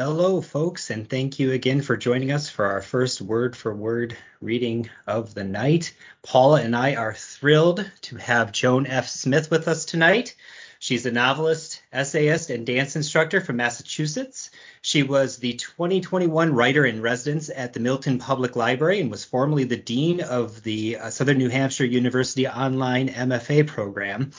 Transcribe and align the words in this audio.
Hello, 0.00 0.40
folks, 0.40 0.90
and 0.90 1.10
thank 1.10 1.40
you 1.40 1.50
again 1.50 1.82
for 1.82 1.96
joining 1.96 2.30
us 2.30 2.48
for 2.48 2.66
our 2.66 2.80
first 2.80 3.20
word 3.20 3.56
for 3.56 3.74
word 3.74 4.16
reading 4.40 4.88
of 5.08 5.34
the 5.34 5.42
night. 5.42 5.92
Paula 6.22 6.62
and 6.62 6.76
I 6.76 6.94
are 6.94 7.14
thrilled 7.14 7.84
to 8.02 8.14
have 8.14 8.52
Joan 8.52 8.86
F. 8.86 9.08
Smith 9.08 9.50
with 9.50 9.66
us 9.66 9.84
tonight. 9.84 10.36
She's 10.78 11.04
a 11.04 11.10
novelist, 11.10 11.82
essayist, 11.92 12.48
and 12.48 12.64
dance 12.64 12.94
instructor 12.94 13.40
from 13.40 13.56
Massachusetts. 13.56 14.52
She 14.82 15.02
was 15.02 15.38
the 15.38 15.54
2021 15.54 16.54
writer 16.54 16.86
in 16.86 17.02
residence 17.02 17.50
at 17.52 17.72
the 17.72 17.80
Milton 17.80 18.20
Public 18.20 18.54
Library 18.54 19.00
and 19.00 19.10
was 19.10 19.24
formerly 19.24 19.64
the 19.64 19.76
dean 19.76 20.20
of 20.20 20.62
the 20.62 20.98
uh, 20.98 21.10
Southern 21.10 21.38
New 21.38 21.48
Hampshire 21.48 21.84
University 21.84 22.46
online 22.46 23.08
MFA 23.08 23.66
program. 23.66 24.30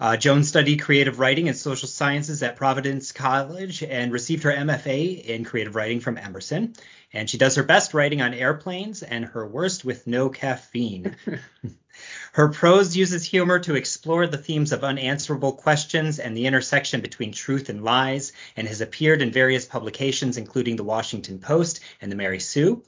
Uh, 0.00 0.16
Joan 0.16 0.44
studied 0.44 0.80
creative 0.80 1.18
writing 1.18 1.48
and 1.48 1.56
social 1.56 1.88
sciences 1.88 2.42
at 2.42 2.56
Providence 2.56 3.10
College 3.10 3.82
and 3.82 4.12
received 4.12 4.44
her 4.44 4.52
MFA 4.52 5.24
in 5.24 5.44
creative 5.44 5.74
writing 5.74 6.00
from 6.00 6.16
Emerson. 6.16 6.74
And 7.12 7.28
she 7.28 7.38
does 7.38 7.56
her 7.56 7.62
best 7.62 7.94
writing 7.94 8.20
on 8.22 8.34
airplanes 8.34 9.02
and 9.02 9.24
her 9.24 9.46
worst 9.46 9.84
with 9.84 10.06
no 10.06 10.28
caffeine. 10.28 11.16
her 12.32 12.48
prose 12.50 12.96
uses 12.96 13.24
humor 13.24 13.58
to 13.60 13.74
explore 13.74 14.26
the 14.26 14.38
themes 14.38 14.72
of 14.72 14.84
unanswerable 14.84 15.52
questions 15.52 16.18
and 16.18 16.36
the 16.36 16.46
intersection 16.46 17.00
between 17.00 17.32
truth 17.32 17.68
and 17.68 17.82
lies, 17.82 18.32
and 18.56 18.68
has 18.68 18.80
appeared 18.80 19.22
in 19.22 19.32
various 19.32 19.64
publications, 19.64 20.36
including 20.36 20.76
the 20.76 20.84
Washington 20.84 21.38
Post 21.38 21.80
and 22.00 22.12
the 22.12 22.16
Mary 22.16 22.40
Sue. 22.40 22.82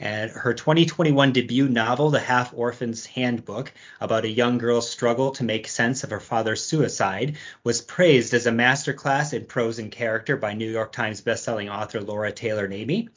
And 0.00 0.30
her 0.30 0.54
2021 0.54 1.32
debut 1.32 1.68
novel, 1.68 2.08
The 2.08 2.20
Half 2.20 2.54
Orphan's 2.54 3.04
Handbook, 3.04 3.70
about 4.00 4.24
a 4.24 4.30
young 4.30 4.56
girl's 4.56 4.88
struggle 4.88 5.32
to 5.32 5.44
make 5.44 5.68
sense 5.68 6.02
of 6.02 6.10
her 6.10 6.20
father's 6.20 6.64
suicide, 6.64 7.36
was 7.64 7.82
praised 7.82 8.32
as 8.32 8.46
a 8.46 8.50
masterclass 8.50 9.34
in 9.34 9.44
prose 9.44 9.78
and 9.78 9.92
character 9.92 10.38
by 10.38 10.54
New 10.54 10.70
York 10.70 10.92
Times 10.92 11.20
bestselling 11.20 11.70
author 11.70 12.00
Laura 12.00 12.32
Taylor 12.32 12.66
Namey. 12.66 13.10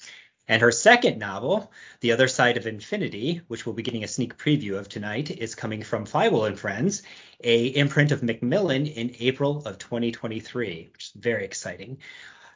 And 0.45 0.62
her 0.62 0.73
second 0.73 1.20
novel, 1.20 1.72
The 2.02 2.12
Other 2.12 2.28
Side 2.28 2.58
of 2.58 2.67
Infinity, 2.67 3.40
which 3.47 3.66
we'll 3.66 3.75
be 3.75 3.84
getting 3.84 4.03
a 4.03 4.09
sneak 4.09 4.38
preview 4.38 4.78
of 4.78 4.90
tonight, 4.90 5.31
is 5.31 5.56
coming 5.56 5.84
from 5.84 6.06
Feiwel 6.06 6.47
and 6.47 6.59
Friends, 6.59 7.02
a 7.42 7.68
imprint 7.68 8.12
of 8.12 8.23
Macmillan 8.23 8.88
in 8.88 9.16
April 9.22 9.66
of 9.66 9.78
2023, 9.78 10.90
which 10.92 11.06
is 11.06 11.12
very 11.16 11.45
exciting. 11.45 12.00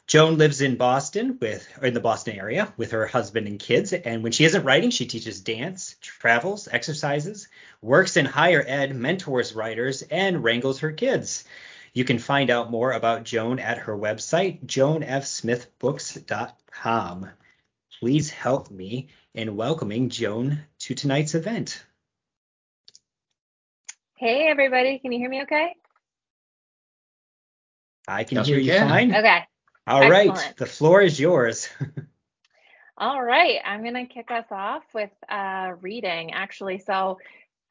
Joan 0.07 0.37
lives 0.37 0.61
in 0.61 0.77
Boston 0.77 1.37
with 1.41 1.67
or 1.81 1.87
in 1.87 1.93
the 1.93 1.99
Boston 1.99 2.37
area 2.37 2.73
with 2.77 2.91
her 2.91 3.05
husband 3.05 3.45
and 3.45 3.59
kids. 3.59 3.91
And 3.91 4.23
when 4.23 4.31
she 4.31 4.45
isn't 4.45 4.63
writing, 4.63 4.89
she 4.89 5.05
teaches 5.05 5.41
dance, 5.41 5.97
travels, 5.99 6.69
exercises, 6.71 7.49
works 7.81 8.15
in 8.15 8.25
higher 8.25 8.63
ed, 8.65 8.95
mentors 8.95 9.53
writers, 9.53 10.03
and 10.03 10.45
wrangles 10.45 10.79
her 10.79 10.93
kids. 10.93 11.43
You 11.91 12.05
can 12.05 12.19
find 12.19 12.49
out 12.49 12.71
more 12.71 12.93
about 12.93 13.25
Joan 13.25 13.59
at 13.59 13.79
her 13.79 13.97
website, 13.97 14.65
joanfsmithbooks.com. 14.65 17.29
Please 17.99 18.29
help 18.29 18.71
me 18.71 19.09
in 19.33 19.57
welcoming 19.57 20.09
Joan 20.09 20.61
to 20.79 20.95
tonight's 20.95 21.35
event. 21.35 21.83
Hey, 24.15 24.47
everybody. 24.47 24.99
Can 24.99 25.11
you 25.11 25.19
hear 25.19 25.29
me 25.29 25.41
okay? 25.41 25.75
I 28.07 28.23
can 28.23 28.37
yes, 28.37 28.47
hear 28.47 28.57
you 28.57 28.71
can. 28.71 28.87
fine. 28.87 29.13
Okay. 29.13 29.43
All 29.87 30.03
Excellent. 30.03 30.37
right, 30.37 30.57
the 30.57 30.65
floor 30.65 31.01
is 31.01 31.19
yours. 31.19 31.69
All 32.97 33.23
right, 33.23 33.59
I'm 33.63 33.83
going 33.83 33.93
to 33.93 34.05
kick 34.05 34.31
us 34.31 34.47
off 34.51 34.83
with 34.93 35.11
uh, 35.29 35.73
reading, 35.79 36.33
actually. 36.33 36.79
So, 36.79 37.19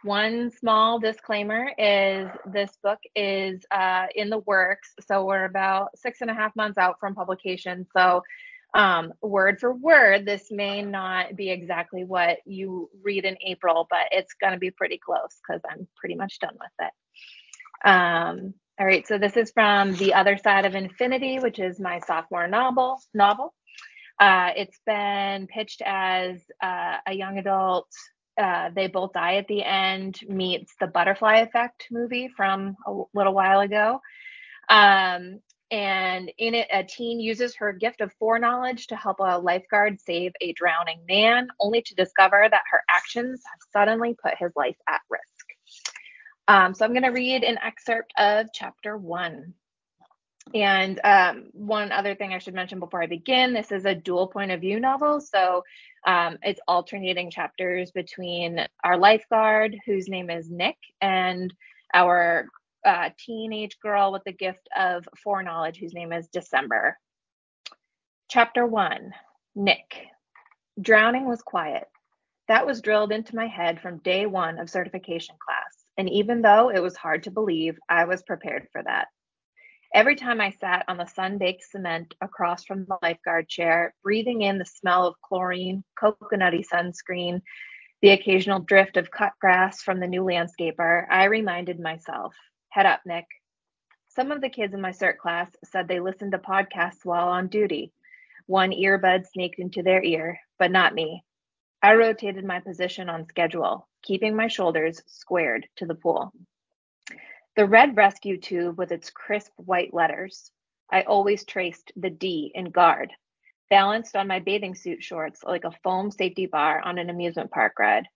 one 0.02 0.50
small 0.52 0.98
disclaimer 0.98 1.72
is 1.76 2.28
this 2.46 2.70
book 2.82 3.00
is 3.14 3.64
uh, 3.70 4.06
in 4.14 4.30
the 4.30 4.38
works. 4.38 4.94
So, 5.06 5.26
we're 5.26 5.44
about 5.44 5.98
six 5.98 6.22
and 6.22 6.30
a 6.30 6.34
half 6.34 6.56
months 6.56 6.78
out 6.78 7.00
from 7.00 7.14
publication. 7.14 7.86
So, 7.94 8.22
um, 8.72 9.12
word 9.20 9.60
for 9.60 9.74
word, 9.74 10.24
this 10.24 10.50
may 10.50 10.80
not 10.80 11.36
be 11.36 11.50
exactly 11.50 12.04
what 12.04 12.38
you 12.46 12.88
read 13.02 13.26
in 13.26 13.36
April, 13.44 13.86
but 13.90 14.06
it's 14.10 14.34
going 14.34 14.52
to 14.54 14.58
be 14.58 14.70
pretty 14.70 14.98
close 14.98 15.38
because 15.46 15.60
I'm 15.68 15.86
pretty 15.96 16.14
much 16.14 16.38
done 16.38 16.56
with 16.58 16.88
it. 16.88 17.88
Um, 17.88 18.54
all 18.78 18.86
right, 18.86 19.06
so 19.06 19.16
this 19.16 19.36
is 19.38 19.50
from 19.52 19.94
The 19.94 20.12
Other 20.12 20.36
Side 20.36 20.66
of 20.66 20.74
Infinity, 20.74 21.38
which 21.38 21.58
is 21.58 21.80
my 21.80 22.00
sophomore 22.00 22.46
novel. 22.46 23.00
Novel. 23.14 23.54
Uh, 24.20 24.50
it's 24.54 24.78
been 24.84 25.46
pitched 25.46 25.82
as 25.84 26.40
uh, 26.62 26.98
a 27.06 27.14
young 27.14 27.38
adult. 27.38 27.88
Uh, 28.36 28.68
they 28.74 28.86
both 28.86 29.14
die 29.14 29.36
at 29.36 29.48
the 29.48 29.64
end 29.64 30.20
meets 30.28 30.74
the 30.78 30.86
Butterfly 30.86 31.36
Effect 31.36 31.86
movie 31.90 32.28
from 32.36 32.76
a 32.86 33.02
little 33.14 33.32
while 33.32 33.60
ago. 33.60 34.00
Um, 34.68 35.40
and 35.70 36.30
in 36.36 36.54
it, 36.54 36.68
a 36.70 36.84
teen 36.84 37.18
uses 37.18 37.56
her 37.56 37.72
gift 37.72 38.02
of 38.02 38.12
foreknowledge 38.18 38.88
to 38.88 38.96
help 38.96 39.20
a 39.20 39.38
lifeguard 39.38 40.00
save 40.02 40.32
a 40.42 40.52
drowning 40.52 41.00
man, 41.08 41.48
only 41.60 41.80
to 41.80 41.94
discover 41.94 42.46
that 42.50 42.62
her 42.70 42.82
actions 42.90 43.42
have 43.50 43.58
suddenly 43.72 44.14
put 44.22 44.34
his 44.38 44.52
life 44.54 44.76
at 44.86 45.00
risk. 45.08 45.35
Um, 46.48 46.74
so 46.74 46.84
I'm 46.84 46.92
going 46.92 47.02
to 47.02 47.08
read 47.10 47.42
an 47.42 47.58
excerpt 47.62 48.12
of 48.18 48.46
chapter 48.52 48.96
one. 48.96 49.54
And 50.54 51.00
um, 51.02 51.46
one 51.52 51.90
other 51.90 52.14
thing 52.14 52.32
I 52.32 52.38
should 52.38 52.54
mention 52.54 52.78
before 52.78 53.02
I 53.02 53.06
begin 53.06 53.52
this 53.52 53.72
is 53.72 53.84
a 53.84 53.96
dual 53.96 54.28
point 54.28 54.52
of 54.52 54.60
view 54.60 54.78
novel. 54.78 55.20
So 55.20 55.64
um, 56.06 56.38
it's 56.42 56.60
alternating 56.68 57.32
chapters 57.32 57.90
between 57.90 58.64
our 58.84 58.96
lifeguard, 58.96 59.76
whose 59.84 60.08
name 60.08 60.30
is 60.30 60.48
Nick, 60.48 60.76
and 61.00 61.52
our 61.92 62.46
uh, 62.84 63.10
teenage 63.18 63.80
girl 63.80 64.12
with 64.12 64.22
the 64.24 64.32
gift 64.32 64.68
of 64.78 65.08
foreknowledge, 65.22 65.78
whose 65.78 65.94
name 65.94 66.12
is 66.12 66.28
December. 66.28 66.96
Chapter 68.30 68.64
one 68.64 69.12
Nick. 69.56 70.06
Drowning 70.80 71.26
was 71.26 71.42
quiet. 71.42 71.88
That 72.46 72.66
was 72.66 72.82
drilled 72.82 73.10
into 73.10 73.34
my 73.34 73.48
head 73.48 73.80
from 73.80 73.98
day 73.98 74.26
one 74.26 74.58
of 74.58 74.70
certification 74.70 75.34
class. 75.44 75.75
And 75.98 76.08
even 76.10 76.42
though 76.42 76.70
it 76.70 76.82
was 76.82 76.96
hard 76.96 77.22
to 77.24 77.30
believe, 77.30 77.78
I 77.88 78.04
was 78.04 78.22
prepared 78.22 78.68
for 78.72 78.82
that. 78.82 79.08
Every 79.94 80.16
time 80.16 80.40
I 80.40 80.50
sat 80.50 80.84
on 80.88 80.98
the 80.98 81.06
sun 81.06 81.38
baked 81.38 81.62
cement 81.62 82.14
across 82.20 82.64
from 82.64 82.84
the 82.84 82.98
lifeguard 83.02 83.48
chair, 83.48 83.94
breathing 84.02 84.42
in 84.42 84.58
the 84.58 84.66
smell 84.66 85.06
of 85.06 85.20
chlorine, 85.22 85.84
coconutty 85.98 86.64
sunscreen, 86.66 87.40
the 88.02 88.10
occasional 88.10 88.60
drift 88.60 88.96
of 88.96 89.10
cut 89.10 89.32
grass 89.40 89.82
from 89.82 90.00
the 90.00 90.06
new 90.06 90.22
landscaper, 90.22 91.06
I 91.10 91.24
reminded 91.24 91.80
myself 91.80 92.34
head 92.76 92.84
up, 92.84 93.00
Nick. 93.06 93.24
Some 94.08 94.30
of 94.30 94.42
the 94.42 94.50
kids 94.50 94.74
in 94.74 94.82
my 94.82 94.90
CERT 94.90 95.16
class 95.16 95.50
said 95.64 95.88
they 95.88 95.98
listened 95.98 96.32
to 96.32 96.38
podcasts 96.38 97.04
while 97.04 97.28
on 97.28 97.48
duty. 97.48 97.90
One 98.44 98.70
earbud 98.70 99.26
sneaked 99.26 99.58
into 99.58 99.82
their 99.82 100.02
ear, 100.02 100.38
but 100.58 100.70
not 100.70 100.94
me. 100.94 101.24
I 101.82 101.94
rotated 101.94 102.44
my 102.44 102.60
position 102.60 103.08
on 103.08 103.28
schedule, 103.28 103.88
keeping 104.06 104.36
my 104.36 104.46
shoulders 104.46 105.02
squared 105.06 105.66
to 105.76 105.84
the 105.84 105.94
pool. 105.94 106.32
The 107.56 107.66
red 107.66 107.96
rescue 107.96 108.38
tube 108.38 108.78
with 108.78 108.92
its 108.92 109.10
crisp 109.10 109.52
white 109.56 109.92
letters. 109.92 110.52
I 110.90 111.02
always 111.02 111.44
traced 111.44 111.90
the 111.96 112.10
D 112.10 112.52
in 112.54 112.66
guard, 112.66 113.12
balanced 113.68 114.14
on 114.14 114.28
my 114.28 114.38
bathing 114.38 114.76
suit 114.76 115.02
shorts 115.02 115.42
like 115.42 115.64
a 115.64 115.76
foam 115.82 116.12
safety 116.12 116.46
bar 116.46 116.80
on 116.80 116.98
an 116.98 117.10
amusement 117.10 117.50
park 117.50 117.78
ride. 117.80 118.06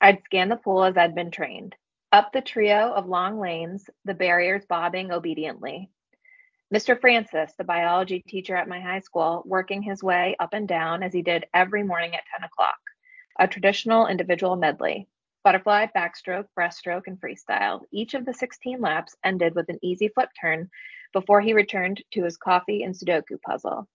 I'd 0.00 0.22
scan 0.24 0.48
the 0.48 0.56
pool 0.56 0.84
as 0.84 0.96
I'd 0.96 1.14
been 1.14 1.30
trained. 1.30 1.74
Up 2.10 2.32
the 2.32 2.40
trio 2.40 2.92
of 2.94 3.06
long 3.06 3.38
lanes, 3.38 3.90
the 4.06 4.14
barriers 4.14 4.64
bobbing 4.66 5.12
obediently. 5.12 5.90
Mr. 6.72 6.98
Francis, 6.98 7.52
the 7.58 7.64
biology 7.64 8.20
teacher 8.26 8.56
at 8.56 8.68
my 8.68 8.80
high 8.80 9.00
school, 9.00 9.42
working 9.44 9.82
his 9.82 10.02
way 10.02 10.36
up 10.38 10.54
and 10.54 10.66
down 10.66 11.02
as 11.02 11.12
he 11.12 11.20
did 11.20 11.44
every 11.52 11.82
morning 11.82 12.14
at 12.14 12.22
10 12.38 12.44
o'clock 12.44 12.78
a 13.38 13.46
traditional 13.46 14.06
individual 14.06 14.56
medley 14.56 15.06
butterfly, 15.48 15.86
backstroke, 15.96 16.44
breaststroke, 16.54 17.04
and 17.06 17.18
freestyle. 17.18 17.80
Each 17.90 18.12
of 18.12 18.26
the 18.26 18.34
16 18.34 18.82
laps 18.82 19.16
ended 19.24 19.54
with 19.54 19.70
an 19.70 19.78
easy 19.82 20.08
flip 20.08 20.28
turn 20.38 20.68
before 21.14 21.40
he 21.40 21.54
returned 21.54 22.02
to 22.12 22.24
his 22.24 22.36
coffee 22.36 22.82
and 22.82 22.94
Sudoku 22.94 23.40
puzzle. 23.40 23.88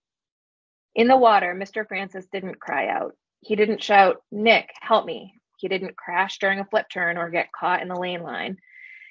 In 0.96 1.06
the 1.06 1.16
water, 1.16 1.54
Mr. 1.54 1.86
Francis 1.86 2.26
didn't 2.32 2.58
cry 2.58 2.88
out. 2.88 3.14
He 3.38 3.54
didn't 3.54 3.84
shout, 3.84 4.16
Nick, 4.32 4.70
help 4.80 5.06
me. 5.06 5.34
He 5.58 5.68
didn't 5.68 5.96
crash 5.96 6.40
during 6.40 6.58
a 6.58 6.64
flip 6.64 6.86
turn 6.92 7.18
or 7.18 7.30
get 7.30 7.52
caught 7.52 7.82
in 7.82 7.86
the 7.86 7.94
lane 7.94 8.24
line. 8.24 8.56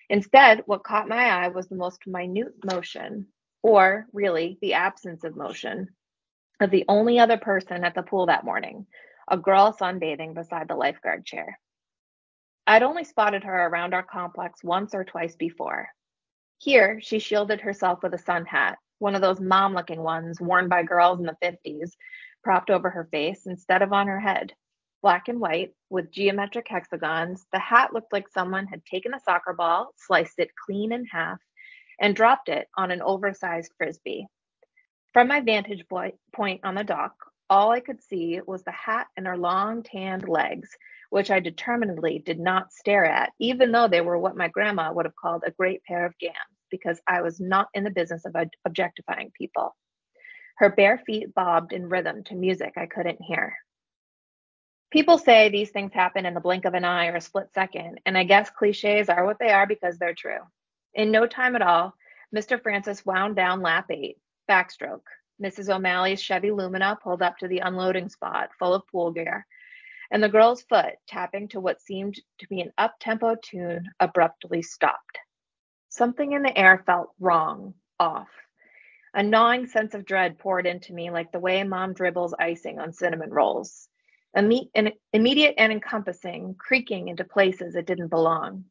Instead, 0.09 0.63
what 0.65 0.83
caught 0.83 1.07
my 1.07 1.23
eye 1.23 1.47
was 1.47 1.69
the 1.69 1.77
most 1.77 2.01
minute 2.05 2.55
motion, 2.69 3.27
or 3.61 4.05
really 4.11 4.57
the 4.61 4.73
absence 4.73 5.23
of 5.23 5.37
motion, 5.37 5.87
of 6.59 6.71
the 6.71 6.83
only 6.89 7.19
other 7.19 7.37
person 7.37 7.85
at 7.85 7.95
the 7.95 8.03
pool 8.03 8.25
that 8.25 8.43
morning, 8.43 8.85
a 9.29 9.37
girl 9.37 9.71
sunbathing 9.71 10.33
beside 10.33 10.67
the 10.67 10.75
lifeguard 10.75 11.25
chair. 11.25 11.57
I'd 12.65 12.83
only 12.83 13.03
spotted 13.03 13.43
her 13.43 13.65
around 13.67 13.93
our 13.93 14.03
complex 14.03 14.63
once 14.63 14.93
or 14.93 15.03
twice 15.03 15.35
before. 15.35 15.89
Here, 16.59 17.01
she 17.01 17.19
shielded 17.19 17.59
herself 17.61 18.01
with 18.01 18.13
a 18.13 18.17
sun 18.17 18.45
hat, 18.45 18.77
one 18.99 19.15
of 19.15 19.21
those 19.21 19.41
mom 19.41 19.73
looking 19.73 20.01
ones 20.01 20.39
worn 20.39 20.69
by 20.69 20.83
girls 20.83 21.19
in 21.19 21.25
the 21.25 21.37
50s, 21.43 21.91
propped 22.41 22.69
over 22.69 22.89
her 22.89 23.09
face 23.11 23.45
instead 23.45 23.81
of 23.81 23.91
on 23.91 24.07
her 24.07 24.19
head. 24.19 24.53
Black 25.01 25.27
and 25.27 25.41
white, 25.41 25.73
with 25.89 26.11
geometric 26.11 26.65
hexagons, 26.69 27.45
the 27.51 27.59
hat 27.59 27.93
looked 27.93 28.13
like 28.13 28.29
someone 28.29 28.67
had 28.67 28.85
taken 28.85 29.13
a 29.13 29.19
soccer 29.19 29.51
ball, 29.51 29.91
sliced 29.97 30.39
it 30.39 30.55
clean 30.55 30.93
in 30.93 31.05
half, 31.05 31.39
and 31.99 32.15
dropped 32.15 32.47
it 32.47 32.69
on 32.77 32.91
an 32.91 33.01
oversized 33.01 33.73
frisbee. 33.77 34.27
From 35.11 35.27
my 35.27 35.41
vantage 35.41 35.85
point 35.89 36.61
on 36.63 36.75
the 36.75 36.85
dock, 36.85 37.13
all 37.49 37.71
I 37.71 37.79
could 37.79 38.01
see 38.01 38.39
was 38.45 38.63
the 38.63 38.71
hat 38.71 39.07
and 39.17 39.27
her 39.27 39.37
long 39.37 39.83
tanned 39.83 40.27
legs, 40.27 40.69
which 41.09 41.29
I 41.29 41.39
determinedly 41.39 42.19
did 42.19 42.39
not 42.39 42.73
stare 42.73 43.05
at, 43.05 43.31
even 43.39 43.71
though 43.71 43.87
they 43.87 44.01
were 44.01 44.17
what 44.17 44.37
my 44.37 44.47
grandma 44.47 44.91
would 44.91 45.05
have 45.05 45.15
called 45.15 45.43
a 45.45 45.51
great 45.51 45.83
pair 45.83 46.05
of 46.05 46.17
gams, 46.17 46.35
because 46.71 46.99
I 47.07 47.21
was 47.21 47.39
not 47.39 47.67
in 47.73 47.83
the 47.83 47.91
business 47.91 48.25
of 48.25 48.35
objectifying 48.65 49.31
people. 49.37 49.75
Her 50.57 50.69
bare 50.69 50.97
feet 51.05 51.33
bobbed 51.33 51.73
in 51.73 51.89
rhythm 51.89 52.23
to 52.25 52.35
music 52.35 52.73
I 52.77 52.85
couldn't 52.85 53.21
hear. 53.21 53.55
People 54.91 55.17
say 55.17 55.49
these 55.49 55.71
things 55.71 55.91
happen 55.91 56.25
in 56.25 56.35
the 56.35 56.39
blink 56.39 56.65
of 56.65 56.75
an 56.75 56.85
eye 56.85 57.07
or 57.07 57.15
a 57.15 57.21
split 57.21 57.51
second, 57.53 57.99
and 58.05 58.17
I 58.17 58.23
guess 58.23 58.51
cliches 58.51 59.09
are 59.09 59.25
what 59.25 59.39
they 59.39 59.49
are 59.49 59.65
because 59.65 59.97
they're 59.97 60.13
true. 60.13 60.39
In 60.93 61.11
no 61.11 61.25
time 61.25 61.55
at 61.55 61.63
all, 61.63 61.95
Mr. 62.35 62.61
Francis 62.61 63.05
wound 63.05 63.35
down 63.35 63.61
lap 63.61 63.87
eight, 63.89 64.17
backstroke. 64.49 65.01
Mrs. 65.41 65.73
O'Malley's 65.73 66.21
Chevy 66.21 66.51
Lumina 66.51 66.97
pulled 67.01 67.21
up 67.21 67.37
to 67.37 67.47
the 67.47 67.59
unloading 67.59 68.09
spot, 68.09 68.49
full 68.57 68.73
of 68.73 68.87
pool 68.87 69.11
gear, 69.11 69.45
and 70.11 70.21
the 70.21 70.29
girl's 70.29 70.61
foot, 70.63 70.93
tapping 71.07 71.47
to 71.49 71.59
what 71.59 71.81
seemed 71.81 72.19
to 72.39 72.47
be 72.47 72.61
an 72.61 72.71
up 72.77 72.95
tempo 72.99 73.35
tune, 73.41 73.89
abruptly 73.99 74.61
stopped. 74.61 75.17
Something 75.89 76.33
in 76.33 76.43
the 76.43 76.57
air 76.57 76.83
felt 76.85 77.11
wrong, 77.19 77.73
off. 77.99 78.29
A 79.13 79.23
gnawing 79.23 79.67
sense 79.67 79.93
of 79.93 80.05
dread 80.05 80.39
poured 80.39 80.65
into 80.65 80.93
me 80.93 81.11
like 81.11 81.31
the 81.31 81.39
way 81.39 81.63
mom 81.63 81.93
dribbles 81.93 82.33
icing 82.37 82.79
on 82.79 82.93
cinnamon 82.93 83.31
rolls. 83.31 83.87
Immediate 84.35 85.53
and 85.57 85.71
encompassing, 85.71 86.55
creaking 86.57 87.09
into 87.09 87.23
places 87.23 87.75
it 87.75 87.85
didn't 87.85 88.07
belong. 88.07 88.65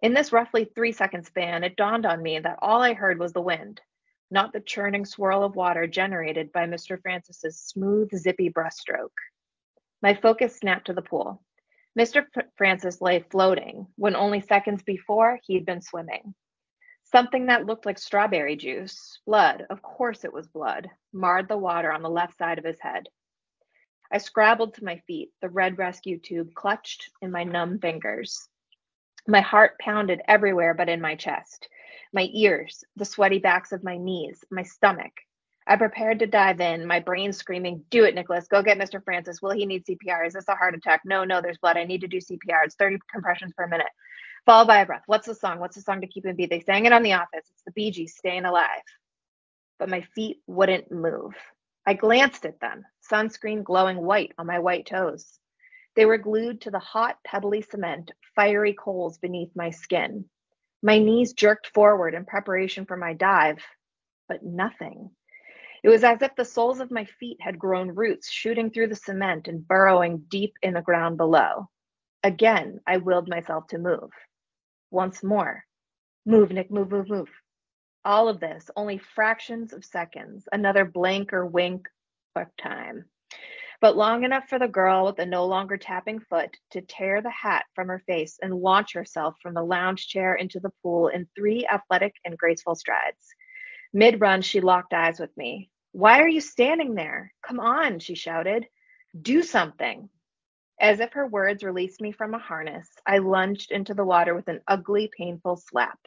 In 0.00 0.14
this 0.14 0.32
roughly 0.32 0.64
three 0.64 0.92
second 0.92 1.26
span, 1.26 1.64
it 1.64 1.76
dawned 1.76 2.06
on 2.06 2.22
me 2.22 2.38
that 2.38 2.58
all 2.62 2.80
I 2.80 2.94
heard 2.94 3.18
was 3.18 3.32
the 3.32 3.40
wind, 3.40 3.80
not 4.32 4.52
the 4.52 4.60
churning 4.60 5.04
swirl 5.04 5.44
of 5.44 5.54
water 5.54 5.86
generated 5.86 6.52
by 6.52 6.66
Mr. 6.66 7.00
Francis's 7.00 7.60
smooth, 7.60 8.10
zippy 8.16 8.50
breaststroke. 8.50 9.12
My 10.00 10.14
focus 10.14 10.56
snapped 10.56 10.86
to 10.86 10.94
the 10.94 11.02
pool. 11.02 11.42
Mr. 11.98 12.24
Francis 12.56 13.02
lay 13.02 13.20
floating 13.20 13.86
when 13.96 14.16
only 14.16 14.40
seconds 14.40 14.82
before 14.82 15.38
he'd 15.44 15.66
been 15.66 15.82
swimming. 15.82 16.34
Something 17.04 17.46
that 17.46 17.66
looked 17.66 17.84
like 17.84 17.98
strawberry 17.98 18.56
juice, 18.56 19.20
blood, 19.26 19.66
of 19.68 19.82
course 19.82 20.24
it 20.24 20.32
was 20.32 20.48
blood, 20.48 20.88
marred 21.12 21.48
the 21.48 21.58
water 21.58 21.92
on 21.92 22.00
the 22.00 22.08
left 22.08 22.38
side 22.38 22.58
of 22.58 22.64
his 22.64 22.80
head. 22.80 23.08
I 24.10 24.18
scrabbled 24.18 24.74
to 24.74 24.84
my 24.84 25.02
feet, 25.06 25.30
the 25.42 25.50
red 25.50 25.76
rescue 25.76 26.18
tube 26.18 26.54
clutched 26.54 27.10
in 27.20 27.30
my 27.30 27.44
numb 27.44 27.78
fingers. 27.78 28.48
My 29.28 29.40
heart 29.40 29.78
pounded 29.78 30.22
everywhere 30.26 30.72
but 30.72 30.88
in 30.88 31.02
my 31.02 31.16
chest, 31.16 31.68
my 32.12 32.28
ears, 32.32 32.84
the 32.96 33.04
sweaty 33.04 33.38
backs 33.38 33.72
of 33.72 33.84
my 33.84 33.96
knees, 33.96 34.44
my 34.50 34.62
stomach. 34.62 35.12
I 35.66 35.76
prepared 35.76 36.18
to 36.18 36.26
dive 36.26 36.60
in, 36.60 36.86
my 36.86 36.98
brain 37.00 37.32
screaming, 37.32 37.84
Do 37.90 38.04
it, 38.04 38.14
Nicholas. 38.14 38.48
Go 38.48 38.62
get 38.62 38.78
Mr. 38.78 39.02
Francis. 39.04 39.40
Will 39.40 39.52
he 39.52 39.64
need 39.64 39.84
CPR? 39.86 40.26
Is 40.26 40.32
this 40.32 40.48
a 40.48 40.56
heart 40.56 40.74
attack? 40.74 41.02
No, 41.04 41.24
no, 41.24 41.40
there's 41.40 41.58
blood. 41.58 41.76
I 41.76 41.84
need 41.84 42.00
to 42.00 42.08
do 42.08 42.18
CPR. 42.18 42.64
It's 42.64 42.74
30 42.74 42.98
compressions 43.12 43.52
per 43.56 43.66
minute. 43.68 43.86
Followed 44.44 44.66
by 44.66 44.80
a 44.80 44.86
breath. 44.86 45.04
What's 45.06 45.26
the 45.26 45.36
song? 45.36 45.60
What's 45.60 45.76
the 45.76 45.82
song 45.82 46.00
to 46.00 46.08
keep 46.08 46.26
him 46.26 46.34
beat? 46.34 46.50
They 46.50 46.60
sang 46.60 46.84
it 46.84 46.92
on 46.92 47.04
The 47.04 47.12
Office. 47.12 47.44
It's 47.52 47.62
the 47.64 47.72
Bee 47.72 47.92
Gees, 47.92 48.16
Staying 48.16 48.44
Alive. 48.44 48.82
But 49.78 49.88
my 49.88 50.00
feet 50.00 50.38
wouldn't 50.48 50.90
move. 50.90 51.34
I 51.86 51.94
glanced 51.94 52.44
at 52.44 52.60
them, 52.60 52.84
sunscreen 53.10 53.62
glowing 53.62 53.98
white 53.98 54.32
on 54.38 54.46
my 54.46 54.58
white 54.58 54.86
toes. 54.86 55.38
They 55.94 56.06
were 56.06 56.18
glued 56.18 56.62
to 56.62 56.70
the 56.70 56.78
hot, 56.78 57.18
pebbly 57.24 57.62
cement, 57.62 58.10
fiery 58.34 58.74
coals 58.74 59.18
beneath 59.18 59.54
my 59.54 59.70
skin. 59.70 60.24
My 60.82 60.98
knees 60.98 61.32
jerked 61.32 61.68
forward 61.68 62.14
in 62.14 62.24
preparation 62.24 62.86
for 62.86 62.96
my 62.96 63.14
dive, 63.14 63.64
but 64.28 64.42
nothing. 64.42 65.10
It 65.82 65.88
was 65.88 66.04
as 66.04 66.22
if 66.22 66.34
the 66.36 66.44
soles 66.44 66.80
of 66.80 66.90
my 66.90 67.04
feet 67.04 67.38
had 67.40 67.58
grown 67.58 67.94
roots 67.94 68.30
shooting 68.30 68.70
through 68.70 68.88
the 68.88 68.96
cement 68.96 69.48
and 69.48 69.66
burrowing 69.66 70.24
deep 70.28 70.54
in 70.62 70.74
the 70.74 70.82
ground 70.82 71.16
below. 71.16 71.68
Again, 72.22 72.80
I 72.86 72.98
willed 72.98 73.28
myself 73.28 73.68
to 73.68 73.78
move. 73.78 74.10
Once 74.90 75.22
more. 75.22 75.64
Move, 76.26 76.50
Nick, 76.50 76.70
move, 76.70 76.90
move, 76.90 77.08
move. 77.08 77.30
All 78.04 78.28
of 78.28 78.40
this, 78.40 78.70
only 78.76 78.98
fractions 78.98 79.72
of 79.72 79.84
seconds, 79.84 80.48
another 80.52 80.84
blink 80.84 81.32
or 81.32 81.46
wink 81.46 81.88
of 82.36 82.46
time 82.60 83.04
but 83.82 83.96
long 83.96 84.22
enough 84.22 84.48
for 84.48 84.60
the 84.60 84.68
girl 84.68 85.06
with 85.06 85.16
the 85.16 85.26
no 85.26 85.44
longer 85.44 85.76
tapping 85.76 86.20
foot 86.20 86.56
to 86.70 86.80
tear 86.80 87.20
the 87.20 87.30
hat 87.30 87.64
from 87.74 87.88
her 87.88 87.98
face 88.06 88.38
and 88.40 88.54
launch 88.54 88.94
herself 88.94 89.34
from 89.42 89.54
the 89.54 89.62
lounge 89.62 90.06
chair 90.06 90.36
into 90.36 90.60
the 90.60 90.70
pool 90.84 91.08
in 91.08 91.28
three 91.34 91.66
athletic 91.66 92.14
and 92.24 92.38
graceful 92.38 92.76
strides. 92.76 93.34
Mid 93.92 94.20
run, 94.20 94.40
she 94.40 94.60
locked 94.60 94.94
eyes 94.94 95.18
with 95.18 95.36
me. 95.36 95.68
Why 95.90 96.20
are 96.20 96.28
you 96.28 96.40
standing 96.40 96.94
there? 96.94 97.34
Come 97.44 97.58
on, 97.58 97.98
she 97.98 98.14
shouted. 98.14 98.68
Do 99.20 99.42
something. 99.42 100.08
As 100.80 101.00
if 101.00 101.12
her 101.14 101.26
words 101.26 101.64
released 101.64 102.00
me 102.00 102.12
from 102.12 102.34
a 102.34 102.38
harness, 102.38 102.88
I 103.04 103.18
lunged 103.18 103.72
into 103.72 103.94
the 103.94 104.04
water 104.04 104.32
with 104.32 104.46
an 104.46 104.60
ugly, 104.68 105.10
painful 105.18 105.56
slap. 105.56 105.98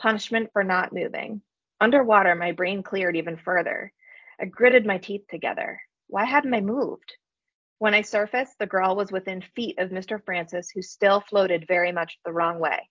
Punishment 0.00 0.50
for 0.52 0.62
not 0.62 0.92
moving. 0.92 1.42
Underwater, 1.80 2.36
my 2.36 2.52
brain 2.52 2.84
cleared 2.84 3.16
even 3.16 3.36
further. 3.36 3.92
I 4.40 4.44
gritted 4.44 4.86
my 4.86 4.98
teeth 4.98 5.26
together. 5.28 5.80
Why 6.08 6.24
hadn't 6.24 6.54
I 6.54 6.60
moved? 6.60 7.14
When 7.78 7.94
I 7.94 8.02
surfaced, 8.02 8.58
the 8.58 8.66
girl 8.66 8.96
was 8.96 9.12
within 9.12 9.42
feet 9.54 9.78
of 9.78 9.90
Mr. 9.90 10.22
Francis, 10.24 10.70
who 10.70 10.82
still 10.82 11.20
floated 11.20 11.68
very 11.68 11.92
much 11.92 12.18
the 12.24 12.32
wrong 12.32 12.58
way. 12.58 12.88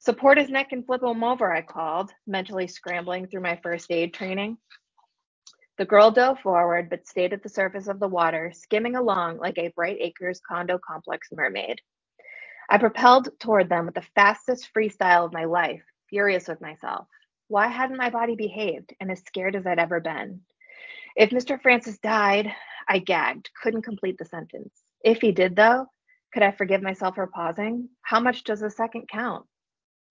Support 0.00 0.38
his 0.38 0.48
neck 0.48 0.72
and 0.72 0.84
flip 0.84 1.02
him 1.02 1.22
over, 1.22 1.52
I 1.52 1.60
called, 1.60 2.10
mentally 2.26 2.66
scrambling 2.66 3.26
through 3.26 3.42
my 3.42 3.60
first 3.62 3.90
aid 3.90 4.14
training. 4.14 4.56
The 5.76 5.84
girl 5.84 6.10
dove 6.10 6.40
forward, 6.40 6.90
but 6.90 7.06
stayed 7.06 7.32
at 7.34 7.42
the 7.42 7.48
surface 7.48 7.86
of 7.86 8.00
the 8.00 8.08
water, 8.08 8.52
skimming 8.54 8.96
along 8.96 9.38
like 9.38 9.58
a 9.58 9.68
Bright 9.68 9.98
Acres 10.00 10.40
condo 10.40 10.78
complex 10.78 11.28
mermaid. 11.32 11.80
I 12.68 12.78
propelled 12.78 13.28
toward 13.38 13.68
them 13.68 13.86
with 13.86 13.94
the 13.94 14.06
fastest 14.14 14.70
freestyle 14.74 15.26
of 15.26 15.32
my 15.32 15.44
life, 15.44 15.82
furious 16.08 16.48
with 16.48 16.60
myself. 16.60 17.06
Why 17.48 17.66
hadn't 17.66 17.96
my 17.96 18.10
body 18.10 18.36
behaved 18.36 18.94
and 19.00 19.10
as 19.10 19.20
scared 19.20 19.56
as 19.56 19.66
I'd 19.66 19.78
ever 19.78 20.00
been? 20.00 20.42
If 21.16 21.30
Mr. 21.30 21.60
Francis 21.60 21.98
died, 21.98 22.52
I 22.88 22.98
gagged, 22.98 23.50
couldn't 23.62 23.82
complete 23.82 24.16
the 24.18 24.24
sentence. 24.24 24.72
If 25.02 25.20
he 25.20 25.32
did, 25.32 25.56
though, 25.56 25.86
could 26.32 26.42
I 26.42 26.52
forgive 26.52 26.82
myself 26.82 27.16
for 27.16 27.26
pausing? 27.26 27.88
How 28.02 28.20
much 28.20 28.44
does 28.44 28.62
a 28.62 28.70
second 28.70 29.08
count? 29.08 29.46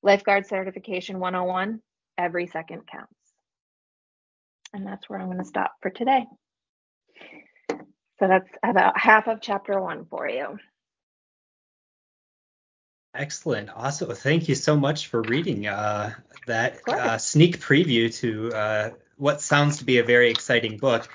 Lifeguard 0.03 0.47
Certification 0.47 1.19
101 1.19 1.81
every 2.17 2.47
second 2.47 2.81
counts. 2.91 3.13
And 4.73 4.85
that's 4.85 5.09
where 5.09 5.19
I'm 5.19 5.27
going 5.27 5.39
to 5.39 5.45
stop 5.45 5.73
for 5.81 5.89
today. 5.89 6.25
So 8.19 8.27
that's 8.27 8.49
about 8.63 8.99
half 8.99 9.27
of 9.27 9.39
chapter 9.41 9.79
one 9.79 10.05
for 10.05 10.27
you. 10.29 10.57
Excellent. 13.15 13.69
Awesome. 13.75 14.13
Thank 14.13 14.47
you 14.47 14.55
so 14.55 14.77
much 14.77 15.07
for 15.07 15.21
reading 15.23 15.67
uh, 15.67 16.13
that 16.45 16.79
uh, 16.87 17.17
sneak 17.17 17.59
preview 17.59 18.13
to 18.19 18.51
uh, 18.53 18.89
what 19.19 19.41
sounds 19.41 19.77
to 19.79 19.85
be 19.85 19.99
a 19.99 20.03
very 20.03 20.31
exciting 20.31 20.77
book. 20.77 21.09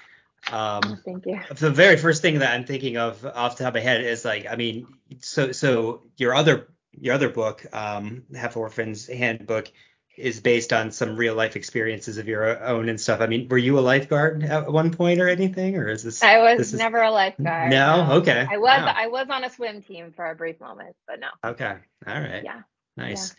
Um, 0.53 0.83
oh, 0.85 0.97
thank 1.05 1.25
you. 1.25 1.41
The 1.51 1.71
very 1.71 1.97
first 1.97 2.21
thing 2.21 2.41
that 2.41 2.53
I'm 2.53 2.67
thinking 2.67 2.99
of 2.99 3.25
off 3.25 3.57
the 3.57 3.65
top 3.65 3.71
of 3.71 3.75
my 3.75 3.81
head 3.81 4.03
is 4.05 4.25
like, 4.25 4.47
I 4.49 4.57
mean, 4.57 4.87
so 5.21 5.53
so 5.53 6.03
your 6.17 6.35
other 6.35 6.69
your 6.93 7.15
other 7.15 7.31
book, 7.31 7.65
um, 7.73 8.25
Half 8.35 8.57
Orphan's 8.57 9.07
Handbook, 9.07 9.73
is 10.17 10.41
based 10.41 10.73
on 10.73 10.93
some 10.93 11.17
real 11.17 11.35
life 11.35 11.57
experiences 11.57 12.19
of 12.19 12.29
your 12.29 12.63
own 12.63 12.91
and 12.91 13.01
stuff. 13.01 13.21
I 13.21 13.27
mean, 13.27 13.49
were 13.49 13.59
you 13.59 13.79
a 13.79 13.81
lifeguard 13.81 14.45
at 14.45 14.71
one 14.71 14.91
point 14.91 15.21
or 15.21 15.29
anything, 15.29 15.77
or 15.77 15.89
is 15.89 16.03
this? 16.03 16.23
I 16.23 16.39
was 16.39 16.59
this 16.59 16.79
never 16.79 17.03
is... 17.03 17.09
a 17.09 17.11
lifeguard. 17.11 17.71
No, 17.71 18.09
okay. 18.19 18.47
I 18.49 18.59
was 18.59 18.81
wow. 18.81 18.95
I 18.95 19.07
was 19.07 19.29
on 19.31 19.45
a 19.45 19.51
swim 19.51 19.83
team 19.83 20.13
for 20.15 20.31
a 20.31 20.35
brief 20.35 20.61
moment, 20.61 20.95
but 21.07 21.21
no. 21.21 21.29
Okay, 21.43 21.75
all 22.07 22.21
right. 22.21 22.45
Yeah. 22.45 22.61
Nice. 22.97 23.31
Yeah. 23.31 23.35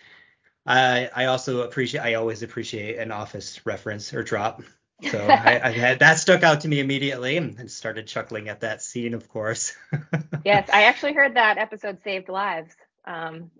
I 0.65 1.09
I 1.13 1.25
also 1.25 1.61
appreciate 1.61 2.01
I 2.01 2.15
always 2.15 2.43
appreciate 2.43 2.97
an 2.97 3.11
office 3.11 3.65
reference 3.65 4.13
or 4.13 4.23
drop. 4.23 4.61
So 5.11 5.19
I, 5.19 5.59
I, 5.61 5.71
had 5.71 5.99
that 5.99 6.19
stuck 6.19 6.41
out 6.41 6.61
to 6.61 6.69
me 6.69 6.79
immediately 6.79 7.35
and 7.35 7.69
started 7.69 8.07
chuckling 8.07 8.47
at 8.47 8.61
that 8.61 8.81
scene, 8.81 9.13
of 9.13 9.27
course. 9.27 9.75
yes, 10.45 10.69
I 10.71 10.83
actually 10.83 11.11
heard 11.11 11.33
that 11.33 11.57
episode 11.57 12.01
saved 12.05 12.29
lives. 12.29 12.73
Um, 13.03 13.51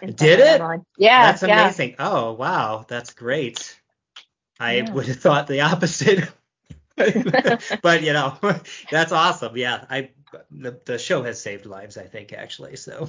Did 0.00 0.38
it? 0.38 0.62
Yeah, 0.96 1.32
that's 1.32 1.42
amazing. 1.42 1.90
Yeah. 1.90 2.10
Oh 2.10 2.32
wow, 2.34 2.84
that's 2.86 3.12
great. 3.12 3.76
I 4.60 4.76
yeah. 4.76 4.92
would 4.92 5.06
have 5.06 5.18
thought 5.18 5.48
the 5.48 5.60
opposite. 5.62 6.28
but 6.96 8.02
you 8.04 8.12
know, 8.12 8.38
that's 8.88 9.10
awesome. 9.10 9.56
Yeah, 9.56 9.84
I 9.90 10.10
the, 10.52 10.78
the 10.84 10.98
show 10.98 11.24
has 11.24 11.40
saved 11.40 11.66
lives, 11.66 11.98
I 11.98 12.04
think 12.04 12.32
actually. 12.32 12.76
So 12.76 13.08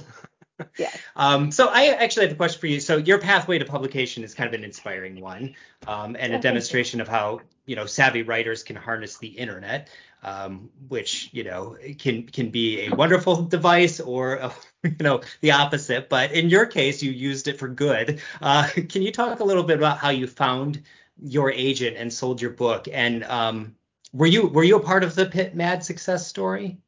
yeah. 0.78 0.90
Um, 1.16 1.50
so 1.50 1.68
I 1.68 1.86
actually 1.86 2.26
have 2.26 2.34
a 2.34 2.36
question 2.36 2.60
for 2.60 2.66
you. 2.66 2.78
So 2.78 2.98
your 2.98 3.18
pathway 3.18 3.58
to 3.58 3.64
publication 3.64 4.22
is 4.22 4.34
kind 4.34 4.46
of 4.46 4.52
an 4.52 4.64
inspiring 4.64 5.20
one, 5.20 5.54
um, 5.86 6.14
and 6.18 6.34
a 6.34 6.38
demonstration 6.38 7.00
of 7.00 7.08
how 7.08 7.40
you 7.64 7.74
know 7.74 7.86
savvy 7.86 8.22
writers 8.22 8.62
can 8.62 8.76
harness 8.76 9.16
the 9.16 9.28
internet, 9.28 9.88
um, 10.22 10.68
which 10.88 11.30
you 11.32 11.44
know 11.44 11.76
can 11.98 12.24
can 12.24 12.50
be 12.50 12.86
a 12.86 12.94
wonderful 12.94 13.42
device 13.44 13.98
or 13.98 14.34
a, 14.34 14.52
you 14.84 14.96
know 15.00 15.22
the 15.40 15.52
opposite. 15.52 16.10
But 16.10 16.32
in 16.32 16.50
your 16.50 16.66
case, 16.66 17.02
you 17.02 17.12
used 17.12 17.48
it 17.48 17.58
for 17.58 17.68
good. 17.68 18.20
Uh, 18.42 18.68
can 18.88 19.00
you 19.00 19.12
talk 19.12 19.40
a 19.40 19.44
little 19.44 19.64
bit 19.64 19.78
about 19.78 19.98
how 19.98 20.10
you 20.10 20.26
found 20.26 20.82
your 21.18 21.50
agent 21.50 21.96
and 21.96 22.12
sold 22.12 22.40
your 22.40 22.50
book. 22.50 22.88
And 22.92 23.24
um, 23.24 23.76
were 24.12 24.26
you 24.26 24.46
were 24.46 24.64
you 24.64 24.76
a 24.76 24.80
part 24.80 25.04
of 25.04 25.14
the 25.14 25.26
PitMad 25.26 25.82
success 25.82 26.26
story? 26.26 26.78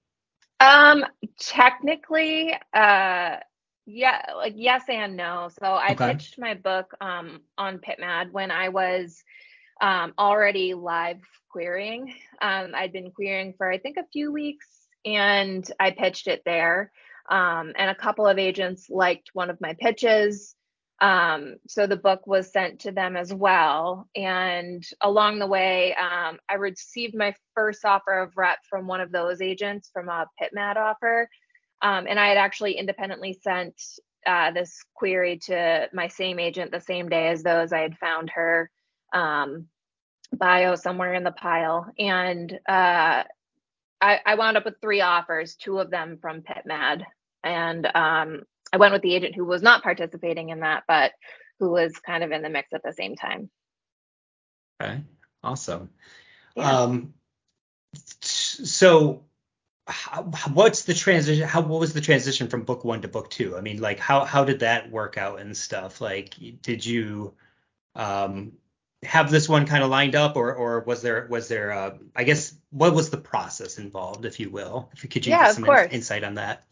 Um, 0.61 1.05
technically, 1.39 2.55
uh, 2.75 3.37
yeah, 3.89 4.23
like 4.37 4.55
yes 4.57 4.85
and 4.89 5.17
no. 5.17 5.49
So 5.61 5.67
I 5.75 5.95
Okay. 5.95 6.13
pitched 6.13 6.39
my 6.39 6.55
book 6.55 6.93
um 7.01 7.41
on 7.59 7.79
PitMad 7.79 8.33
when 8.33 8.51
I 8.51 8.69
was 8.69 9.23
um 9.81 10.15
already 10.19 10.75
live 10.75 11.21
querying. 11.51 12.15
Um, 12.43 12.73
I'd 12.75 12.93
been 12.93 13.11
querying 13.13 13.55
for 13.57 13.71
I 13.71 13.79
think 13.79 13.97
a 13.97 14.07
few 14.13 14.33
weeks, 14.33 14.69
and 15.05 15.69
I 15.81 15.91
pitched 15.93 16.29
it 16.29 16.43
there. 16.45 16.93
Um, 17.31 17.73
and 17.77 17.91
a 17.91 17.95
couple 17.95 18.27
of 18.27 18.39
agents 18.39 18.89
liked 18.91 19.31
one 19.35 19.51
of 19.51 19.61
my 19.61 19.75
pitches. 19.81 20.55
Um, 21.01 21.57
so 21.69 21.87
the 21.87 21.97
book 21.97 22.27
was 22.27 22.53
sent 22.53 22.81
to 22.81 22.93
them 22.93 23.17
as 23.17 23.33
well. 23.33 24.09
And 24.17 24.85
along 25.01 25.39
the 25.39 25.47
way, 25.47 25.95
um, 25.95 26.39
I 26.49 26.55
received 26.55 27.15
my 27.17 27.35
first 27.55 27.85
offer 27.85 28.19
of 28.21 28.37
rep 28.37 28.59
from 28.69 28.87
one 28.87 29.01
of 29.01 29.13
those 29.13 29.41
agents 29.43 29.91
from 29.93 30.09
a 30.09 30.27
PitMad 30.43 30.77
offer. 30.77 31.29
Um, 31.81 32.07
and 32.09 32.19
I 32.19 32.29
had 32.29 32.37
actually 32.37 32.73
independently 32.73 33.39
sent 33.43 33.81
uh, 34.27 34.51
this 34.51 34.85
query 34.95 35.39
to 35.39 35.89
my 35.93 36.09
same 36.09 36.39
agent 36.39 36.71
the 36.71 36.81
same 36.81 37.09
day 37.09 37.29
as 37.29 37.43
those. 37.43 37.73
I 37.73 37.81
had 37.81 37.99
found 37.99 38.31
her 38.31 38.71
um, 39.13 39.67
bio 40.33 40.75
somewhere 40.75 41.15
in 41.15 41.25
the 41.25 41.33
pile. 41.33 41.91
And 41.99 42.53
uh, 42.69 43.25
I, 44.01 44.21
I 44.25 44.35
wound 44.35 44.57
up 44.57 44.65
with 44.65 44.81
three 44.81 45.01
offers, 45.01 45.57
two 45.57 45.79
of 45.79 45.91
them 45.91 46.19
from 46.21 46.43
PitMad. 46.43 47.05
And 47.45 47.87
um, 47.95 48.43
I 48.73 48.77
went 48.77 48.93
with 48.93 49.03
the 49.03 49.15
agent 49.15 49.35
who 49.35 49.45
was 49.45 49.63
not 49.63 49.83
participating 49.83 50.51
in 50.51 50.61
that, 50.61 50.85
but 50.87 51.13
who 51.61 51.71
was 51.71 51.93
kind 51.99 52.23
of 52.23 52.33
in 52.33 52.43
the 52.43 52.51
mix 52.51 52.73
at 52.73 52.83
the 52.83 52.93
same 52.93 53.17
time. 53.17 53.51
Okay, 54.81 55.01
awesome. 55.43 55.91
Yeah. 56.57 56.71
Um, 56.71 57.15
so 57.95 59.25
how, 59.89 60.23
what's 60.53 60.83
the 60.83 60.95
transition? 60.95 61.47
How 61.49 61.63
what 61.63 61.81
was 61.81 61.93
the 61.93 62.01
transition 62.01 62.49
from 62.49 62.63
book 62.63 62.85
one 62.85 63.03
to 63.03 63.09
book 63.09 63.31
two? 63.31 63.57
I 63.57 63.61
mean, 63.61 63.81
like 63.81 63.99
how 63.99 64.25
how 64.25 64.45
did 64.45 64.61
that 64.61 64.91
work 64.91 65.17
out 65.17 65.41
and 65.41 65.57
stuff? 65.57 66.01
Like, 66.01 66.35
did 66.63 66.85
you 66.85 67.35
um 67.95 68.53
have 69.03 69.31
this 69.31 69.49
one 69.49 69.67
kind 69.67 69.83
of 69.83 69.91
lined 69.91 70.15
up, 70.15 70.37
or 70.37 70.55
or 70.55 70.81
was 70.81 71.03
there 71.03 71.27
was 71.31 71.49
there 71.49 71.73
uh, 71.73 71.97
I 72.15 72.25
guess 72.25 72.55
what 72.71 72.95
was 72.95 73.11
the 73.11 73.17
process 73.17 73.79
involved, 73.79 74.25
if 74.25 74.39
you 74.39 74.51
will? 74.51 74.91
If 74.93 75.03
you 75.03 75.09
could 75.09 75.27
you 75.27 75.33
Yeah, 75.33 75.41
give 75.41 75.49
of 75.51 75.55
some 75.55 75.65
course. 75.65 75.93
insight 75.93 76.25
on 76.25 76.35
that? 76.35 76.65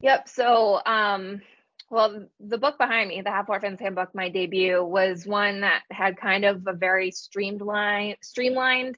Yep. 0.00 0.28
So, 0.28 0.80
um, 0.86 1.42
well, 1.90 2.26
the 2.38 2.58
book 2.58 2.78
behind 2.78 3.08
me, 3.08 3.20
the 3.22 3.30
Half 3.30 3.48
Orphans 3.48 3.80
Handbook, 3.80 4.14
my 4.14 4.28
debut, 4.28 4.82
was 4.84 5.26
one 5.26 5.60
that 5.62 5.82
had 5.90 6.16
kind 6.16 6.44
of 6.44 6.66
a 6.66 6.72
very 6.72 7.10
streamlined, 7.10 8.16
streamlined 8.22 8.96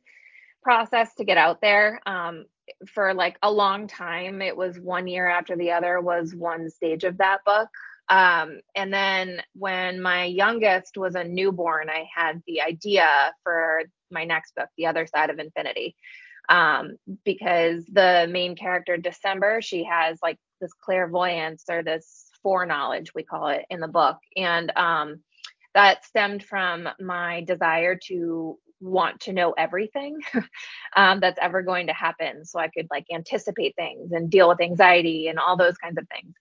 process 0.63 1.15
to 1.15 1.25
get 1.25 1.39
out 1.39 1.61
there. 1.61 2.01
Um, 2.05 2.47
for 2.89 3.15
like 3.15 3.39
a 3.43 3.51
long 3.51 3.87
time, 3.87 4.43
it 4.43 4.57
was 4.57 4.79
one 4.79 5.07
year 5.07 5.27
after 5.27 5.57
the 5.57 5.73
other 5.73 6.01
was 6.01 6.35
one 6.35 6.71
stage 6.71 7.05
of 7.05 7.19
that 7.19 7.39
book. 7.45 7.69
Um, 8.09 8.61
and 8.75 8.93
then 8.93 9.43
when 9.55 10.03
my 10.03 10.25
youngest 10.25 10.97
was 10.97 11.15
a 11.15 11.25
newborn, 11.25 11.89
I 11.89 12.09
had 12.15 12.43
the 12.47 12.61
idea 12.63 13.07
for 13.45 13.83
my 14.11 14.25
next 14.25 14.55
book, 14.57 14.69
The 14.77 14.87
Other 14.87 15.07
Side 15.07 15.31
of 15.31 15.39
Infinity. 15.39 15.95
Um, 16.49 16.97
because 17.25 17.85
the 17.87 18.27
main 18.29 18.57
character, 18.57 18.97
December, 18.97 19.63
she 19.63 19.85
has 19.85 20.19
like 20.21 20.39
this 20.61 20.73
clairvoyance 20.73 21.65
or 21.71 21.85
this 21.85 22.27
foreknowledge, 22.43 23.15
we 23.15 23.23
call 23.23 23.49
it 23.49 23.65
in 23.71 23.79
the 23.79 23.87
book. 23.87 24.17
And 24.37 24.73
um, 24.77 25.21
that 25.75 26.05
stemmed 26.05 26.43
from 26.43 26.89
my 26.99 27.43
desire 27.43 27.97
to 28.09 28.59
want 28.81 29.21
to 29.21 29.33
know 29.33 29.53
everything 29.53 30.19
um, 30.97 31.21
that's 31.21 31.39
ever 31.41 31.63
going 31.63 31.87
to 31.87 31.93
happen 31.93 32.45
so 32.45 32.59
I 32.59 32.69
could 32.69 32.89
like 32.91 33.07
anticipate 33.13 33.77
things 33.77 34.13
and 34.13 34.31
deal 34.31 34.49
with 34.49 34.61
anxiety 34.61 35.29
and 35.29 35.39
all 35.39 35.57
those 35.57 35.77
kinds 35.77 35.99
of 35.99 36.07
things. 36.09 36.35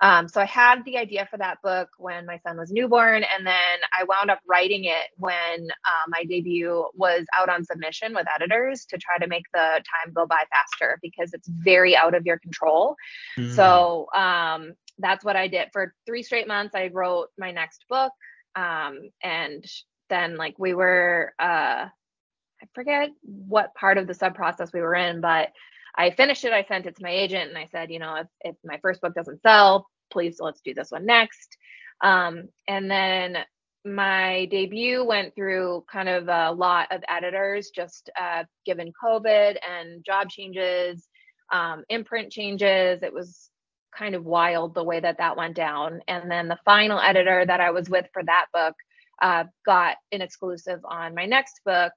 Um, 0.00 0.28
so 0.28 0.40
I 0.40 0.44
had 0.44 0.84
the 0.84 0.98
idea 0.98 1.26
for 1.30 1.36
that 1.38 1.62
book 1.62 1.88
when 1.98 2.26
my 2.26 2.38
son 2.38 2.58
was 2.58 2.70
newborn, 2.70 3.22
and 3.22 3.46
then 3.46 3.78
I 3.92 4.04
wound 4.04 4.30
up 4.30 4.40
writing 4.46 4.84
it 4.84 5.10
when 5.16 5.68
uh, 5.84 6.04
my 6.08 6.24
debut 6.24 6.86
was 6.94 7.24
out 7.32 7.48
on 7.48 7.64
submission 7.64 8.14
with 8.14 8.26
editors 8.34 8.84
to 8.86 8.98
try 8.98 9.18
to 9.18 9.26
make 9.26 9.44
the 9.52 9.60
time 9.60 10.12
go 10.12 10.26
by 10.26 10.44
faster 10.52 10.98
because 11.00 11.32
it's 11.32 11.48
very 11.48 11.96
out 11.96 12.14
of 12.14 12.26
your 12.26 12.38
control. 12.38 12.96
Mm. 13.38 13.54
So 13.54 14.08
um, 14.14 14.74
that's 14.98 15.24
what 15.24 15.36
I 15.36 15.48
did 15.48 15.68
for 15.72 15.94
three 16.06 16.22
straight 16.22 16.48
months. 16.48 16.74
I 16.74 16.90
wrote 16.92 17.28
my 17.38 17.52
next 17.52 17.84
book, 17.88 18.12
um, 18.56 19.10
and 19.22 19.64
then 20.08 20.36
like 20.36 20.58
we 20.58 20.74
were, 20.74 21.32
uh, 21.38 21.86
I 21.86 22.66
forget 22.74 23.10
what 23.22 23.74
part 23.74 23.98
of 23.98 24.06
the 24.06 24.14
sub 24.14 24.34
process 24.34 24.72
we 24.72 24.80
were 24.80 24.94
in, 24.94 25.20
but 25.20 25.48
I 25.96 26.10
finished 26.10 26.44
it. 26.44 26.52
I 26.52 26.64
sent 26.64 26.86
it 26.86 26.96
to 26.96 27.02
my 27.02 27.10
agent 27.10 27.48
and 27.48 27.58
I 27.58 27.68
said, 27.70 27.90
you 27.90 27.98
know, 27.98 28.16
if, 28.16 28.26
if 28.40 28.56
my 28.64 28.78
first 28.82 29.00
book 29.00 29.14
doesn't 29.14 29.42
sell, 29.42 29.86
please 30.10 30.36
let's 30.40 30.60
do 30.60 30.74
this 30.74 30.90
one 30.90 31.06
next. 31.06 31.56
Um, 32.00 32.48
and 32.66 32.90
then 32.90 33.38
my 33.84 34.46
debut 34.50 35.04
went 35.04 35.34
through 35.34 35.84
kind 35.90 36.08
of 36.08 36.28
a 36.28 36.52
lot 36.52 36.88
of 36.90 37.02
editors, 37.08 37.70
just 37.74 38.10
uh, 38.20 38.44
given 38.64 38.92
COVID 39.02 39.56
and 39.68 40.04
job 40.04 40.30
changes, 40.30 41.06
um, 41.52 41.84
imprint 41.88 42.32
changes. 42.32 43.02
It 43.02 43.12
was 43.12 43.50
kind 43.96 44.14
of 44.14 44.24
wild 44.24 44.74
the 44.74 44.82
way 44.82 45.00
that 45.00 45.18
that 45.18 45.36
went 45.36 45.54
down. 45.54 46.00
And 46.08 46.30
then 46.30 46.48
the 46.48 46.58
final 46.64 46.98
editor 46.98 47.44
that 47.46 47.60
I 47.60 47.70
was 47.70 47.88
with 47.88 48.06
for 48.12 48.22
that 48.24 48.46
book 48.52 48.74
uh, 49.22 49.44
got 49.64 49.96
an 50.12 50.22
exclusive 50.22 50.80
on 50.84 51.14
my 51.14 51.26
next 51.26 51.60
book 51.64 51.92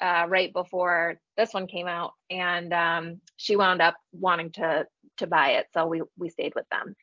uh, 0.00 0.26
right 0.28 0.52
before 0.52 1.18
this 1.36 1.52
one 1.54 1.66
came 1.66 1.86
out, 1.86 2.12
and 2.30 2.72
um, 2.72 3.20
she 3.36 3.56
wound 3.56 3.80
up 3.82 3.96
wanting 4.12 4.50
to 4.52 4.86
to 5.18 5.26
buy 5.26 5.50
it, 5.52 5.66
so 5.74 5.86
we 5.86 6.02
we 6.18 6.28
stayed 6.30 6.54
with 6.54 6.68
them. 6.70 6.94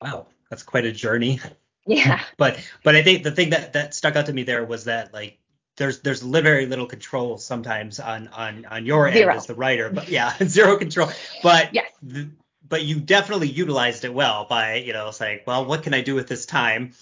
Wow, 0.00 0.26
that's 0.50 0.62
quite 0.62 0.84
a 0.84 0.92
journey. 0.92 1.40
Yeah, 1.86 2.22
But 2.36 2.58
but 2.84 2.96
I 2.96 3.02
think 3.02 3.22
the 3.22 3.30
thing 3.30 3.50
that 3.50 3.72
that 3.74 3.94
stuck 3.94 4.16
out 4.16 4.26
to 4.26 4.32
me 4.32 4.42
there 4.42 4.64
was 4.64 4.84
that 4.84 5.12
like 5.12 5.38
there's 5.76 6.00
there's 6.00 6.22
very 6.22 6.66
little 6.66 6.86
control 6.86 7.38
sometimes 7.38 8.00
on 8.00 8.28
on 8.28 8.64
on 8.66 8.86
your 8.86 9.10
Zero. 9.12 9.28
end 9.28 9.36
as 9.38 9.46
the 9.46 9.54
writer. 9.54 9.90
But 9.90 10.08
yeah, 10.08 10.34
zero 10.44 10.76
control. 10.78 11.10
But 11.42 11.74
Yes. 11.74 11.90
the, 12.02 12.30
but 12.68 12.82
you 12.82 12.98
definitely 12.98 13.48
utilized 13.48 14.04
it 14.04 14.12
well 14.12 14.46
by 14.48 14.76
you 14.76 14.92
know 14.92 15.10
saying, 15.10 15.40
well, 15.46 15.64
what 15.64 15.82
can 15.82 15.94
I 15.94 16.00
do 16.00 16.14
with 16.14 16.28
this 16.28 16.46
time? 16.46 16.92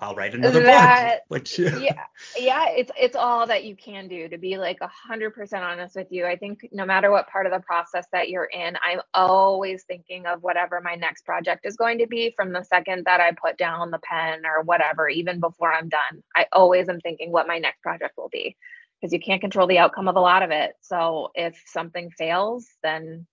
I'll 0.00 0.14
write 0.14 0.34
another 0.34 0.62
That- 0.62 1.20
book. 1.28 1.40
Which 1.40 1.58
yeah, 1.58 2.04
yeah. 2.36 2.68
It's 2.70 2.90
it's 2.98 3.16
all 3.16 3.46
that 3.46 3.64
you 3.64 3.76
can 3.76 4.08
do 4.08 4.28
to 4.28 4.38
be 4.38 4.56
like 4.56 4.78
a 4.80 4.88
hundred 4.88 5.34
percent 5.34 5.62
honest 5.62 5.94
with 5.94 6.06
you. 6.10 6.26
I 6.26 6.36
think 6.36 6.66
no 6.72 6.86
matter 6.86 7.10
what 7.10 7.28
part 7.28 7.46
of 7.46 7.52
the 7.52 7.60
process 7.60 8.06
that 8.12 8.30
you're 8.30 8.44
in, 8.46 8.76
I'm 8.82 9.00
always 9.12 9.84
thinking 9.84 10.26
of 10.26 10.42
whatever 10.42 10.80
my 10.80 10.94
next 10.94 11.24
project 11.26 11.66
is 11.66 11.76
going 11.76 11.98
to 11.98 12.06
be 12.06 12.32
from 12.34 12.52
the 12.52 12.64
second 12.64 13.04
that 13.04 13.20
I 13.20 13.32
put 13.32 13.58
down 13.58 13.90
the 13.90 13.98
pen 13.98 14.46
or 14.46 14.62
whatever, 14.62 15.08
even 15.08 15.40
before 15.40 15.72
I'm 15.72 15.88
done. 15.88 16.22
I 16.34 16.46
always 16.52 16.88
am 16.88 17.00
thinking 17.00 17.30
what 17.30 17.46
my 17.46 17.58
next 17.58 17.82
project 17.82 18.16
will 18.16 18.30
be 18.30 18.56
because 19.00 19.12
you 19.12 19.20
can't 19.20 19.40
control 19.40 19.66
the 19.66 19.78
outcome 19.78 20.08
of 20.08 20.16
a 20.16 20.20
lot 20.20 20.42
of 20.42 20.50
it. 20.50 20.72
So 20.80 21.32
if 21.34 21.62
something 21.66 22.10
fails, 22.10 22.66
then 22.82 23.26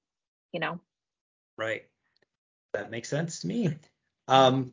you 0.52 0.60
know 0.60 0.80
Right. 1.58 1.84
That 2.74 2.90
makes 2.90 3.10
sense 3.10 3.42
to 3.42 3.48
me. 3.48 3.76
Um, 4.30 4.72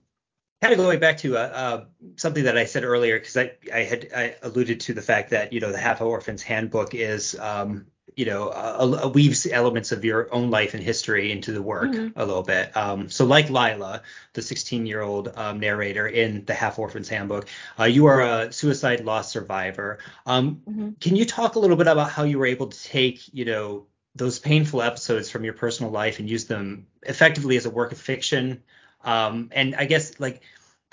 kind 0.69 0.81
of 0.81 0.85
going 0.85 1.01
back 1.01 1.19
to 1.19 1.37
uh, 1.37 1.41
uh, 1.41 1.85
something 2.17 2.45
that 2.45 2.57
I 2.59 2.65
said 2.65 2.85
earlier, 2.85 3.19
because 3.19 3.37
I, 3.37 3.53
I 3.73 3.81
had 3.81 4.09
I 4.15 4.35
alluded 4.43 4.81
to 4.81 4.95
the 4.95 5.03
fact 5.03 5.31
that 5.31 5.53
you 5.53 5.61
know 5.61 5.73
the 5.73 5.79
Half 5.79 6.01
Orphans 6.01 6.43
Handbook 6.43 6.95
is 6.95 7.39
um, 7.39 7.87
you 8.17 8.27
know 8.27 8.49
uh, 8.49 9.11
weaves 9.13 9.47
elements 9.47 9.93
of 9.93 10.05
your 10.05 10.33
own 10.35 10.51
life 10.51 10.75
and 10.75 10.83
history 10.83 11.33
into 11.33 11.53
the 11.53 11.63
work 11.63 11.93
Mhm. 11.93 12.13
a 12.17 12.25
little 12.25 12.43
bit. 12.43 12.77
Um, 12.77 13.09
so 13.11 13.25
like 13.25 13.51
Lila, 13.51 14.03
the 14.33 14.43
16 14.43 14.87
year 14.87 15.03
old 15.03 15.33
um, 15.37 15.61
narrator 15.61 16.07
in 16.07 16.45
the 16.45 16.55
Half 16.55 16.79
Orphans 16.79 17.09
Handbook, 17.09 17.49
uh, 17.79 17.85
you 17.85 18.07
are 18.07 18.21
a 18.21 18.53
suicide 18.53 19.05
loss 19.05 19.31
survivor. 19.31 19.99
Um, 20.27 20.63
Mhm. 20.69 21.01
can 21.01 21.17
you 21.17 21.25
talk 21.25 21.55
a 21.57 21.59
little 21.59 21.77
bit 21.77 21.87
about 21.87 22.11
how 22.11 22.25
you 22.25 22.39
were 22.39 22.47
able 22.47 22.69
to 22.69 22.83
take 22.85 23.33
you 23.33 23.45
know 23.45 23.87
those 24.15 24.39
painful 24.39 24.81
episodes 24.81 25.31
from 25.31 25.45
your 25.45 25.53
personal 25.53 25.93
life 25.93 26.19
and 26.21 26.29
use 26.31 26.47
them 26.47 26.87
effectively 27.03 27.57
as 27.59 27.67
a 27.67 27.71
work 27.71 27.93
of 27.93 27.99
fiction. 27.99 28.63
Um, 29.07 29.51
and 29.53 29.75
I 29.77 29.87
guess 29.87 30.21
like 30.21 30.43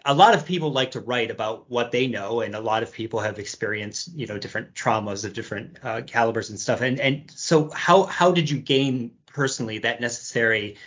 a 0.05 0.13
lot 0.13 0.35
of 0.35 0.45
people 0.45 0.71
like 0.71 0.91
to 0.91 0.99
write 0.99 1.31
about 1.31 1.69
what 1.69 1.91
they 1.91 2.07
know, 2.07 2.41
and 2.41 2.55
a 2.55 2.59
lot 2.59 2.83
of 2.83 2.93
people 2.93 3.19
have 3.19 3.39
experienced 3.39 4.13
you 4.13 4.27
know 4.27 4.37
different 4.37 4.73
traumas 4.73 5.25
of 5.25 5.33
different 5.33 5.79
uh, 5.83 6.01
calibers 6.01 6.49
and 6.49 6.59
stuff. 6.59 6.81
And 6.81 6.99
and 6.99 7.31
so 7.31 7.69
how 7.71 8.03
how 8.03 8.31
did 8.31 8.49
you 8.49 8.59
gain 8.59 9.11
personally 9.25 9.79
that 9.79 9.99
necessary 9.99 10.77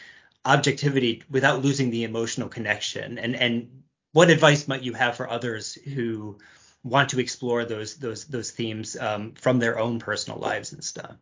objectivity 0.45 1.25
without 1.28 1.62
losing 1.62 1.90
the 1.90 2.04
emotional 2.04 2.49
connection? 2.49 3.18
And 3.18 3.35
and 3.37 3.83
what 4.12 4.30
advice 4.30 4.68
might 4.68 4.83
you 4.83 4.95
have 4.95 5.16
for 5.16 5.28
others 5.28 5.75
who 5.75 6.38
want 6.85 7.09
to 7.11 7.21
explore 7.21 7.64
those 7.64 7.97
those 7.97 8.26
those 8.26 8.50
themes 8.52 8.97
um, 8.97 9.33
from 9.33 9.59
their 9.59 9.78
own 9.78 9.99
personal 9.99 10.38
lives 10.38 10.73
and 10.73 10.85
stuff? 10.85 11.16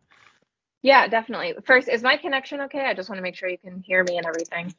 Yeah, 0.81 1.07
definitely. 1.07 1.55
First, 1.65 1.89
is 1.89 2.03
my 2.03 2.17
connection 2.17 2.61
okay? 2.61 2.85
I 2.85 2.93
just 2.93 3.09
want 3.09 3.17
to 3.17 3.23
make 3.23 3.35
sure 3.35 3.49
you 3.49 3.57
can 3.57 3.81
hear 3.81 4.03
me 4.03 4.17
and 4.17 4.27
everything. 4.27 4.73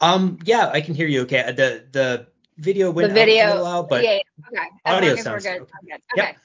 Um, 0.00 0.38
yeah, 0.44 0.70
I 0.72 0.80
can 0.80 0.94
hear 0.94 1.06
you 1.06 1.22
okay. 1.22 1.52
The 1.52 1.84
the 1.92 2.26
video 2.58 2.90
went 2.90 3.08
the 3.08 3.14
video, 3.14 3.44
out 3.44 3.56
a 3.56 3.62
little 3.62 3.82
but 3.84 4.04
yeah, 4.04 4.18
yeah, 4.52 4.60
okay. 4.60 4.68
As 4.84 4.96
audio 4.96 5.16
sounds 5.16 5.44
we're 5.44 5.52
good. 5.52 5.62
okay. 5.62 5.70
Good. 5.90 6.00
Yep. 6.16 6.36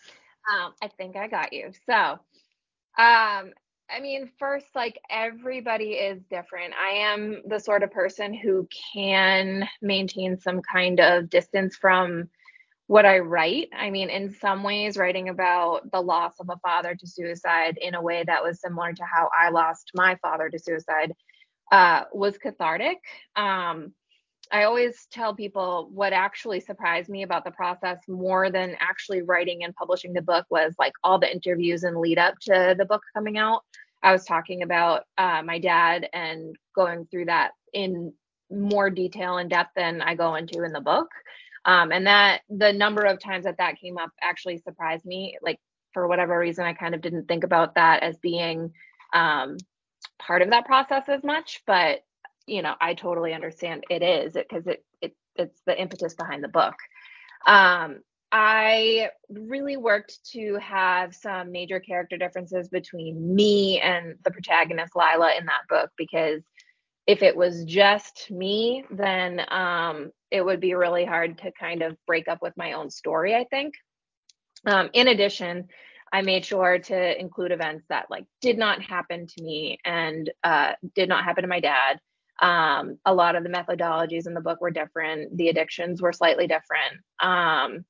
Um, 0.52 0.74
I 0.82 0.88
think 0.88 1.16
I 1.16 1.28
got 1.28 1.54
you. 1.54 1.72
So, 1.86 1.94
um, 1.94 3.52
I 3.94 4.00
mean, 4.02 4.30
first, 4.40 4.68
like 4.74 5.00
everybody 5.10 5.92
is 5.92 6.22
different. 6.30 6.74
I 6.74 6.92
am 6.92 7.42
the 7.48 7.60
sort 7.60 7.84
of 7.84 7.92
person 7.92 8.34
who 8.34 8.68
can 8.94 9.68
maintain 9.82 10.40
some 10.40 10.62
kind 10.62 11.00
of 11.00 11.30
distance 11.30 11.76
from 11.76 12.30
what 12.88 13.06
I 13.06 13.20
write. 13.20 13.70
I 13.78 13.90
mean, 13.90 14.10
in 14.10 14.34
some 14.34 14.64
ways, 14.64 14.98
writing 14.98 15.30
about 15.30 15.92
the 15.92 16.02
loss 16.02 16.34
of 16.40 16.50
a 16.50 16.58
father 16.58 16.96
to 16.96 17.08
suicide 17.08 17.78
in 17.82 17.96
a 17.96 18.02
way 18.02 18.24
that 18.26 18.44
was 18.44 18.62
similar 18.62 18.94
to 18.94 19.04
how 19.04 19.30
I 19.38 19.50
lost 19.50 19.92
my 19.94 20.18
father 20.22 20.50
to 20.50 20.60
suicide 20.60 21.14
uh, 21.72 22.04
was 22.14 22.38
cathartic. 22.38 22.98
Um, 23.36 23.94
I 24.52 24.64
always 24.64 25.08
tell 25.12 25.34
people 25.34 25.90
what 25.94 26.12
actually 26.12 26.60
surprised 26.60 27.10
me 27.10 27.24
about 27.24 27.46
the 27.46 27.52
process 27.52 28.00
more 28.08 28.52
than 28.52 28.76
actually 28.82 29.22
writing 29.22 29.64
and 29.64 29.74
publishing 29.76 30.12
the 30.12 30.22
book 30.22 30.46
was 30.50 30.74
like 30.78 30.92
all 31.04 31.18
the 31.20 31.32
interviews 31.32 31.84
and 31.84 31.98
lead 31.98 32.18
up 32.18 32.36
to 32.42 32.76
the 32.78 32.86
book 32.86 33.02
coming 33.14 33.38
out. 33.38 33.62
I 34.04 34.12
was 34.12 34.26
talking 34.26 34.64
about 34.64 35.04
uh, 35.18 35.42
my 35.46 35.60
dad 35.60 36.10
and 36.12 36.56
going 36.76 37.08
through 37.10 37.26
that 37.26 37.52
in 37.74 38.14
more 38.50 38.90
detail 38.90 39.38
and 39.38 39.50
depth 39.50 39.72
than 39.76 40.02
I 40.02 40.16
go 40.16 40.36
into 40.36 40.64
in 40.64 40.74
the 40.74 40.82
book. 40.82 41.08
Um, 41.64 41.92
and 41.92 42.08
that 42.08 42.42
the 42.50 42.74
number 42.74 43.04
of 43.04 43.20
times 43.20 43.46
that 43.46 43.58
that 43.60 43.80
came 43.80 43.98
up 43.98 44.10
actually 44.22 44.58
surprised 44.58 45.06
me. 45.06 45.38
Like 45.42 45.60
for 45.94 46.08
whatever 46.08 46.38
reason, 46.38 46.66
I 46.66 46.74
kind 46.74 46.96
of 46.96 47.02
didn't 47.02 47.28
think 47.28 47.44
about 47.44 47.76
that 47.76 48.04
as 48.04 48.18
being 48.18 48.74
um, 49.14 49.58
part 50.26 50.42
of 50.42 50.50
that 50.52 50.66
process 50.66 51.04
as 51.08 51.24
much. 51.24 51.62
But 51.66 52.04
you 52.48 52.62
know, 52.62 52.74
I 52.80 52.94
totally 52.96 53.34
understand 53.34 53.84
it 53.90 54.02
is 54.02 54.34
because 54.34 54.68
it, 54.68 54.84
it 55.02 55.16
it's 55.36 55.62
the 55.66 55.80
impetus 55.80 56.14
behind 56.16 56.44
the 56.44 56.50
book. 56.50 56.76
Um, 57.46 58.02
I 58.32 59.10
really 59.30 59.76
worked 59.76 60.20
to 60.32 60.58
have 60.62 61.14
some 61.14 61.52
major 61.52 61.80
character 61.80 62.18
differences 62.18 62.70
between 62.70 63.36
me 63.36 63.82
and 63.82 64.16
the 64.24 64.32
protagonist 64.32 64.94
Lila 64.96 65.34
in 65.38 65.46
that 65.48 65.68
book 65.70 65.92
because 65.98 66.42
if 67.08 67.24
it 67.24 67.36
was 67.36 67.66
just 67.66 68.30
me, 68.32 68.86
then 68.90 69.42
um, 69.50 70.12
it 70.30 70.46
would 70.46 70.62
be 70.62 70.76
really 70.76 71.04
hard 71.04 71.40
to 71.40 71.52
kind 71.60 71.82
of 71.82 71.98
break 72.08 72.28
up 72.30 72.42
with 72.42 72.56
my 72.56 72.74
own 72.74 72.90
story, 72.90 73.36
I 73.36 73.44
think. 73.44 73.74
Um, 74.66 74.90
in 74.94 75.08
addition, 75.08 75.68
I 76.12 76.22
made 76.22 76.46
sure 76.46 76.80
to 76.80 77.20
include 77.20 77.52
events 77.52 77.86
that 77.90 78.08
like 78.10 78.26
did 78.42 78.58
not 78.58 78.82
happen 78.82 79.28
to 79.28 79.44
me 79.44 79.80
and 79.86 80.30
uh, 80.44 80.74
did 80.94 81.08
not 81.08 81.24
happen 81.24 81.44
to 81.44 81.48
my 81.48 81.60
dad. 81.62 82.00
Um, 82.42 82.98
a 83.06 83.14
lot 83.14 83.36
of 83.36 83.44
the 83.44 83.50
methodologies 83.50 84.28
in 84.28 84.34
the 84.34 84.42
book 84.42 84.60
were 84.62 84.72
different. 84.72 85.38
The 85.38 85.50
addictions 85.50 86.02
were 86.02 86.12
slightly 86.12 86.48
different. 86.48 87.02
Um, 87.22 87.86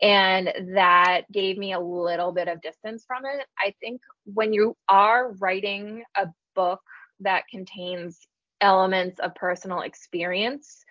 and 0.00 0.52
that 0.74 1.22
gave 1.32 1.58
me 1.58 1.72
a 1.72 1.80
little 1.80 2.32
bit 2.32 2.46
of 2.46 2.60
distance 2.60 3.04
from 3.06 3.24
it. 3.24 3.46
I 3.58 3.74
think 3.80 4.00
when 4.24 4.52
you 4.52 4.76
are 4.88 5.32
writing 5.32 6.04
a 6.16 6.28
book 6.54 6.80
that 7.20 7.48
contains 7.50 8.20
elements 8.60 9.18
of 9.18 9.34
personal 9.34 9.80
experience, 9.80 10.84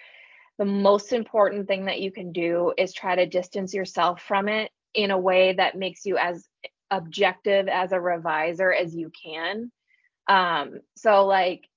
the 0.57 0.65
most 0.65 1.13
important 1.13 1.67
thing 1.67 1.85
that 1.85 2.01
you 2.01 2.11
can 2.11 2.33
do 2.33 2.73
is 2.77 2.93
try 2.93 3.15
to 3.15 3.25
distance 3.25 3.73
yourself 3.73 4.21
from 4.21 4.49
it 4.49 4.71
in 4.97 5.11
a 5.11 5.17
way 5.17 5.53
that 5.53 5.77
makes 5.77 6.05
you 6.05 6.17
as 6.17 6.45
objective 6.89 7.67
as 7.67 7.91
a 7.91 7.99
reviser 7.99 8.73
as 8.73 8.95
you 8.95 9.11
can. 9.23 9.71
Um, 10.27 10.79
so, 10.95 11.25
like, 11.25 11.67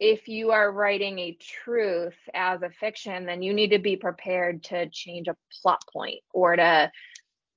if 0.00 0.28
you 0.28 0.52
are 0.52 0.72
writing 0.72 1.18
a 1.18 1.36
truth 1.62 2.16
as 2.32 2.62
a 2.62 2.70
fiction, 2.70 3.26
then 3.26 3.42
you 3.42 3.52
need 3.52 3.72
to 3.72 3.78
be 3.78 3.96
prepared 3.96 4.62
to 4.64 4.88
change 4.88 5.28
a 5.28 5.36
plot 5.60 5.82
point 5.92 6.20
or 6.32 6.56
to 6.56 6.90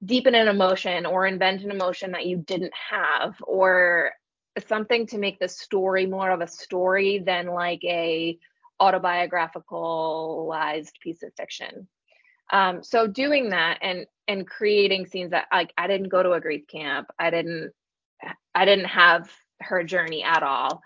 deepen 0.04 0.36
an 0.36 0.50
emotion 0.50 1.06
or 1.06 1.26
invent 1.26 1.64
an 1.64 1.72
emotion 1.72 2.12
that 2.12 2.26
you 2.26 2.36
didn't 2.36 2.74
have 2.92 3.36
or 3.48 4.12
something 4.68 5.08
to 5.08 5.18
make 5.18 5.40
the 5.40 5.48
story 5.48 6.06
more 6.06 6.30
of 6.30 6.42
a 6.42 6.48
story 6.48 7.20
than 7.20 7.48
like 7.48 7.82
a 7.86 8.38
autobiographicalized 8.82 11.00
piece 11.02 11.24
of 11.24 11.32
fiction. 11.38 11.88
Um, 12.52 12.84
so 12.84 13.08
doing 13.08 13.52
that 13.52 13.78
and 13.82 14.06
and 14.28 14.48
creating 14.48 15.06
scenes 15.06 15.32
that 15.32 15.48
like 15.52 15.74
I 15.78 15.88
didn't 15.88 16.10
go 16.10 16.24
to 16.24 16.32
a 16.32 16.42
grief 16.42 16.66
camp, 16.68 17.08
I 17.20 17.30
didn't 17.30 17.72
I 18.56 18.66
didn't 18.66 18.86
have 18.86 19.30
her 19.60 19.84
journey 19.84 20.24
at 20.24 20.44
all 20.44 20.82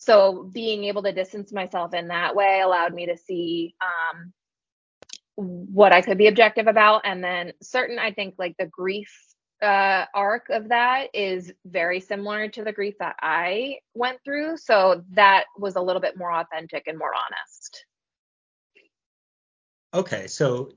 so 0.00 0.48
being 0.50 0.84
able 0.84 1.02
to 1.02 1.12
distance 1.12 1.52
myself 1.52 1.92
in 1.92 2.08
that 2.08 2.34
way 2.34 2.62
allowed 2.62 2.94
me 2.94 3.04
to 3.06 3.18
see 3.18 3.74
um, 3.82 4.32
what 5.36 5.92
I 5.92 6.00
could 6.00 6.16
be 6.16 6.26
objective 6.26 6.66
about. 6.66 7.02
And 7.04 7.22
then 7.22 7.52
certain, 7.62 7.98
I 7.98 8.10
think 8.10 8.34
like 8.38 8.56
the 8.58 8.64
grief 8.64 9.12
uh, 9.62 10.06
arc 10.14 10.48
of 10.48 10.70
that 10.70 11.08
is 11.12 11.52
very 11.66 12.00
similar 12.00 12.48
to 12.48 12.64
the 12.64 12.72
grief 12.72 12.94
that 12.98 13.16
I 13.20 13.80
went 13.92 14.20
through. 14.24 14.56
So 14.56 15.04
that 15.12 15.44
was 15.58 15.76
a 15.76 15.82
little 15.82 16.00
bit 16.00 16.16
more 16.16 16.32
authentic 16.32 16.84
and 16.86 16.96
more 16.96 17.12
honest. 17.12 17.84
Okay, 19.92 20.28
so 20.28 20.70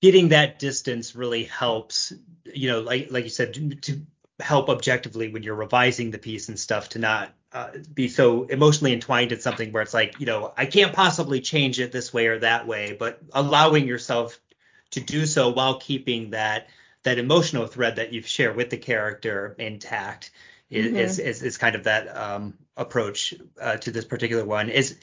getting 0.00 0.28
that 0.28 0.58
distance 0.58 1.14
really 1.14 1.44
helps, 1.44 2.12
you 2.44 2.70
know, 2.70 2.80
like 2.80 3.08
like 3.10 3.24
you 3.24 3.30
said, 3.30 3.82
to, 3.82 4.00
help 4.40 4.68
objectively 4.68 5.28
when 5.28 5.42
you're 5.42 5.54
revising 5.54 6.12
the 6.12 6.18
piece 6.18 6.48
and 6.48 6.58
stuff 6.58 6.90
to 6.90 7.00
not 7.00 7.32
uh, 7.52 7.70
be 7.92 8.08
so 8.08 8.44
emotionally 8.44 8.92
entwined 8.92 9.32
in 9.32 9.40
something 9.40 9.72
where 9.72 9.82
it's 9.82 9.94
like, 9.94 10.20
you 10.20 10.26
know, 10.26 10.52
I 10.56 10.66
can't 10.66 10.92
possibly 10.92 11.40
change 11.40 11.80
it 11.80 11.90
this 11.90 12.12
way 12.12 12.28
or 12.28 12.38
that 12.38 12.66
way, 12.66 12.96
but 12.98 13.18
allowing 13.32 13.88
yourself 13.88 14.38
to 14.90 15.00
do 15.00 15.26
so 15.26 15.50
while 15.50 15.80
keeping 15.80 16.30
that 16.30 16.68
that 17.02 17.18
emotional 17.18 17.66
thread 17.66 17.96
that 17.96 18.12
you've 18.12 18.26
shared 18.26 18.56
with 18.56 18.70
the 18.70 18.76
character 18.76 19.54
intact 19.58 20.30
is 20.70 20.86
mm-hmm. 20.86 20.96
is, 20.96 21.18
is, 21.18 21.42
is, 21.42 21.58
kind 21.58 21.74
of 21.74 21.84
that 21.84 22.14
um, 22.16 22.54
approach 22.76 23.34
uh, 23.60 23.76
to 23.78 23.90
this 23.90 24.04
particular 24.04 24.44
one. 24.44 24.68
Is 24.68 24.98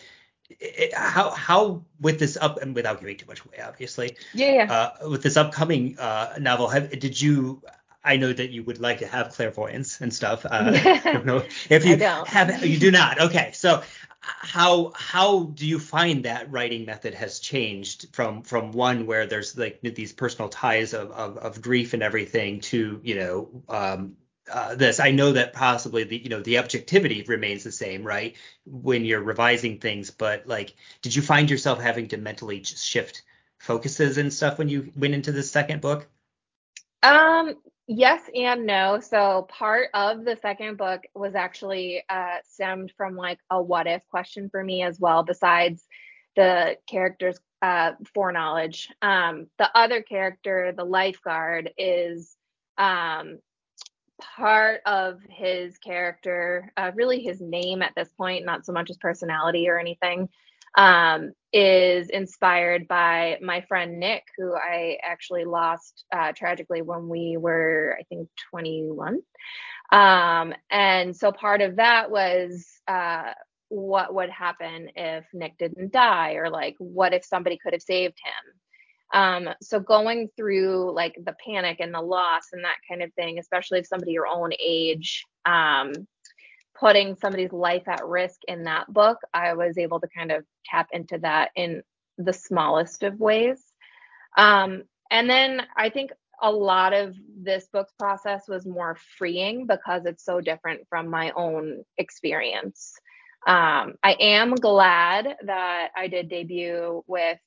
it, 0.49 0.93
how 0.93 1.31
how 1.31 1.83
with 1.99 2.19
this 2.19 2.37
up 2.37 2.61
and 2.61 2.75
without 2.75 2.99
giving 2.99 3.17
too 3.17 3.25
much 3.27 3.43
away, 3.45 3.63
obviously. 3.63 4.17
Yeah. 4.33 4.53
yeah. 4.53 4.73
Uh, 4.73 5.09
with 5.09 5.23
this 5.23 5.37
upcoming 5.37 5.97
uh, 5.99 6.35
novel, 6.39 6.67
have, 6.69 6.97
did 6.99 7.19
you 7.19 7.61
I 8.03 8.17
know 8.17 8.31
that 8.31 8.51
you 8.51 8.63
would 8.63 8.79
like 8.79 8.99
to 8.99 9.07
have 9.07 9.33
clairvoyance 9.33 9.99
and 9.99 10.13
stuff. 10.13 10.45
Uh, 10.45 10.71
I 11.05 11.13
don't 11.13 11.25
know 11.25 11.43
if 11.69 11.85
you 11.85 11.97
have. 11.97 12.63
You 12.63 12.79
do 12.79 12.91
not. 12.91 13.19
Okay, 13.19 13.51
so 13.53 13.81
how 14.21 14.91
how 14.95 15.43
do 15.43 15.67
you 15.67 15.79
find 15.79 16.25
that 16.25 16.51
writing 16.51 16.85
method 16.85 17.13
has 17.13 17.39
changed 17.39 18.07
from 18.13 18.43
from 18.43 18.71
one 18.71 19.05
where 19.05 19.25
there's 19.25 19.57
like 19.57 19.79
these 19.81 20.13
personal 20.13 20.49
ties 20.49 20.93
of 20.93 21.11
of, 21.11 21.37
of 21.37 21.61
grief 21.61 21.93
and 21.93 22.03
everything 22.03 22.59
to 22.59 22.99
you 23.03 23.15
know 23.15 23.49
um, 23.69 24.15
uh, 24.51 24.75
this? 24.75 24.99
I 24.99 25.11
know 25.11 25.33
that 25.33 25.53
possibly 25.53 26.03
the 26.03 26.17
you 26.17 26.29
know 26.29 26.41
the 26.41 26.59
objectivity 26.59 27.23
remains 27.23 27.63
the 27.63 27.71
same, 27.71 28.03
right? 28.03 28.35
When 28.65 29.05
you're 29.05 29.23
revising 29.23 29.79
things, 29.79 30.11
but 30.11 30.47
like, 30.47 30.75
did 31.01 31.15
you 31.15 31.21
find 31.21 31.49
yourself 31.49 31.81
having 31.81 32.09
to 32.09 32.17
mentally 32.17 32.63
shift 32.63 33.23
focuses 33.59 34.17
and 34.17 34.33
stuff 34.33 34.57
when 34.57 34.69
you 34.69 34.91
went 34.95 35.13
into 35.13 35.31
the 35.31 35.43
second 35.43 35.81
book? 35.81 36.07
Um, 37.03 37.55
Yes 37.87 38.21
and 38.33 38.65
no. 38.65 38.99
So 38.99 39.45
part 39.47 39.89
of 39.93 40.25
the 40.25 40.37
second 40.41 40.77
book 40.77 41.03
was 41.13 41.35
actually 41.35 42.03
uh, 42.09 42.37
stemmed 42.49 42.91
from 42.97 43.15
like 43.15 43.39
a 43.51 43.61
what 43.61 43.85
if 43.85 44.01
question 44.09 44.49
for 44.49 44.63
me 44.63 44.81
as 44.81 44.99
well, 44.99 45.23
besides 45.23 45.83
the 46.35 46.77
character's 46.89 47.39
uh, 47.61 47.91
foreknowledge. 48.13 48.89
Um, 49.03 49.47
the 49.59 49.69
other 49.75 50.01
character, 50.01 50.73
the 50.75 50.83
lifeguard, 50.83 51.71
is 51.77 52.35
um, 52.77 53.37
part 54.19 54.81
of 54.85 55.19
his 55.29 55.77
character, 55.77 56.71
uh, 56.77 56.91
really 56.95 57.21
his 57.21 57.41
name 57.41 57.81
at 57.81 57.93
this 57.95 58.09
point, 58.17 58.45
not 58.45 58.65
so 58.65 58.73
much 58.73 58.87
his 58.87 58.97
personality 58.97 59.67
or 59.69 59.79
anything 59.79 60.29
um, 60.77 61.31
is 61.53 62.09
inspired 62.09 62.87
by 62.87 63.37
my 63.41 63.61
friend 63.61 63.99
Nick, 63.99 64.23
who 64.37 64.53
I 64.53 64.97
actually 65.01 65.45
lost 65.45 66.05
uh, 66.11 66.33
tragically 66.33 66.81
when 66.81 67.07
we 67.07 67.37
were, 67.37 67.97
I 67.99 68.03
think, 68.03 68.29
21. 68.51 69.21
Um, 69.91 70.53
and 70.69 71.15
so 71.15 71.31
part 71.31 71.61
of 71.61 71.77
that 71.77 72.11
was 72.11 72.65
uh, 72.87 73.31
what 73.69 74.13
would 74.13 74.29
happen 74.29 74.89
if 74.95 75.25
Nick 75.33 75.57
didn't 75.57 75.93
die, 75.93 76.33
or 76.33 76.49
like, 76.49 76.75
what 76.79 77.13
if 77.13 77.23
somebody 77.23 77.57
could 77.57 77.73
have 77.73 77.81
saved 77.81 78.17
him? 78.23 78.59
Um, 79.13 79.49
so 79.61 79.79
going 79.79 80.29
through 80.35 80.93
like 80.93 81.15
the 81.23 81.35
panic 81.45 81.77
and 81.79 81.93
the 81.93 82.01
loss 82.01 82.47
and 82.51 82.63
that 82.63 82.77
kind 82.89 83.01
of 83.01 83.13
thing, 83.13 83.39
especially 83.39 83.79
if 83.79 83.87
somebody 83.87 84.11
your 84.11 84.27
own 84.27 84.51
age, 84.59 85.23
um, 85.45 85.93
putting 86.77 87.15
somebody's 87.15 87.53
life 87.53 87.87
at 87.87 88.05
risk 88.05 88.39
in 88.47 88.63
that 88.63 88.91
book, 88.91 89.19
I 89.33 89.53
was 89.53 89.77
able 89.77 89.99
to 90.01 90.07
kind 90.15 90.31
of 90.31 90.43
tap 90.65 90.87
into 90.91 91.19
that 91.19 91.51
in 91.55 91.83
the 92.17 92.33
smallest 92.33 93.03
of 93.03 93.19
ways. 93.19 93.63
Um, 94.37 94.83
and 95.09 95.29
then 95.29 95.61
I 95.77 95.89
think 95.89 96.11
a 96.41 96.51
lot 96.51 96.93
of 96.93 97.15
this 97.41 97.67
book's 97.71 97.93
process 97.97 98.47
was 98.47 98.65
more 98.65 98.97
freeing 99.17 99.67
because 99.67 100.05
it's 100.05 100.25
so 100.25 100.41
different 100.41 100.81
from 100.89 101.09
my 101.09 101.31
own 101.35 101.83
experience. 101.97 102.93
Um, 103.47 103.93
I 104.03 104.17
am 104.19 104.55
glad 104.55 105.37
that 105.45 105.89
I 105.95 106.07
did 106.07 106.29
debut 106.29 107.03
with 107.07 107.37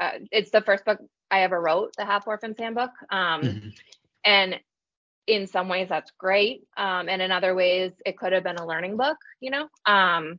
uh, 0.00 0.10
it's 0.30 0.50
the 0.50 0.60
first 0.60 0.84
book 0.84 0.98
I 1.30 1.42
ever 1.42 1.60
wrote, 1.60 1.92
the 1.96 2.04
Half 2.04 2.26
Orphan's 2.26 2.58
Handbook. 2.58 2.90
Um, 3.10 3.42
mm-hmm. 3.42 3.68
And 4.24 4.60
in 5.26 5.46
some 5.46 5.68
ways, 5.68 5.88
that's 5.88 6.12
great. 6.18 6.66
Um, 6.76 7.08
and 7.08 7.22
in 7.22 7.30
other 7.30 7.54
ways, 7.54 7.92
it 8.04 8.18
could 8.18 8.32
have 8.32 8.44
been 8.44 8.56
a 8.56 8.66
learning 8.66 8.96
book, 8.96 9.16
you 9.40 9.50
know? 9.50 9.68
Um, 9.86 10.38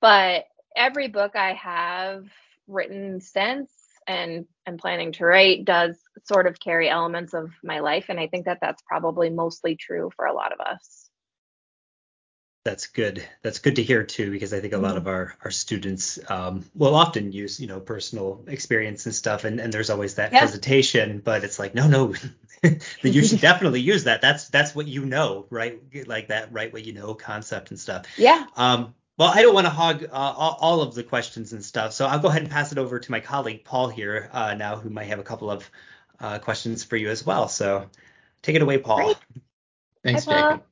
but 0.00 0.44
every 0.76 1.08
book 1.08 1.36
I 1.36 1.54
have 1.54 2.26
written 2.68 3.20
since 3.20 3.70
and 4.06 4.46
and 4.66 4.78
planning 4.78 5.12
to 5.12 5.24
write 5.24 5.64
does 5.64 5.96
sort 6.24 6.46
of 6.46 6.60
carry 6.60 6.88
elements 6.88 7.34
of 7.34 7.50
my 7.62 7.80
life 7.80 8.06
and 8.08 8.20
i 8.20 8.26
think 8.26 8.44
that 8.44 8.58
that's 8.60 8.82
probably 8.82 9.30
mostly 9.30 9.76
true 9.76 10.10
for 10.14 10.26
a 10.26 10.32
lot 10.34 10.52
of 10.52 10.60
us 10.60 11.05
that's 12.66 12.88
good 12.88 13.24
that's 13.42 13.60
good 13.60 13.76
to 13.76 13.82
hear 13.82 14.02
too 14.02 14.28
because 14.32 14.52
i 14.52 14.58
think 14.58 14.72
a 14.72 14.76
mm-hmm. 14.76 14.86
lot 14.86 14.96
of 14.96 15.06
our 15.06 15.36
our 15.44 15.52
students 15.52 16.18
um, 16.28 16.64
will 16.74 16.96
often 16.96 17.30
use 17.30 17.60
you 17.60 17.68
know 17.68 17.78
personal 17.78 18.42
experience 18.48 19.06
and 19.06 19.14
stuff 19.14 19.44
and, 19.44 19.60
and 19.60 19.72
there's 19.72 19.88
always 19.88 20.16
that 20.16 20.32
yeah. 20.32 20.40
hesitation 20.40 21.22
but 21.24 21.44
it's 21.44 21.60
like 21.60 21.76
no 21.76 21.86
no 21.86 22.12
then 22.62 22.80
you 23.02 23.24
should 23.24 23.40
definitely 23.52 23.80
use 23.80 24.04
that 24.04 24.20
that's 24.20 24.48
that's 24.48 24.74
what 24.74 24.88
you 24.88 25.06
know 25.06 25.46
right 25.48 25.80
like 26.06 26.26
that 26.26 26.52
right 26.52 26.72
what 26.72 26.84
you 26.84 26.92
know 26.92 27.14
concept 27.14 27.70
and 27.70 27.78
stuff 27.78 28.04
yeah 28.18 28.44
um 28.56 28.92
well, 29.18 29.32
I 29.34 29.40
don't 29.40 29.54
want 29.54 29.64
to 29.64 29.70
hog 29.70 30.04
uh, 30.04 30.08
all 30.12 30.82
of 30.82 30.94
the 30.94 31.02
questions 31.02 31.54
and 31.54 31.64
stuff, 31.64 31.94
so 31.94 32.04
I'll 32.04 32.18
go 32.18 32.28
ahead 32.28 32.42
and 32.42 32.50
pass 32.50 32.72
it 32.72 32.76
over 32.76 32.98
to 32.98 33.10
my 33.10 33.20
colleague 33.20 33.64
Paul 33.64 33.88
here 33.88 34.28
uh, 34.30 34.52
now, 34.52 34.76
who 34.76 34.90
might 34.90 35.04
have 35.04 35.18
a 35.18 35.22
couple 35.22 35.50
of 35.50 35.70
uh, 36.20 36.38
questions 36.38 36.84
for 36.84 36.96
you 36.96 37.08
as 37.08 37.24
well. 37.24 37.48
So 37.48 37.88
take 38.42 38.56
it 38.56 38.60
away, 38.60 38.76
Paul. 38.76 38.96
Great. 38.98 39.16
Thanks, 40.04 40.26
Hi, 40.26 40.34
Jacob. 40.34 40.64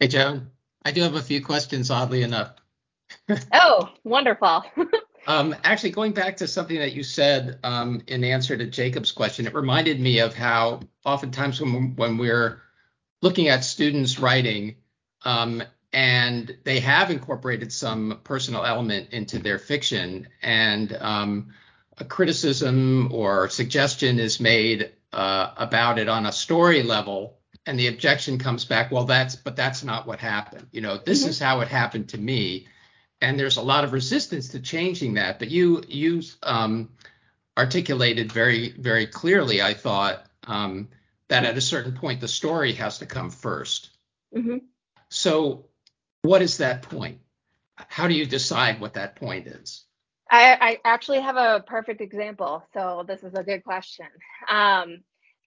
Hey, 0.00 0.06
Joan. 0.06 0.52
I 0.84 0.92
do 0.92 1.02
have 1.02 1.16
a 1.16 1.22
few 1.22 1.44
questions, 1.44 1.90
oddly 1.90 2.22
enough. 2.22 2.52
oh, 3.52 3.90
wonderful. 4.04 4.62
um, 5.26 5.56
actually, 5.64 5.90
going 5.90 6.12
back 6.12 6.36
to 6.36 6.46
something 6.46 6.78
that 6.78 6.92
you 6.92 7.02
said 7.02 7.58
um, 7.64 8.02
in 8.06 8.22
answer 8.22 8.56
to 8.56 8.66
Jacob's 8.66 9.10
question, 9.10 9.48
it 9.48 9.54
reminded 9.54 9.98
me 9.98 10.20
of 10.20 10.34
how 10.34 10.82
oftentimes 11.04 11.60
when, 11.60 11.96
when 11.96 12.16
we're 12.16 12.62
looking 13.22 13.48
at 13.48 13.64
students 13.64 14.20
writing, 14.20 14.76
um, 15.24 15.64
and 15.92 16.56
they 16.62 16.78
have 16.78 17.10
incorporated 17.10 17.72
some 17.72 18.20
personal 18.22 18.64
element 18.64 19.08
into 19.10 19.40
their 19.40 19.58
fiction 19.58 20.28
and 20.42 20.96
um, 21.00 21.48
a 21.96 22.04
criticism 22.04 23.10
or 23.12 23.48
suggestion 23.48 24.20
is 24.20 24.38
made 24.38 24.92
uh, 25.12 25.50
about 25.56 25.98
it 25.98 26.08
on 26.08 26.24
a 26.24 26.30
story 26.30 26.84
level 26.84 27.37
and 27.68 27.78
the 27.78 27.86
objection 27.86 28.38
comes 28.38 28.64
back 28.64 28.90
well 28.90 29.04
that's 29.04 29.36
but 29.36 29.54
that's 29.54 29.84
not 29.84 30.06
what 30.06 30.18
happened 30.18 30.66
you 30.72 30.80
know 30.80 30.96
this 30.98 31.20
mm-hmm. 31.20 31.30
is 31.30 31.38
how 31.38 31.60
it 31.60 31.68
happened 31.68 32.08
to 32.08 32.18
me 32.18 32.66
and 33.20 33.38
there's 33.38 33.56
a 33.56 33.62
lot 33.62 33.84
of 33.84 33.92
resistance 33.92 34.48
to 34.48 34.60
changing 34.60 35.14
that 35.14 35.38
but 35.38 35.50
you 35.50 35.82
you 35.88 36.22
um, 36.42 36.88
articulated 37.56 38.32
very 38.32 38.70
very 38.72 39.06
clearly 39.06 39.62
i 39.62 39.74
thought 39.74 40.24
um, 40.46 40.88
that 41.28 41.44
at 41.44 41.56
a 41.56 41.60
certain 41.60 41.92
point 41.92 42.20
the 42.20 42.28
story 42.28 42.72
has 42.72 42.98
to 42.98 43.06
come 43.06 43.30
1st 43.30 43.88
mm-hmm. 44.34 44.56
so 45.10 45.68
what 46.22 46.42
is 46.42 46.58
that 46.58 46.82
point? 46.82 47.20
How 47.76 48.08
do 48.08 48.14
you 48.14 48.26
decide 48.26 48.80
what 48.80 48.94
that 48.94 49.16
point 49.16 49.46
is? 49.46 49.84
I, 50.30 50.58
I 50.60 50.78
actually 50.84 51.20
have 51.20 51.36
a 51.36 51.64
perfect 51.66 52.00
example. 52.00 52.62
So 52.74 53.04
this 53.06 53.22
is 53.22 53.34
a 53.34 53.42
good 53.42 53.64
question. 53.64 54.06
Um, 54.48 54.98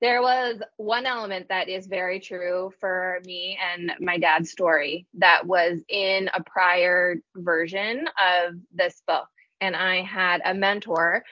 there 0.02 0.22
was 0.22 0.58
one 0.78 1.06
element 1.06 1.48
that 1.50 1.70
is 1.70 1.86
very 1.88 2.20
true 2.20 2.72
for 2.80 3.20
me 3.24 3.58
and 3.74 3.94
my 4.00 4.18
dad's 4.18 4.52
story 4.52 5.06
that 5.20 5.46
was 5.46 5.78
in 5.90 6.30
a 6.34 6.44
prior 6.44 7.18
version 7.36 8.08
of 8.18 8.56
this 8.74 9.02
book. 9.08 9.28
And 9.62 9.76
I 9.76 10.02
had 10.02 10.42
a 10.44 10.56
mentor 10.56 11.24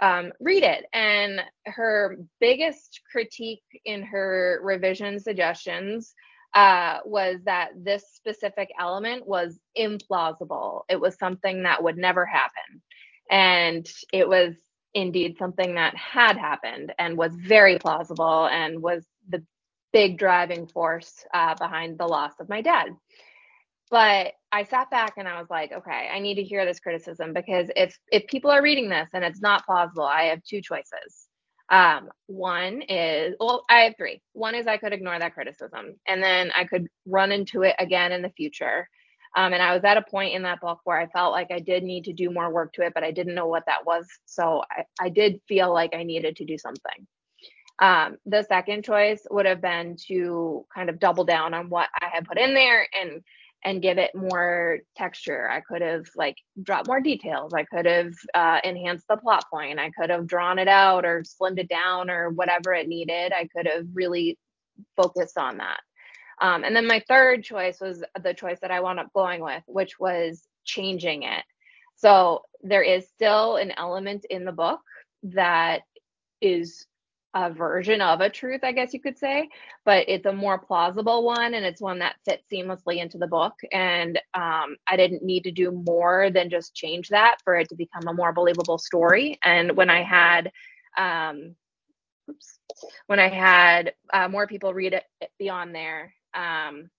um, 0.00 0.32
read 0.40 0.62
it. 0.62 0.86
And 0.92 1.40
her 1.66 2.16
biggest 2.40 3.00
critique 3.10 3.64
in 3.84 4.02
her 4.04 4.60
revision 4.62 5.18
suggestions 5.18 6.14
uh, 6.54 6.98
was 7.04 7.40
that 7.44 7.70
this 7.76 8.04
specific 8.14 8.70
element 8.78 9.26
was 9.26 9.58
implausible. 9.76 10.82
It 10.88 11.00
was 11.00 11.18
something 11.18 11.64
that 11.64 11.82
would 11.82 11.96
never 11.96 12.24
happen. 12.24 12.82
And 13.30 13.86
it 14.12 14.28
was 14.28 14.54
indeed 14.94 15.36
something 15.38 15.74
that 15.74 15.96
had 15.96 16.36
happened 16.36 16.92
and 16.98 17.16
was 17.16 17.34
very 17.34 17.78
plausible 17.78 18.46
and 18.46 18.82
was 18.82 19.04
the 19.28 19.44
big 19.92 20.18
driving 20.18 20.66
force 20.66 21.24
uh, 21.34 21.54
behind 21.54 21.98
the 21.98 22.06
loss 22.06 22.32
of 22.40 22.48
my 22.48 22.60
dad. 22.62 22.88
But 23.90 24.32
I 24.50 24.64
sat 24.64 24.90
back 24.90 25.14
and 25.18 25.28
I 25.28 25.38
was 25.38 25.50
like, 25.50 25.72
okay, 25.72 26.08
I 26.12 26.18
need 26.18 26.36
to 26.36 26.42
hear 26.42 26.64
this 26.64 26.80
criticism 26.80 27.34
because 27.34 27.70
if 27.76 27.98
if 28.10 28.26
people 28.26 28.50
are 28.50 28.62
reading 28.62 28.88
this 28.88 29.08
and 29.12 29.22
it's 29.24 29.42
not 29.42 29.66
plausible, 29.66 30.04
I 30.04 30.24
have 30.24 30.42
two 30.44 30.62
choices. 30.62 31.26
Um, 31.68 32.10
one 32.26 32.82
is, 32.82 33.34
well, 33.40 33.64
I 33.68 33.80
have 33.80 33.94
three. 33.96 34.22
One 34.34 34.54
is 34.54 34.66
I 34.66 34.76
could 34.76 34.92
ignore 34.92 35.18
that 35.18 35.34
criticism 35.34 35.94
and 36.06 36.22
then 36.22 36.50
I 36.54 36.64
could 36.64 36.86
run 37.06 37.32
into 37.32 37.62
it 37.62 37.74
again 37.78 38.12
in 38.12 38.22
the 38.22 38.30
future. 38.30 38.88
Um, 39.34 39.52
and 39.52 39.62
I 39.62 39.74
was 39.74 39.84
at 39.84 39.96
a 39.96 40.02
point 40.02 40.34
in 40.34 40.42
that 40.42 40.60
book 40.60 40.80
where 40.84 40.98
I 40.98 41.06
felt 41.06 41.32
like 41.32 41.50
I 41.50 41.58
did 41.58 41.84
need 41.84 42.04
to 42.04 42.12
do 42.12 42.30
more 42.30 42.52
work 42.52 42.74
to 42.74 42.82
it, 42.82 42.92
but 42.94 43.04
I 43.04 43.12
didn't 43.12 43.34
know 43.34 43.46
what 43.46 43.64
that 43.66 43.86
was. 43.86 44.06
So 44.26 44.62
I, 44.70 44.84
I 45.00 45.08
did 45.08 45.40
feel 45.48 45.72
like 45.72 45.94
I 45.94 46.02
needed 46.02 46.36
to 46.36 46.44
do 46.44 46.58
something. 46.58 47.06
Um, 47.78 48.18
the 48.26 48.42
second 48.44 48.84
choice 48.84 49.26
would 49.30 49.46
have 49.46 49.62
been 49.62 49.96
to 50.08 50.66
kind 50.74 50.90
of 50.90 51.00
double 51.00 51.24
down 51.24 51.54
on 51.54 51.70
what 51.70 51.88
I 52.00 52.08
had 52.12 52.26
put 52.26 52.38
in 52.38 52.54
there 52.54 52.86
and 53.00 53.22
and 53.64 53.80
give 53.80 53.96
it 53.96 54.10
more 54.14 54.80
texture. 54.96 55.48
I 55.48 55.60
could 55.60 55.82
have 55.82 56.06
like 56.16 56.36
dropped 56.62 56.88
more 56.88 57.00
details. 57.00 57.54
I 57.54 57.62
could 57.62 57.86
have 57.86 58.12
uh, 58.34 58.58
enhanced 58.64 59.06
the 59.08 59.16
plot 59.16 59.44
point. 59.52 59.78
I 59.78 59.90
could 59.90 60.10
have 60.10 60.26
drawn 60.26 60.58
it 60.58 60.66
out 60.68 61.04
or 61.04 61.22
slimmed 61.22 61.60
it 61.60 61.68
down 61.68 62.10
or 62.10 62.30
whatever 62.30 62.74
it 62.74 62.88
needed. 62.88 63.32
I 63.32 63.48
could 63.54 63.68
have 63.68 63.86
really 63.94 64.36
focused 64.96 65.38
on 65.38 65.58
that. 65.58 65.80
Um, 66.42 66.64
and 66.64 66.74
then 66.74 66.88
my 66.88 67.02
third 67.08 67.44
choice 67.44 67.80
was 67.80 68.02
the 68.22 68.34
choice 68.34 68.58
that 68.60 68.72
I 68.72 68.80
wound 68.80 68.98
up 68.98 69.12
going 69.14 69.42
with, 69.42 69.62
which 69.66 69.98
was 69.98 70.42
changing 70.64 71.22
it. 71.22 71.44
So 71.94 72.42
there 72.62 72.82
is 72.82 73.06
still 73.08 73.56
an 73.56 73.72
element 73.76 74.26
in 74.28 74.44
the 74.44 74.52
book 74.52 74.80
that 75.22 75.82
is 76.40 76.84
a 77.34 77.50
version 77.50 78.00
of 78.00 78.20
a 78.20 78.28
truth, 78.28 78.60
I 78.64 78.72
guess 78.72 78.92
you 78.92 79.00
could 79.00 79.16
say, 79.16 79.48
but 79.84 80.04
it's 80.08 80.26
a 80.26 80.32
more 80.32 80.58
plausible 80.58 81.24
one 81.24 81.54
and 81.54 81.64
it's 81.64 81.80
one 81.80 82.00
that 82.00 82.16
fits 82.24 82.42
seamlessly 82.52 82.96
into 82.96 83.18
the 83.18 83.26
book. 83.28 83.54
And 83.72 84.18
um, 84.34 84.76
I 84.86 84.96
didn't 84.96 85.22
need 85.22 85.44
to 85.44 85.52
do 85.52 85.70
more 85.70 86.28
than 86.30 86.50
just 86.50 86.74
change 86.74 87.08
that 87.10 87.36
for 87.44 87.54
it 87.54 87.68
to 87.70 87.76
become 87.76 88.08
a 88.08 88.12
more 88.12 88.32
believable 88.32 88.78
story. 88.78 89.38
And 89.44 89.76
when 89.76 89.88
I 89.88 90.02
had, 90.02 90.50
um, 90.98 91.54
oops, 92.28 92.58
when 93.06 93.20
I 93.20 93.28
had 93.28 93.94
uh, 94.12 94.28
more 94.28 94.46
people 94.46 94.74
read 94.74 94.92
it 94.92 95.04
beyond 95.38 95.74
there, 95.74 96.12
um, 96.34 96.90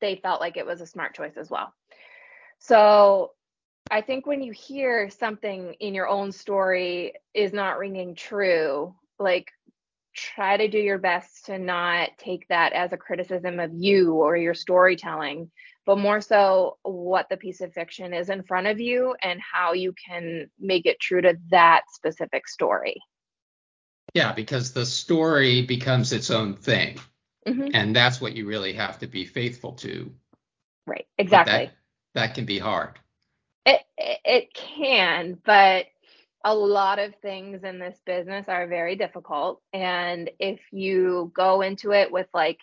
they 0.00 0.16
felt 0.16 0.40
like 0.40 0.56
it 0.56 0.66
was 0.66 0.80
a 0.80 0.86
smart 0.86 1.14
choice 1.14 1.36
as 1.36 1.50
well. 1.50 1.72
So 2.58 3.32
I 3.90 4.02
think 4.02 4.26
when 4.26 4.42
you 4.42 4.52
hear 4.52 5.10
something 5.10 5.74
in 5.80 5.94
your 5.94 6.08
own 6.08 6.32
story 6.32 7.14
is 7.34 7.52
not 7.52 7.78
ringing 7.78 8.14
true, 8.14 8.94
like 9.18 9.48
try 10.14 10.56
to 10.56 10.68
do 10.68 10.78
your 10.78 10.98
best 10.98 11.46
to 11.46 11.58
not 11.58 12.10
take 12.18 12.46
that 12.48 12.72
as 12.72 12.92
a 12.92 12.96
criticism 12.96 13.60
of 13.60 13.70
you 13.74 14.14
or 14.14 14.36
your 14.36 14.54
storytelling, 14.54 15.50
but 15.86 15.98
more 15.98 16.20
so 16.20 16.78
what 16.82 17.28
the 17.30 17.36
piece 17.36 17.60
of 17.60 17.72
fiction 17.72 18.12
is 18.12 18.28
in 18.28 18.42
front 18.42 18.66
of 18.66 18.80
you 18.80 19.14
and 19.22 19.40
how 19.40 19.72
you 19.72 19.94
can 20.06 20.50
make 20.58 20.86
it 20.86 21.00
true 21.00 21.22
to 21.22 21.36
that 21.50 21.82
specific 21.92 22.46
story. 22.48 22.96
Yeah, 24.14 24.32
because 24.32 24.72
the 24.72 24.86
story 24.86 25.62
becomes 25.62 26.12
its 26.12 26.30
own 26.30 26.54
thing. 26.54 26.98
Mm-hmm. 27.46 27.68
And 27.74 27.96
that's 27.96 28.20
what 28.20 28.34
you 28.34 28.46
really 28.46 28.72
have 28.74 28.98
to 28.98 29.06
be 29.06 29.24
faithful 29.24 29.72
to. 29.72 30.12
Right, 30.86 31.06
exactly. 31.18 31.52
That, 31.52 31.72
that 32.14 32.34
can 32.34 32.44
be 32.44 32.58
hard. 32.58 32.98
It, 33.64 33.80
it, 33.96 34.18
it 34.24 34.54
can, 34.54 35.38
but 35.44 35.86
a 36.44 36.54
lot 36.54 36.98
of 36.98 37.14
things 37.16 37.64
in 37.64 37.78
this 37.78 37.98
business 38.06 38.48
are 38.48 38.66
very 38.66 38.96
difficult. 38.96 39.60
And 39.72 40.30
if 40.38 40.60
you 40.72 41.32
go 41.34 41.60
into 41.60 41.92
it 41.92 42.10
with 42.10 42.26
like 42.32 42.58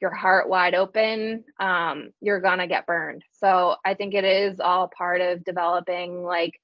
your 0.00 0.10
heart 0.10 0.48
wide 0.48 0.74
open, 0.74 1.44
um, 1.60 2.10
you're 2.20 2.40
going 2.40 2.58
to 2.58 2.66
get 2.66 2.86
burned. 2.86 3.24
So 3.40 3.76
I 3.84 3.94
think 3.94 4.14
it 4.14 4.24
is 4.24 4.60
all 4.60 4.88
part 4.88 5.20
of 5.20 5.44
developing 5.44 6.22
like 6.22 6.60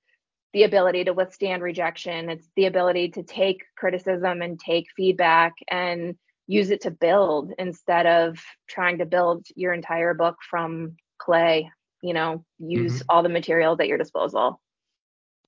the 0.53 0.63
ability 0.63 1.05
to 1.05 1.13
withstand 1.13 1.63
rejection. 1.63 2.31
It's 2.31 2.49
the 2.57 2.67
ability 2.67 3.11
to 3.11 3.23
take 3.25 3.65
criticism 3.77 4.41
and 4.41 4.59
take 4.59 4.87
feedback 4.97 5.55
and 5.69 6.17
use 6.47 6.71
it 6.71 6.83
to 6.83 6.91
build 6.91 7.53
instead 7.59 8.07
of 8.07 8.39
trying 8.69 8.99
to 8.99 9.07
build 9.07 9.47
your 9.55 9.73
entire 9.73 10.15
book 10.15 10.37
from 10.49 10.97
clay. 11.19 11.71
You 12.03 12.13
know, 12.13 12.45
use 12.59 12.95
mm-hmm. 12.95 13.07
all 13.09 13.23
the 13.23 13.29
materials 13.29 13.81
at 13.81 13.89
your 13.89 13.99
disposal. 13.99 14.61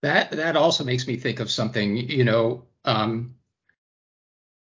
That 0.02 0.30
that 0.32 0.56
also 0.56 0.84
makes 0.84 1.06
me 1.06 1.16
think 1.16 1.40
of 1.40 1.50
something, 1.50 1.96
you 1.96 2.24
know, 2.24 2.64
um, 2.84 3.34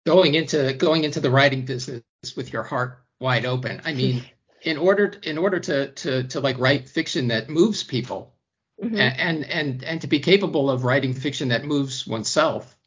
going 0.05 0.35
into 0.35 0.73
going 0.73 1.03
into 1.03 1.21
the 1.21 1.31
writing 1.31 1.63
business 1.63 2.03
with 2.35 2.51
your 2.51 2.63
heart 2.63 2.99
wide 3.19 3.45
open. 3.45 3.81
I 3.85 3.93
mean, 3.93 4.23
in 4.61 4.77
order 4.77 5.13
in 5.23 5.37
order 5.37 5.59
to 5.59 5.91
to 5.91 6.23
to 6.23 6.39
like 6.41 6.59
write 6.59 6.89
fiction 6.89 7.29
that 7.29 7.49
moves 7.49 7.83
people, 7.83 8.35
mm-hmm. 8.81 8.99
and 8.99 9.45
and 9.45 9.83
and 9.83 10.01
to 10.01 10.07
be 10.07 10.19
capable 10.19 10.69
of 10.69 10.83
writing 10.83 11.13
fiction 11.13 11.49
that 11.49 11.65
moves 11.65 12.05
oneself 12.05 12.77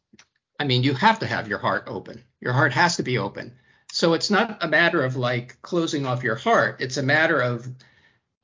i 0.59 0.63
mean 0.63 0.83
you 0.83 0.93
have 0.93 1.19
to 1.19 1.25
have 1.25 1.47
your 1.47 1.57
heart 1.57 1.83
open 1.87 2.23
your 2.41 2.53
heart 2.53 2.73
has 2.73 2.97
to 2.97 3.03
be 3.03 3.17
open 3.17 3.53
so 3.91 4.13
it's 4.13 4.29
not 4.29 4.63
a 4.63 4.67
matter 4.67 5.03
of 5.03 5.15
like 5.15 5.61
closing 5.61 6.05
off 6.05 6.23
your 6.23 6.35
heart 6.35 6.77
it's 6.79 6.97
a 6.97 7.03
matter 7.03 7.41
of 7.41 7.67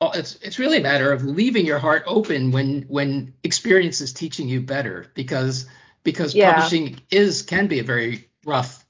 it's 0.00 0.36
it's 0.42 0.58
really 0.58 0.78
a 0.78 0.82
matter 0.82 1.10
of 1.12 1.24
leaving 1.24 1.64
your 1.64 1.78
heart 1.78 2.02
open 2.06 2.50
when 2.50 2.82
when 2.82 3.32
experience 3.42 4.00
is 4.00 4.12
teaching 4.12 4.48
you 4.48 4.60
better 4.60 5.06
because 5.14 5.66
because 6.02 6.34
yeah. 6.34 6.54
publishing 6.54 7.00
is 7.10 7.42
can 7.42 7.66
be 7.66 7.80
a 7.80 7.82
very 7.82 8.28
rough 8.44 8.86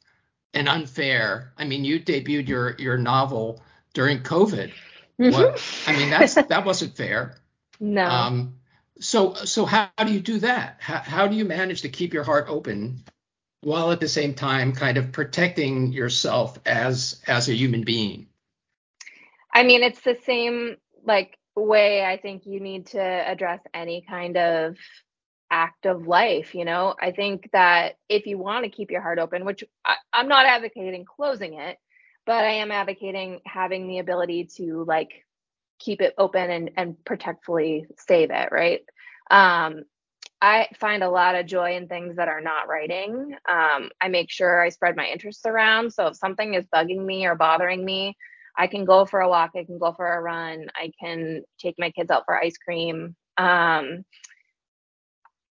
and 0.57 0.69
unfair. 0.69 1.53
I 1.57 1.65
mean, 1.65 1.85
you 1.85 2.01
debuted 2.01 2.49
your 2.49 2.77
your 2.79 2.99
novel 2.99 3.63
during 3.95 4.23
COVID. 4.23 4.73
Mm-hmm. 5.21 5.31
What, 5.33 5.63
I 5.87 5.97
mean, 5.97 6.11
that's 6.11 6.35
that 6.35 6.65
wasn't 6.65 6.97
fair. 6.97 7.37
No. 7.79 8.07
Um, 8.07 8.57
so 9.01 9.35
so 9.35 9.65
how, 9.65 9.91
how 9.97 10.05
do 10.05 10.13
you 10.13 10.21
do 10.21 10.39
that? 10.41 10.79
How, 10.81 10.99
how 10.99 11.27
do 11.27 11.37
you 11.37 11.45
manage 11.45 11.83
to 11.83 11.89
keep 11.89 12.13
your 12.13 12.25
heart 12.25 12.47
open 12.49 13.05
while 13.67 13.91
at 13.91 13.99
the 13.99 14.09
same 14.09 14.33
time 14.33 14.73
kind 14.73 14.97
of 14.97 15.11
protecting 15.11 15.93
yourself 15.93 16.57
as 16.65 17.21
as 17.27 17.49
a 17.49 17.55
human 17.55 17.83
being? 17.83 18.29
I 19.53 19.65
mean, 19.65 19.83
it's 19.83 20.03
the 20.03 20.17
same 20.25 20.77
like 21.05 21.37
way 21.57 22.05
I 22.05 22.17
think 22.17 22.47
you 22.47 22.61
need 22.61 22.87
to 22.89 23.01
address 23.01 23.59
any 23.75 24.05
kind 24.09 24.37
of 24.37 24.77
act 25.51 25.87
of 25.87 26.09
life 26.09 26.57
you 26.57 26.65
know 26.65 26.93
i 27.01 27.13
think 27.13 27.49
that 27.53 27.95
if 28.09 28.27
you 28.27 28.37
want 28.37 28.65
to 28.65 28.69
keep 28.69 28.91
your 28.91 29.01
heart 29.01 29.21
open 29.21 29.45
which 29.45 29.63
I, 29.85 29.95
i'm 30.13 30.27
not 30.27 30.45
advocating 30.45 31.05
closing 31.05 31.55
it 31.55 31.79
but 32.27 32.45
i 32.45 32.55
am 32.55 32.73
advocating 32.73 33.39
having 33.47 33.87
the 33.87 34.01
ability 34.01 34.49
to 34.57 34.85
like 34.89 35.25
keep 35.79 36.01
it 36.01 36.15
open 36.19 36.51
and 36.51 36.71
and 36.77 36.97
protectfully 37.05 37.87
save 37.97 38.33
it 38.33 38.49
right 38.51 38.81
um 39.31 39.85
i 40.41 40.69
find 40.79 41.03
a 41.03 41.11
lot 41.11 41.35
of 41.35 41.47
joy 41.47 41.77
in 41.77 41.89
things 41.89 42.17
that 42.17 42.29
are 42.29 42.41
not 42.41 42.69
writing. 42.69 43.37
Um 43.49 43.91
i 44.01 44.09
make 44.09 44.31
sure 44.31 44.61
i 44.63 44.69
spread 44.71 44.97
my 44.97 45.07
interests 45.07 45.47
around. 45.47 45.93
So 45.93 46.09
if 46.09 46.17
something 46.17 46.55
is 46.55 46.67
bugging 46.75 47.05
me 47.05 47.27
or 47.27 47.35
bothering 47.35 47.85
me 47.85 48.17
i 48.59 48.67
can 48.67 48.85
go 48.85 49.05
for 49.07 49.21
a 49.21 49.29
walk 49.29 49.51
i 49.57 49.65
can 49.65 49.79
go 49.79 49.93
for 49.93 50.07
a 50.07 50.21
run 50.21 50.67
i 50.75 50.93
can 51.01 51.43
take 51.59 51.77
my 51.79 51.91
kids 51.91 52.11
out 52.11 52.25
for 52.27 52.37
ice 52.37 52.59
cream. 52.59 53.17
Um 53.39 54.05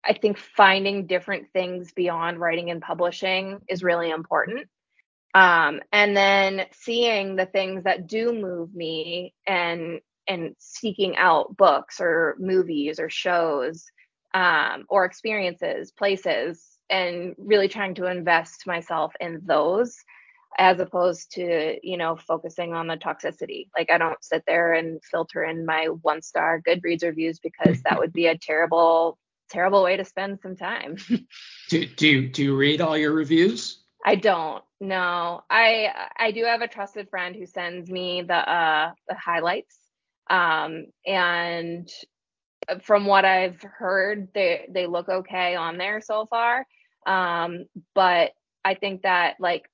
I 0.04 0.14
think 0.14 0.38
finding 0.38 1.06
different 1.06 1.52
things 1.52 1.92
beyond 1.92 2.40
writing 2.40 2.70
and 2.70 2.80
publishing 2.80 3.60
is 3.68 3.82
really 3.82 4.10
important. 4.10 4.66
Um, 5.34 5.80
and 5.92 6.16
then 6.16 6.62
seeing 6.72 7.36
the 7.36 7.46
things 7.46 7.84
that 7.84 8.06
do 8.06 8.32
move 8.32 8.74
me 8.74 9.34
and 9.46 10.00
and 10.26 10.54
seeking 10.58 11.16
out 11.16 11.56
books 11.56 12.00
or 12.00 12.36
movies 12.38 13.00
or 13.00 13.10
shows 13.10 13.84
um, 14.34 14.84
or 14.88 15.04
experiences, 15.04 15.90
places, 15.92 16.64
and 16.88 17.34
really 17.38 17.68
trying 17.68 17.94
to 17.94 18.06
invest 18.06 18.66
myself 18.66 19.12
in 19.20 19.40
those 19.44 19.96
as 20.58 20.80
opposed 20.80 21.30
to 21.30 21.78
you 21.80 21.96
know 21.96 22.16
focusing 22.16 22.74
on 22.74 22.88
the 22.88 22.96
toxicity 22.96 23.68
like 23.78 23.88
i 23.88 23.96
don't 23.96 24.24
sit 24.24 24.42
there 24.48 24.72
and 24.72 25.00
filter 25.08 25.44
in 25.44 25.64
my 25.64 25.84
one 26.02 26.20
star 26.20 26.60
goodreads 26.60 27.04
reviews 27.04 27.38
because 27.38 27.80
that 27.82 28.00
would 28.00 28.12
be 28.12 28.26
a 28.26 28.36
terrible 28.36 29.16
terrible 29.50 29.82
way 29.82 29.96
to 29.96 30.04
spend 30.04 30.38
some 30.40 30.56
time. 30.56 30.96
do 31.68 31.86
do 31.86 32.08
you, 32.08 32.28
do 32.28 32.44
you 32.44 32.56
read 32.56 32.80
all 32.80 32.96
your 32.96 33.12
reviews? 33.12 33.82
I 34.04 34.14
don't. 34.14 34.64
No. 34.80 35.42
I 35.50 36.08
I 36.16 36.30
do 36.30 36.44
have 36.44 36.62
a 36.62 36.68
trusted 36.68 37.10
friend 37.10 37.36
who 37.36 37.44
sends 37.44 37.90
me 37.90 38.22
the 38.22 38.34
uh 38.34 38.92
the 39.08 39.14
highlights. 39.14 39.76
Um 40.30 40.86
and 41.04 41.88
from 42.82 43.06
what 43.06 43.24
I've 43.24 43.60
heard 43.62 44.28
they 44.34 44.66
they 44.70 44.86
look 44.86 45.08
okay 45.08 45.54
on 45.54 45.78
there 45.78 46.00
so 46.00 46.26
far. 46.26 46.66
Um 47.06 47.66
but 47.94 48.32
I 48.64 48.74
think 48.74 49.02
that 49.02 49.36
like 49.40 49.68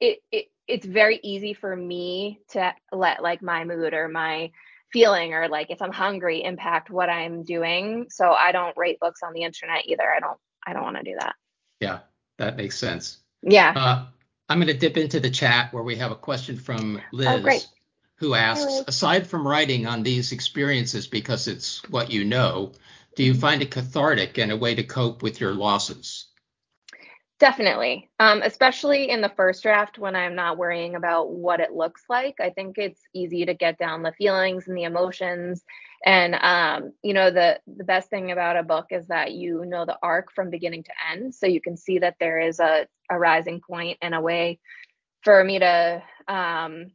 it, 0.00 0.18
it 0.30 0.46
it's 0.68 0.86
very 0.86 1.20
easy 1.22 1.54
for 1.54 1.74
me 1.74 2.40
to 2.50 2.74
let 2.92 3.22
like 3.22 3.42
my 3.42 3.64
mood 3.64 3.94
or 3.94 4.08
my 4.08 4.50
feeling 4.92 5.34
or 5.34 5.48
like 5.48 5.70
if 5.70 5.80
I'm 5.80 5.92
hungry 5.92 6.44
impact 6.44 6.90
what 6.90 7.08
I'm 7.08 7.42
doing. 7.44 8.06
So 8.10 8.30
I 8.30 8.52
don't 8.52 8.76
rate 8.76 9.00
books 9.00 9.20
on 9.24 9.32
the 9.32 9.42
internet 9.42 9.86
either. 9.86 10.04
I 10.04 10.20
don't 10.20 10.38
I 10.66 10.72
don't 10.72 10.82
want 10.82 10.96
to 10.96 11.02
do 11.02 11.16
that. 11.18 11.34
Yeah, 11.80 12.00
that 12.38 12.56
makes 12.56 12.78
sense. 12.78 13.18
Yeah. 13.42 13.72
Uh, 13.74 14.06
I'm 14.48 14.58
going 14.58 14.68
to 14.68 14.78
dip 14.78 14.96
into 14.96 15.18
the 15.18 15.30
chat 15.30 15.72
where 15.72 15.82
we 15.82 15.96
have 15.96 16.12
a 16.12 16.16
question 16.16 16.56
from 16.56 17.00
Liz. 17.12 17.28
Oh, 17.28 17.40
great. 17.40 17.66
Who 18.22 18.34
asks, 18.34 18.84
aside 18.86 19.26
from 19.26 19.48
writing 19.48 19.84
on 19.84 20.04
these 20.04 20.30
experiences 20.30 21.08
because 21.08 21.48
it's 21.48 21.82
what 21.90 22.12
you 22.12 22.24
know, 22.24 22.70
do 23.16 23.24
you 23.24 23.34
find 23.34 23.62
it 23.62 23.72
cathartic 23.72 24.38
and 24.38 24.52
a 24.52 24.56
way 24.56 24.76
to 24.76 24.84
cope 24.84 25.24
with 25.24 25.40
your 25.40 25.52
losses? 25.52 26.28
Definitely. 27.40 28.10
Um, 28.20 28.40
especially 28.42 29.10
in 29.10 29.22
the 29.22 29.32
first 29.36 29.64
draft 29.64 29.98
when 29.98 30.14
I'm 30.14 30.36
not 30.36 30.56
worrying 30.56 30.94
about 30.94 31.32
what 31.32 31.58
it 31.58 31.72
looks 31.72 32.04
like. 32.08 32.36
I 32.38 32.50
think 32.50 32.78
it's 32.78 33.00
easy 33.12 33.44
to 33.44 33.54
get 33.54 33.76
down 33.76 34.04
the 34.04 34.12
feelings 34.12 34.68
and 34.68 34.76
the 34.76 34.84
emotions. 34.84 35.64
And 36.06 36.36
um, 36.36 36.92
you 37.02 37.14
know, 37.14 37.32
the 37.32 37.58
the 37.66 37.82
best 37.82 38.08
thing 38.08 38.30
about 38.30 38.56
a 38.56 38.62
book 38.62 38.86
is 38.90 39.08
that 39.08 39.32
you 39.32 39.64
know 39.64 39.84
the 39.84 39.98
arc 40.00 40.32
from 40.32 40.48
beginning 40.48 40.84
to 40.84 40.92
end. 41.10 41.34
So 41.34 41.48
you 41.48 41.60
can 41.60 41.76
see 41.76 41.98
that 41.98 42.18
there 42.20 42.38
is 42.38 42.60
a, 42.60 42.86
a 43.10 43.18
rising 43.18 43.60
point 43.60 43.98
and 44.00 44.14
a 44.14 44.20
way 44.20 44.60
for 45.22 45.42
me 45.42 45.58
to 45.58 46.04
um, 46.28 46.92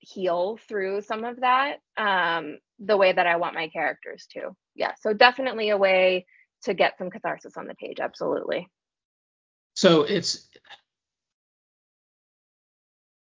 heal 0.00 0.58
through 0.68 1.02
some 1.02 1.24
of 1.24 1.40
that 1.40 1.76
um, 1.96 2.58
the 2.78 2.96
way 2.96 3.12
that 3.12 3.26
I 3.26 3.36
want 3.36 3.54
my 3.54 3.68
characters 3.68 4.26
to. 4.32 4.56
Yeah. 4.74 4.92
So 5.00 5.12
definitely 5.12 5.70
a 5.70 5.76
way 5.76 6.26
to 6.64 6.74
get 6.74 6.98
some 6.98 7.10
catharsis 7.10 7.56
on 7.56 7.66
the 7.66 7.74
page. 7.74 8.00
Absolutely. 8.00 8.68
So 9.74 10.02
it's 10.02 10.48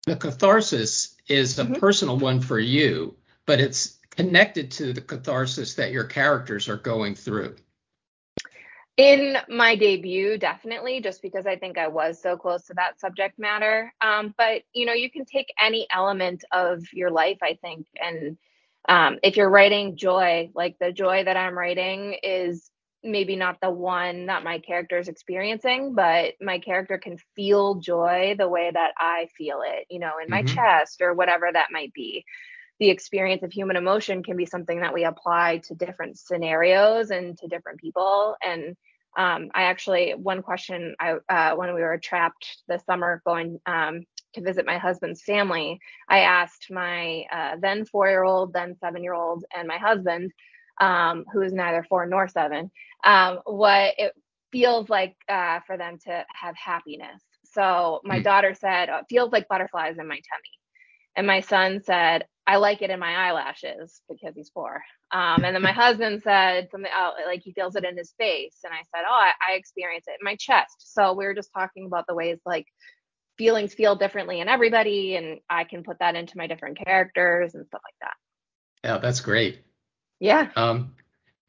the 0.06 0.16
catharsis 0.16 1.16
is 1.28 1.60
a 1.60 1.64
mm-hmm. 1.64 1.76
personal 1.76 2.18
one 2.18 2.42
for 2.42 2.60
you, 2.60 3.16
but 3.46 3.60
it's 3.60 3.98
connected 4.10 4.72
to 4.72 4.94
the 4.94 5.02
catharsis 5.02 5.76
that 5.76 5.92
your 5.92 6.06
characters 6.06 6.68
are 6.68 6.78
going 6.78 7.16
through. 7.16 7.56
In 9.00 9.38
my 9.48 9.78
debut, 9.78 10.38
definitely, 10.38 11.00
just 11.00 11.22
because 11.22 11.48
I 11.48 11.56
think 11.56 11.78
I 11.78 11.88
was 11.88 12.22
so 12.22 12.36
close 12.36 12.66
to 12.66 12.74
that 12.74 13.00
subject 13.00 13.40
matter. 13.40 13.94
Um, 14.02 14.36
but 14.38 14.64
you 14.74 14.86
know, 14.86 14.92
you 14.92 15.10
can 15.10 15.24
take 15.24 15.48
any 15.58 15.88
element 15.90 16.44
of 16.52 16.84
your 16.92 17.10
life, 17.10 17.38
I 17.42 17.58
think, 17.62 17.88
and 17.96 18.38
um, 18.90 19.18
if 19.24 19.38
you're 19.38 19.50
writing 19.50 19.96
joy, 19.96 20.52
like 20.54 20.76
the 20.82 20.92
joy 20.92 21.24
that 21.24 21.38
I'm 21.38 21.58
writing 21.58 22.18
is 22.24 22.70
maybe 23.02 23.38
not 23.38 23.62
the 23.62 23.70
one 23.70 24.26
that 24.26 24.44
my 24.44 24.60
character 24.60 24.98
is 24.98 25.08
experiencing, 25.08 25.96
but 25.96 26.34
my 26.42 26.60
character 26.60 26.98
can 26.98 27.20
feel 27.38 27.76
joy 27.76 28.36
the 28.38 28.50
way 28.50 28.70
that 28.74 28.92
I 28.98 29.30
feel 29.38 29.62
it, 29.66 29.86
you 29.90 30.00
know, 30.00 30.16
in 30.22 30.30
my 30.30 30.44
mm-hmm. 30.44 30.56
chest 30.56 31.02
or 31.02 31.14
whatever 31.14 31.48
that 31.54 31.72
might 31.72 31.94
be. 31.94 32.26
The 32.82 32.90
experience 32.90 33.44
of 33.44 33.54
human 33.54 33.78
emotion 33.78 34.24
can 34.24 34.36
be 34.36 34.46
something 34.46 34.82
that 34.82 34.94
we 34.94 35.06
apply 35.06 35.62
to 35.68 35.76
different 35.76 36.20
scenarios 36.20 37.12
and 37.12 37.38
to 37.38 37.48
different 37.48 37.80
people. 37.80 38.36
And 38.46 38.76
um, 39.20 39.50
I 39.54 39.64
actually, 39.64 40.12
one 40.12 40.42
question 40.42 40.96
I, 40.98 41.16
uh, 41.28 41.56
when 41.58 41.76
we 41.76 41.82
were 41.82 41.98
trapped 41.98 42.60
this 42.70 42.82
summer 42.86 43.22
going 43.26 43.60
um, 43.66 44.06
to 44.36 44.42
visit 44.42 44.66
my 44.66 44.78
husband's 44.78 45.22
family, 45.22 45.78
I 46.08 46.20
asked 46.22 46.68
my 46.72 47.26
uh, 47.30 47.58
then 47.62 47.84
four 47.84 48.08
year 48.08 48.24
old, 48.24 48.54
then 48.54 48.78
seven 48.80 49.04
year 49.04 49.14
old, 49.14 49.44
and 49.54 49.68
my 49.68 49.78
husband, 49.78 50.32
um, 50.80 51.26
who 51.34 51.42
is 51.42 51.52
neither 51.52 51.86
four 51.90 52.06
nor 52.06 52.30
seven, 52.30 52.72
um, 53.04 53.40
what 53.44 53.94
it 53.98 54.14
feels 54.54 54.90
like 54.90 55.18
uh, 55.28 55.60
for 55.68 55.76
them 55.76 55.98
to 56.06 56.26
have 56.34 56.56
happiness. 56.56 57.22
So 57.44 58.00
my 58.06 58.20
mm. 58.20 58.24
daughter 58.24 58.54
said, 58.54 58.88
oh, 58.90 59.00
it 59.00 59.06
feels 59.10 59.34
like 59.34 59.50
butterflies 59.50 59.98
in 60.00 60.08
my 60.08 60.16
tummy. 60.16 60.54
And 61.16 61.28
my 61.28 61.42
son 61.42 61.82
said, 61.84 62.26
I 62.50 62.56
like 62.56 62.82
it 62.82 62.90
in 62.90 63.00
my 63.00 63.16
eyelashes 63.28 64.02
because 64.10 64.34
he's 64.36 64.50
four. 64.50 64.82
Um, 65.12 65.44
and 65.44 65.56
then 65.56 65.62
my 65.62 65.72
husband 65.72 66.22
said 66.24 66.70
something 66.72 66.92
oh, 66.96 67.14
like 67.28 67.42
he 67.44 67.54
feels 67.54 67.76
it 67.76 67.84
in 67.84 67.96
his 67.96 68.14
face. 68.18 68.58
And 68.64 68.74
I 68.74 68.80
said, 68.96 69.06
Oh, 69.08 69.14
I, 69.14 69.32
I 69.52 69.54
experience 69.54 70.06
it 70.08 70.18
in 70.20 70.26
my 70.26 70.36
chest. 70.36 70.94
So 70.94 71.14
we 71.14 71.26
were 71.26 71.36
just 71.36 71.52
talking 71.56 71.86
about 71.86 72.06
the 72.08 72.16
ways 72.16 72.40
like 72.46 72.66
feelings 73.38 73.76
feel 73.76 73.96
differently 73.96 74.40
in 74.40 74.48
everybody. 74.48 75.16
And 75.16 75.40
I 75.50 75.64
can 75.64 75.84
put 75.84 76.00
that 76.00 76.16
into 76.16 76.38
my 76.38 76.48
different 76.48 76.80
characters 76.84 77.54
and 77.54 77.68
stuff 77.68 77.82
like 77.84 77.96
that. 78.02 78.88
Yeah, 78.88 78.98
that's 78.98 79.22
great. 79.22 79.60
Yeah. 80.20 80.50
Um, 80.56 80.96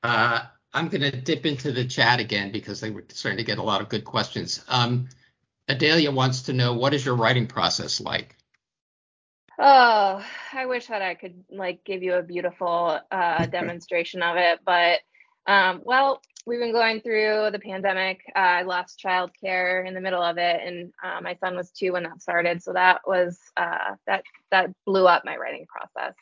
uh, 0.02 0.42
I'm 0.72 0.88
going 0.88 1.02
to 1.02 1.10
dip 1.10 1.46
into 1.46 1.72
the 1.72 1.84
chat 1.84 2.20
again 2.20 2.52
because 2.52 2.80
they 2.80 2.90
were 2.90 3.04
starting 3.08 3.38
to 3.38 3.44
get 3.44 3.58
a 3.58 3.62
lot 3.62 3.80
of 3.80 3.88
good 3.88 4.04
questions. 4.04 4.64
Um, 4.68 5.08
Adelia 5.68 6.10
wants 6.10 6.42
to 6.42 6.52
know 6.52 6.74
what 6.74 6.94
is 6.94 7.04
your 7.04 7.16
writing 7.16 7.46
process 7.46 8.00
like? 8.00 8.36
Oh, 9.62 10.24
I 10.54 10.64
wish 10.64 10.86
that 10.86 11.02
I 11.02 11.14
could 11.14 11.44
like 11.50 11.84
give 11.84 12.02
you 12.02 12.14
a 12.14 12.22
beautiful 12.22 12.98
uh, 13.10 13.46
demonstration 13.52 14.22
of 14.22 14.36
it, 14.38 14.60
but 14.64 15.00
um, 15.46 15.82
well, 15.84 16.22
we've 16.46 16.60
been 16.60 16.72
going 16.72 17.02
through 17.02 17.50
the 17.52 17.58
pandemic. 17.58 18.20
Uh, 18.34 18.38
I 18.38 18.62
lost 18.62 19.02
childcare 19.04 19.86
in 19.86 19.92
the 19.92 20.00
middle 20.00 20.22
of 20.22 20.38
it, 20.38 20.60
and 20.64 20.94
uh, 21.04 21.20
my 21.20 21.34
son 21.34 21.56
was 21.56 21.70
two 21.72 21.92
when 21.92 22.04
that 22.04 22.22
started, 22.22 22.62
so 22.62 22.72
that 22.72 23.02
was 23.06 23.38
uh, 23.58 23.96
that 24.06 24.24
that 24.50 24.70
blew 24.86 25.06
up 25.06 25.26
my 25.26 25.36
writing 25.36 25.66
process. 25.66 26.14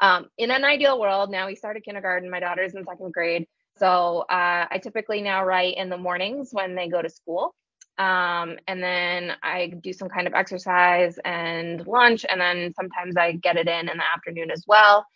Um, 0.00 0.26
in 0.36 0.50
an 0.50 0.62
ideal 0.62 1.00
world, 1.00 1.30
now 1.30 1.46
we 1.46 1.54
started 1.54 1.84
kindergarten. 1.84 2.28
My 2.28 2.40
daughter's 2.40 2.74
in 2.74 2.84
second 2.84 3.14
grade. 3.14 3.46
So 3.78 4.26
uh, 4.28 4.66
I 4.70 4.80
typically 4.82 5.22
now 5.22 5.46
write 5.46 5.76
in 5.78 5.88
the 5.88 5.96
mornings 5.96 6.50
when 6.52 6.74
they 6.74 6.88
go 6.88 7.00
to 7.00 7.08
school. 7.08 7.54
Um, 7.98 8.56
and 8.66 8.82
then 8.82 9.32
I 9.42 9.72
do 9.80 9.92
some 9.92 10.08
kind 10.08 10.26
of 10.26 10.34
exercise 10.34 11.18
and 11.24 11.86
lunch, 11.86 12.24
and 12.28 12.40
then 12.40 12.72
sometimes 12.74 13.16
I 13.16 13.32
get 13.32 13.56
it 13.56 13.68
in 13.68 13.88
in 13.88 13.98
the 13.98 14.04
afternoon 14.14 14.50
as 14.50 14.64
well. 14.66 15.06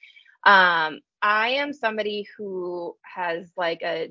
Um, 0.45 1.01
I 1.23 1.49
am 1.49 1.73
somebody 1.73 2.27
who 2.37 2.95
has 3.03 3.51
like 3.57 3.81
a 3.83 4.11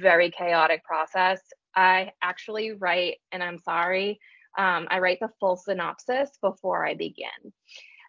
very 0.00 0.30
chaotic 0.30 0.82
process. 0.84 1.40
I 1.76 2.12
actually 2.22 2.72
write, 2.72 3.18
and 3.30 3.42
I'm 3.42 3.58
sorry, 3.58 4.18
um, 4.58 4.88
I 4.90 4.98
write 4.98 5.18
the 5.20 5.28
full 5.38 5.56
synopsis 5.56 6.30
before 6.42 6.84
I 6.86 6.94
begin. 6.94 7.52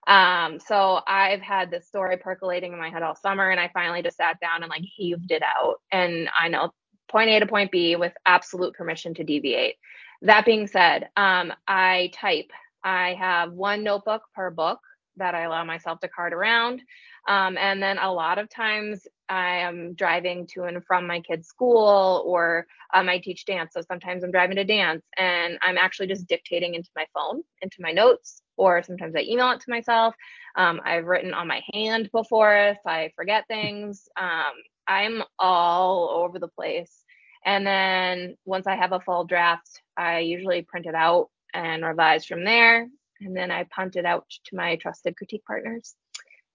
Um, 0.07 0.59
so 0.59 1.01
I've 1.07 1.41
had 1.41 1.69
this 1.69 1.87
story 1.87 2.17
percolating 2.17 2.73
in 2.73 2.79
my 2.79 2.89
head 2.89 3.03
all 3.03 3.15
summer, 3.15 3.49
and 3.51 3.59
I 3.59 3.69
finally 3.73 4.01
just 4.01 4.17
sat 4.17 4.39
down 4.39 4.63
and 4.63 4.69
like 4.69 4.81
heaved 4.81 5.31
it 5.31 5.43
out. 5.43 5.75
And 5.91 6.29
I 6.37 6.47
know 6.47 6.71
point 7.11 7.29
A 7.29 7.39
to 7.39 7.45
point 7.45 7.71
B 7.71 7.95
with 7.95 8.13
absolute 8.25 8.73
permission 8.73 9.13
to 9.15 9.23
deviate. 9.23 9.75
That 10.21 10.45
being 10.45 10.67
said, 10.67 11.09
um, 11.17 11.51
I 11.67 12.11
type. 12.13 12.51
I 12.83 13.15
have 13.15 13.53
one 13.53 13.83
notebook 13.83 14.23
per 14.35 14.49
book 14.49 14.79
that 15.17 15.35
I 15.35 15.43
allow 15.43 15.63
myself 15.63 15.99
to 15.99 16.07
cart 16.07 16.33
around. 16.33 16.81
Um, 17.27 17.57
and 17.57 17.81
then 17.81 17.97
a 17.99 18.11
lot 18.11 18.39
of 18.39 18.49
times 18.49 19.05
I 19.29 19.57
am 19.57 19.93
driving 19.93 20.47
to 20.53 20.63
and 20.63 20.83
from 20.85 21.05
my 21.05 21.19
kids' 21.19 21.47
school 21.47 22.23
or 22.25 22.65
um, 22.93 23.09
I 23.09 23.19
teach 23.19 23.45
dance. 23.45 23.73
So 23.73 23.81
sometimes 23.81 24.23
I'm 24.23 24.31
driving 24.31 24.55
to 24.55 24.63
dance 24.63 25.03
and 25.17 25.57
I'm 25.61 25.77
actually 25.77 26.07
just 26.07 26.27
dictating 26.27 26.75
into 26.75 26.89
my 26.95 27.05
phone, 27.13 27.43
into 27.61 27.77
my 27.79 27.91
notes, 27.91 28.41
or 28.57 28.81
sometimes 28.83 29.15
I 29.15 29.21
email 29.21 29.51
it 29.51 29.59
to 29.61 29.69
myself. 29.69 30.15
Um, 30.55 30.81
I've 30.83 31.05
written 31.05 31.33
on 31.33 31.47
my 31.47 31.61
hand 31.73 32.09
before 32.11 32.55
if 32.55 32.77
I 32.85 33.11
forget 33.15 33.47
things. 33.47 34.07
Um, 34.19 34.53
I'm 34.87 35.23
all 35.39 36.09
over 36.09 36.39
the 36.39 36.47
place. 36.47 37.00
And 37.45 37.65
then 37.65 38.37
once 38.45 38.67
I 38.67 38.75
have 38.75 38.91
a 38.91 38.99
full 38.99 39.25
draft, 39.25 39.81
I 39.97 40.19
usually 40.19 40.61
print 40.61 40.85
it 40.85 40.95
out 40.95 41.29
and 41.53 41.83
revise 41.83 42.25
from 42.25 42.43
there. 42.43 42.87
And 43.19 43.35
then 43.35 43.51
I 43.51 43.63
punt 43.63 43.95
it 43.95 44.05
out 44.05 44.25
to 44.45 44.55
my 44.55 44.75
trusted 44.77 45.17
critique 45.17 45.45
partners. 45.45 45.95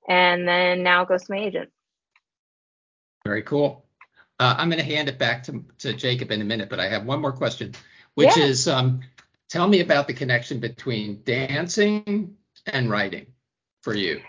And 0.08 0.46
then 0.46 0.82
now 0.82 1.02
it 1.02 1.08
goes 1.08 1.24
to 1.24 1.32
my 1.32 1.40
agent. 1.40 1.70
Very 3.24 3.42
cool. 3.42 3.84
Uh, 4.38 4.54
I'm 4.58 4.68
going 4.68 4.78
to 4.78 4.94
hand 4.94 5.08
it 5.08 5.18
back 5.18 5.42
to, 5.44 5.64
to 5.78 5.94
Jacob 5.94 6.30
in 6.30 6.40
a 6.40 6.44
minute, 6.44 6.68
but 6.68 6.78
I 6.78 6.88
have 6.88 7.04
one 7.04 7.20
more 7.20 7.32
question, 7.32 7.72
which 8.14 8.36
yeah. 8.36 8.44
is 8.44 8.68
um, 8.68 9.00
tell 9.48 9.66
me 9.66 9.80
about 9.80 10.06
the 10.06 10.14
connection 10.14 10.60
between 10.60 11.22
dancing 11.24 12.36
and 12.66 12.90
writing 12.90 13.26
for 13.82 13.94
you. 13.94 14.20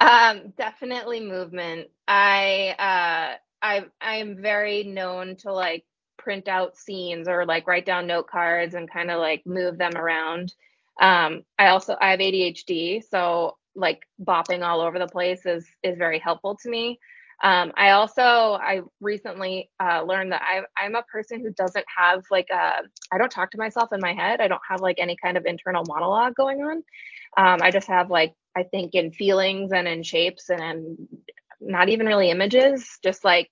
Um, 0.00 0.52
definitely 0.58 1.20
movement. 1.20 1.88
I 2.08 2.74
uh, 2.78 3.36
I 3.62 3.84
I 4.00 4.16
am 4.16 4.42
very 4.42 4.82
known 4.82 5.36
to 5.36 5.52
like 5.52 5.84
print 6.16 6.48
out 6.48 6.76
scenes 6.76 7.28
or 7.28 7.44
like 7.46 7.66
write 7.66 7.86
down 7.86 8.06
note 8.06 8.26
cards 8.28 8.74
and 8.74 8.90
kind 8.90 9.10
of 9.10 9.20
like 9.20 9.46
move 9.46 9.78
them 9.78 9.96
around. 9.96 10.54
Um, 11.00 11.42
I 11.58 11.68
also 11.68 11.96
I 12.00 12.10
have 12.10 12.20
ADHD, 12.20 13.02
so 13.08 13.56
like 13.74 14.02
bopping 14.22 14.64
all 14.64 14.80
over 14.80 14.98
the 14.98 15.08
place 15.08 15.44
is 15.46 15.66
is 15.82 15.98
very 15.98 16.18
helpful 16.18 16.56
to 16.62 16.68
me. 16.68 16.98
Um, 17.42 17.72
I 17.76 17.90
also 17.90 18.22
I 18.22 18.82
recently 19.00 19.70
uh, 19.80 20.02
learned 20.02 20.32
that 20.32 20.42
I, 20.42 20.62
I'm 20.82 20.94
a 20.94 21.02
person 21.02 21.40
who 21.40 21.50
doesn't 21.50 21.84
have 21.96 22.22
like 22.30 22.48
I 22.52 23.18
don't 23.18 23.30
talk 23.30 23.50
to 23.50 23.58
myself 23.58 23.92
in 23.92 24.00
my 24.00 24.14
head. 24.14 24.40
I 24.40 24.48
don't 24.48 24.60
have 24.68 24.80
like 24.80 24.98
any 24.98 25.16
kind 25.22 25.36
of 25.36 25.44
internal 25.46 25.84
monologue 25.86 26.34
going 26.34 26.60
on. 26.62 26.84
Um, 27.36 27.60
I 27.60 27.70
just 27.70 27.88
have 27.88 28.10
like 28.10 28.34
I 28.56 28.62
think 28.62 28.94
in 28.94 29.12
feelings 29.12 29.72
and 29.72 29.88
in 29.88 30.02
shapes 30.04 30.48
and 30.48 30.62
in 30.62 31.08
not 31.60 31.88
even 31.88 32.06
really 32.06 32.30
images, 32.30 32.98
just 33.02 33.24
like 33.24 33.50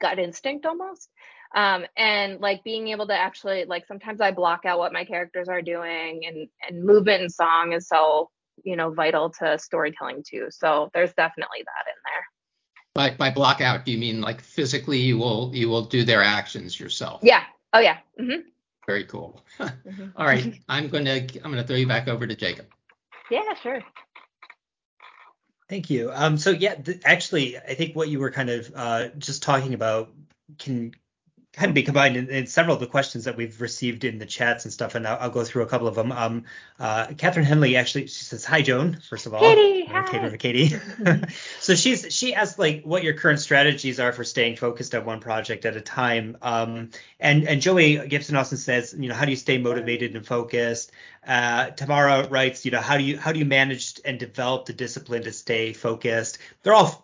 gut 0.00 0.18
instinct 0.18 0.66
almost 0.66 1.08
um, 1.56 1.84
and 1.96 2.40
like 2.40 2.62
being 2.62 2.88
able 2.88 3.08
to 3.08 3.14
actually 3.14 3.64
like 3.64 3.86
sometimes 3.86 4.20
i 4.20 4.30
block 4.30 4.64
out 4.64 4.78
what 4.78 4.92
my 4.92 5.04
characters 5.04 5.48
are 5.48 5.62
doing 5.62 6.24
and 6.26 6.48
and 6.68 6.84
movement 6.84 7.22
and 7.22 7.32
song 7.32 7.72
is 7.72 7.88
so 7.88 8.30
you 8.64 8.76
know 8.76 8.90
vital 8.90 9.30
to 9.30 9.58
storytelling 9.58 10.22
too. 10.28 10.46
So 10.50 10.90
there's 10.94 11.12
definitely 11.14 11.64
that 11.64 11.86
in 11.88 11.98
there. 12.04 12.24
By 12.94 13.16
by 13.16 13.30
block 13.30 13.60
out 13.60 13.84
do 13.84 13.92
you 13.92 13.98
mean 13.98 14.20
like 14.20 14.40
physically 14.40 14.98
you 14.98 15.18
will 15.18 15.50
you 15.54 15.68
will 15.68 15.84
do 15.84 16.04
their 16.04 16.22
actions 16.22 16.78
yourself? 16.78 17.20
Yeah. 17.22 17.44
Oh 17.72 17.80
yeah. 17.80 17.98
Mm-hmm. 18.20 18.48
very 18.86 19.04
cool. 19.04 19.42
Mm-hmm. 19.86 20.08
All 20.16 20.26
right. 20.26 20.60
I'm 20.68 20.88
gonna 20.88 21.26
i'm 21.44 21.50
gonna 21.50 21.64
throw 21.64 21.76
you 21.76 21.86
back 21.86 22.08
over 22.08 22.26
to 22.26 22.34
jacob. 22.34 22.66
Yeah 23.30 23.54
sure. 23.54 23.82
Thank 25.68 25.90
you. 25.90 26.10
Um, 26.12 26.38
so 26.38 26.50
yeah, 26.50 26.74
th- 26.74 27.00
actually, 27.04 27.58
I 27.58 27.74
think 27.74 27.96
what 27.96 28.08
you 28.08 28.20
were 28.20 28.30
kind 28.30 28.50
of 28.50 28.70
uh, 28.74 29.08
just 29.18 29.42
talking 29.42 29.74
about 29.74 30.12
can 30.58 30.92
kind 31.56 31.70
of 31.70 31.74
be 31.74 31.82
combined 31.82 32.16
in, 32.16 32.28
in, 32.28 32.46
several 32.46 32.74
of 32.74 32.80
the 32.80 32.86
questions 32.86 33.24
that 33.24 33.34
we've 33.34 33.62
received 33.62 34.04
in 34.04 34.18
the 34.18 34.26
chats 34.26 34.64
and 34.64 34.72
stuff, 34.72 34.94
and 34.94 35.08
I'll, 35.08 35.16
I'll 35.18 35.30
go 35.30 35.42
through 35.42 35.62
a 35.62 35.66
couple 35.66 35.88
of 35.88 35.94
them. 35.94 36.12
Um, 36.12 36.44
uh, 36.78 37.06
Catherine 37.16 37.46
Henley 37.46 37.76
actually 37.76 38.08
she 38.08 38.24
says 38.24 38.44
hi, 38.44 38.60
Joan. 38.60 38.98
First 39.08 39.24
of 39.24 39.32
all, 39.32 39.40
Katie, 39.40 39.86
hi. 39.86 40.02
Katie, 40.02 40.36
Katie. 40.36 40.76
so 41.60 41.74
she's 41.74 42.12
she 42.14 42.34
asked 42.34 42.58
like 42.58 42.82
what 42.84 43.02
your 43.02 43.14
current 43.14 43.40
strategies 43.40 43.98
are 43.98 44.12
for 44.12 44.22
staying 44.22 44.56
focused 44.56 44.94
on 44.94 45.06
one 45.06 45.20
project 45.20 45.64
at 45.64 45.76
a 45.76 45.80
time. 45.80 46.36
Um, 46.42 46.90
and 47.18 47.48
and 47.48 47.62
Joey 47.62 48.06
Gibson 48.06 48.36
Austin 48.36 48.58
says, 48.58 48.94
you 48.96 49.08
know, 49.08 49.14
how 49.14 49.24
do 49.24 49.30
you 49.30 49.36
stay 49.36 49.56
motivated 49.56 50.14
and 50.14 50.26
focused? 50.26 50.92
Uh, 51.26 51.70
Tamara 51.70 52.28
writes, 52.28 52.66
you 52.66 52.70
know, 52.70 52.80
how 52.80 52.98
do 52.98 53.02
you 53.02 53.18
how 53.18 53.32
do 53.32 53.38
you 53.38 53.46
manage 53.46 53.98
and 54.04 54.18
develop 54.18 54.66
the 54.66 54.74
discipline 54.74 55.22
to 55.22 55.32
stay 55.32 55.72
focused? 55.72 56.38
They're 56.62 56.74
all 56.74 57.02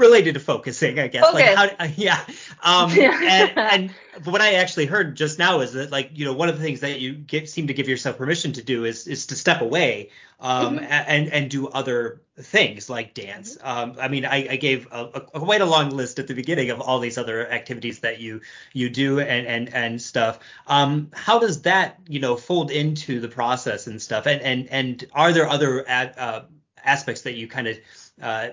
related 0.00 0.34
to 0.34 0.40
focusing, 0.40 0.98
I 0.98 1.08
guess. 1.08 1.32
Like 1.32 1.54
how, 1.54 1.68
uh, 1.78 1.88
yeah. 1.96 2.24
Um, 2.62 2.90
and, 2.98 3.52
and 3.56 3.94
what 4.24 4.40
I 4.40 4.54
actually 4.54 4.86
heard 4.86 5.16
just 5.16 5.38
now 5.38 5.60
is 5.60 5.72
that 5.74 5.90
like 5.90 6.10
you 6.14 6.24
know 6.24 6.32
one 6.32 6.48
of 6.48 6.58
the 6.58 6.64
things 6.64 6.80
that 6.80 7.00
you 7.00 7.14
get, 7.14 7.48
seem 7.48 7.68
to 7.68 7.74
give 7.74 7.88
yourself 7.88 8.18
permission 8.18 8.52
to 8.54 8.62
do 8.62 8.84
is 8.84 9.06
is 9.06 9.26
to 9.26 9.36
step 9.36 9.60
away 9.60 10.10
um, 10.40 10.78
mm-hmm. 10.78 10.84
and 10.84 11.28
and 11.28 11.50
do 11.50 11.68
other 11.68 12.22
things 12.38 12.90
like 12.90 13.14
dance. 13.14 13.56
Mm-hmm. 13.56 13.66
Um, 13.66 13.96
I 14.00 14.08
mean, 14.08 14.24
I, 14.24 14.48
I 14.50 14.56
gave 14.56 14.88
a, 14.90 15.04
a, 15.04 15.26
a, 15.34 15.40
quite 15.40 15.60
a 15.60 15.66
long 15.66 15.90
list 15.90 16.18
at 16.18 16.26
the 16.26 16.34
beginning 16.34 16.70
of 16.70 16.80
all 16.80 16.98
these 16.98 17.18
other 17.18 17.48
activities 17.50 18.00
that 18.00 18.20
you 18.20 18.40
you 18.72 18.90
do 18.90 19.20
and 19.20 19.46
and 19.46 19.74
and 19.74 20.02
stuff. 20.02 20.40
Um, 20.66 21.10
how 21.12 21.38
does 21.38 21.62
that 21.62 22.00
you 22.08 22.20
know 22.20 22.36
fold 22.36 22.70
into 22.70 23.20
the 23.20 23.28
process 23.28 23.86
and 23.86 24.00
stuff? 24.00 24.26
And 24.26 24.40
and 24.42 24.68
and 24.68 25.04
are 25.12 25.32
there 25.32 25.48
other 25.48 25.88
ad, 25.88 26.14
uh, 26.18 26.42
aspects 26.84 27.22
that 27.22 27.34
you 27.34 27.46
kind 27.48 27.68
of 27.68 27.78
uh, 28.20 28.48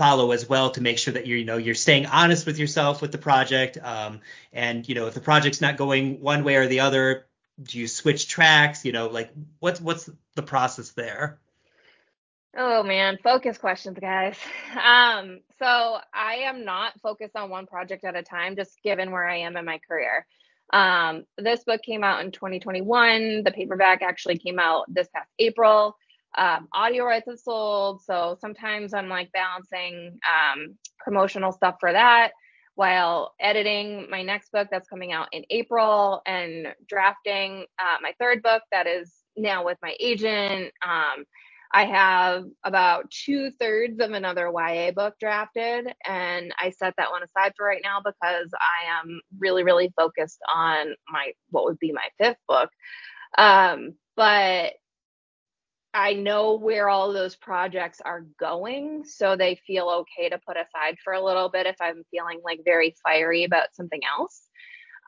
follow 0.00 0.30
as 0.30 0.48
well 0.48 0.70
to 0.70 0.80
make 0.80 0.96
sure 0.96 1.12
that 1.12 1.26
you're 1.26 1.36
you 1.36 1.44
know 1.44 1.58
you're 1.58 1.74
staying 1.74 2.06
honest 2.06 2.46
with 2.46 2.58
yourself 2.58 3.02
with 3.02 3.12
the 3.12 3.18
project. 3.18 3.76
Um, 3.76 4.20
and 4.50 4.88
you 4.88 4.94
know 4.94 5.08
if 5.08 5.12
the 5.12 5.20
project's 5.20 5.60
not 5.60 5.76
going 5.76 6.22
one 6.22 6.42
way 6.42 6.56
or 6.56 6.66
the 6.66 6.80
other 6.80 7.26
do 7.62 7.78
you 7.78 7.86
switch 7.86 8.26
tracks? 8.26 8.86
You 8.86 8.92
know 8.92 9.08
like 9.08 9.30
what's 9.58 9.78
what's 9.78 10.08
the 10.36 10.42
process 10.42 10.92
there? 10.92 11.38
Oh 12.56 12.82
man. 12.82 13.18
Focus 13.22 13.58
questions 13.58 13.98
guys. 14.00 14.36
Um 14.82 15.40
so 15.58 15.98
i 16.14 16.34
am 16.44 16.64
not 16.64 16.98
focused 17.02 17.36
on 17.36 17.50
one 17.50 17.66
project 17.66 18.04
at 18.04 18.16
a 18.16 18.22
time 18.22 18.56
just 18.56 18.82
given 18.82 19.10
where 19.10 19.28
i 19.28 19.40
am 19.40 19.58
in 19.58 19.66
my 19.66 19.80
career. 19.86 20.26
Um 20.72 21.24
this 21.36 21.62
book 21.64 21.82
came 21.82 22.02
out 22.04 22.24
in 22.24 22.30
2021 22.30 23.42
the 23.44 23.50
paperback 23.50 24.00
actually 24.00 24.38
came 24.38 24.58
out 24.58 24.86
this 24.88 25.08
past 25.08 25.28
april 25.38 25.96
um, 26.38 26.68
audio 26.72 27.04
rights 27.04 27.26
have 27.28 27.38
sold. 27.40 28.02
So 28.04 28.38
sometimes 28.40 28.94
I'm 28.94 29.08
like 29.08 29.32
balancing 29.32 30.18
um, 30.28 30.76
promotional 31.04 31.52
stuff 31.52 31.76
for 31.80 31.92
that 31.92 32.32
while 32.76 33.34
editing 33.40 34.08
my 34.10 34.22
next 34.22 34.52
book 34.52 34.68
that's 34.70 34.88
coming 34.88 35.12
out 35.12 35.28
in 35.32 35.44
April 35.50 36.22
and 36.26 36.68
drafting 36.88 37.66
uh, 37.78 37.98
my 38.02 38.14
third 38.20 38.42
book 38.42 38.62
that 38.72 38.86
is 38.86 39.12
now 39.36 39.64
with 39.64 39.78
my 39.82 39.94
agent. 40.00 40.72
Um, 40.86 41.24
I 41.72 41.86
have 41.86 42.44
about 42.64 43.10
two 43.10 43.52
thirds 43.60 44.00
of 44.00 44.12
another 44.12 44.50
YA 44.54 44.92
book 44.92 45.14
drafted, 45.20 45.88
and 46.06 46.52
I 46.58 46.70
set 46.70 46.94
that 46.98 47.10
one 47.12 47.22
aside 47.22 47.52
for 47.56 47.66
right 47.66 47.82
now 47.84 48.00
because 48.04 48.50
I 48.54 49.00
am 49.00 49.20
really, 49.38 49.64
really 49.64 49.92
focused 49.96 50.40
on 50.54 50.94
my 51.10 51.32
what 51.50 51.64
would 51.66 51.78
be 51.78 51.92
my 51.92 52.08
fifth 52.18 52.38
book. 52.48 52.70
Um, 53.38 53.94
but 54.16 54.74
I 55.92 56.12
know 56.12 56.54
where 56.54 56.88
all 56.88 57.12
those 57.12 57.34
projects 57.34 58.00
are 58.00 58.24
going, 58.38 59.04
so 59.04 59.36
they 59.36 59.60
feel 59.66 59.88
okay 59.88 60.28
to 60.28 60.38
put 60.38 60.56
aside 60.56 60.98
for 61.02 61.12
a 61.12 61.24
little 61.24 61.48
bit 61.48 61.66
if 61.66 61.76
I'm 61.80 62.04
feeling 62.10 62.40
like 62.44 62.60
very 62.64 62.94
fiery 63.02 63.44
about 63.44 63.74
something 63.74 64.00
else. 64.04 64.46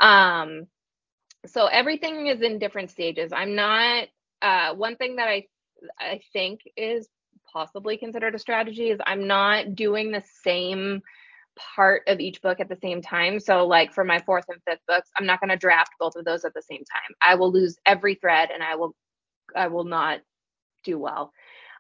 Um, 0.01 0.67
so 1.47 1.67
everything 1.67 2.27
is 2.27 2.43
in 2.43 2.59
different 2.59 2.91
stages. 2.91 3.33
I'm 3.33 3.55
not 3.55 4.09
uh, 4.41 4.75
one 4.75 4.97
thing 4.97 5.17
that 5.17 5.29
I 5.29 5.47
I 5.99 6.21
think 6.33 6.61
is 6.77 7.09
possibly 7.53 7.97
considered 7.97 8.35
a 8.35 8.39
strategy 8.39 8.91
is 8.91 9.01
I'm 9.05 9.27
not 9.27 9.75
doing 9.75 10.11
the 10.11 10.23
same 10.43 11.03
part 11.75 12.03
of 12.07 12.21
each 12.21 12.41
book 12.41 12.61
at 12.61 12.69
the 12.69 12.79
same 12.83 13.03
time. 13.03 13.39
So 13.41 13.67
like 13.67 13.93
for 13.93 14.05
my 14.05 14.21
fourth 14.21 14.47
and 14.49 14.61
fifth 14.67 14.81
books, 14.89 15.11
I'm 15.17 15.27
not 15.27 15.41
going 15.41 15.51
to 15.51 15.57
draft 15.57 15.93
both 16.01 16.17
of 16.17 16.25
those 16.25 16.45
at 16.45 16.55
the 16.55 16.63
same 16.63 16.79
time. 16.79 17.17
I 17.21 17.35
will 17.35 17.53
lose 17.53 17.77
every 17.85 18.15
thread 18.15 18.51
and 18.53 18.63
I 18.63 18.77
will 18.77 18.95
I 19.55 19.69
will 19.69 19.85
not 19.85 20.21
do 20.83 20.99
well. 20.99 21.33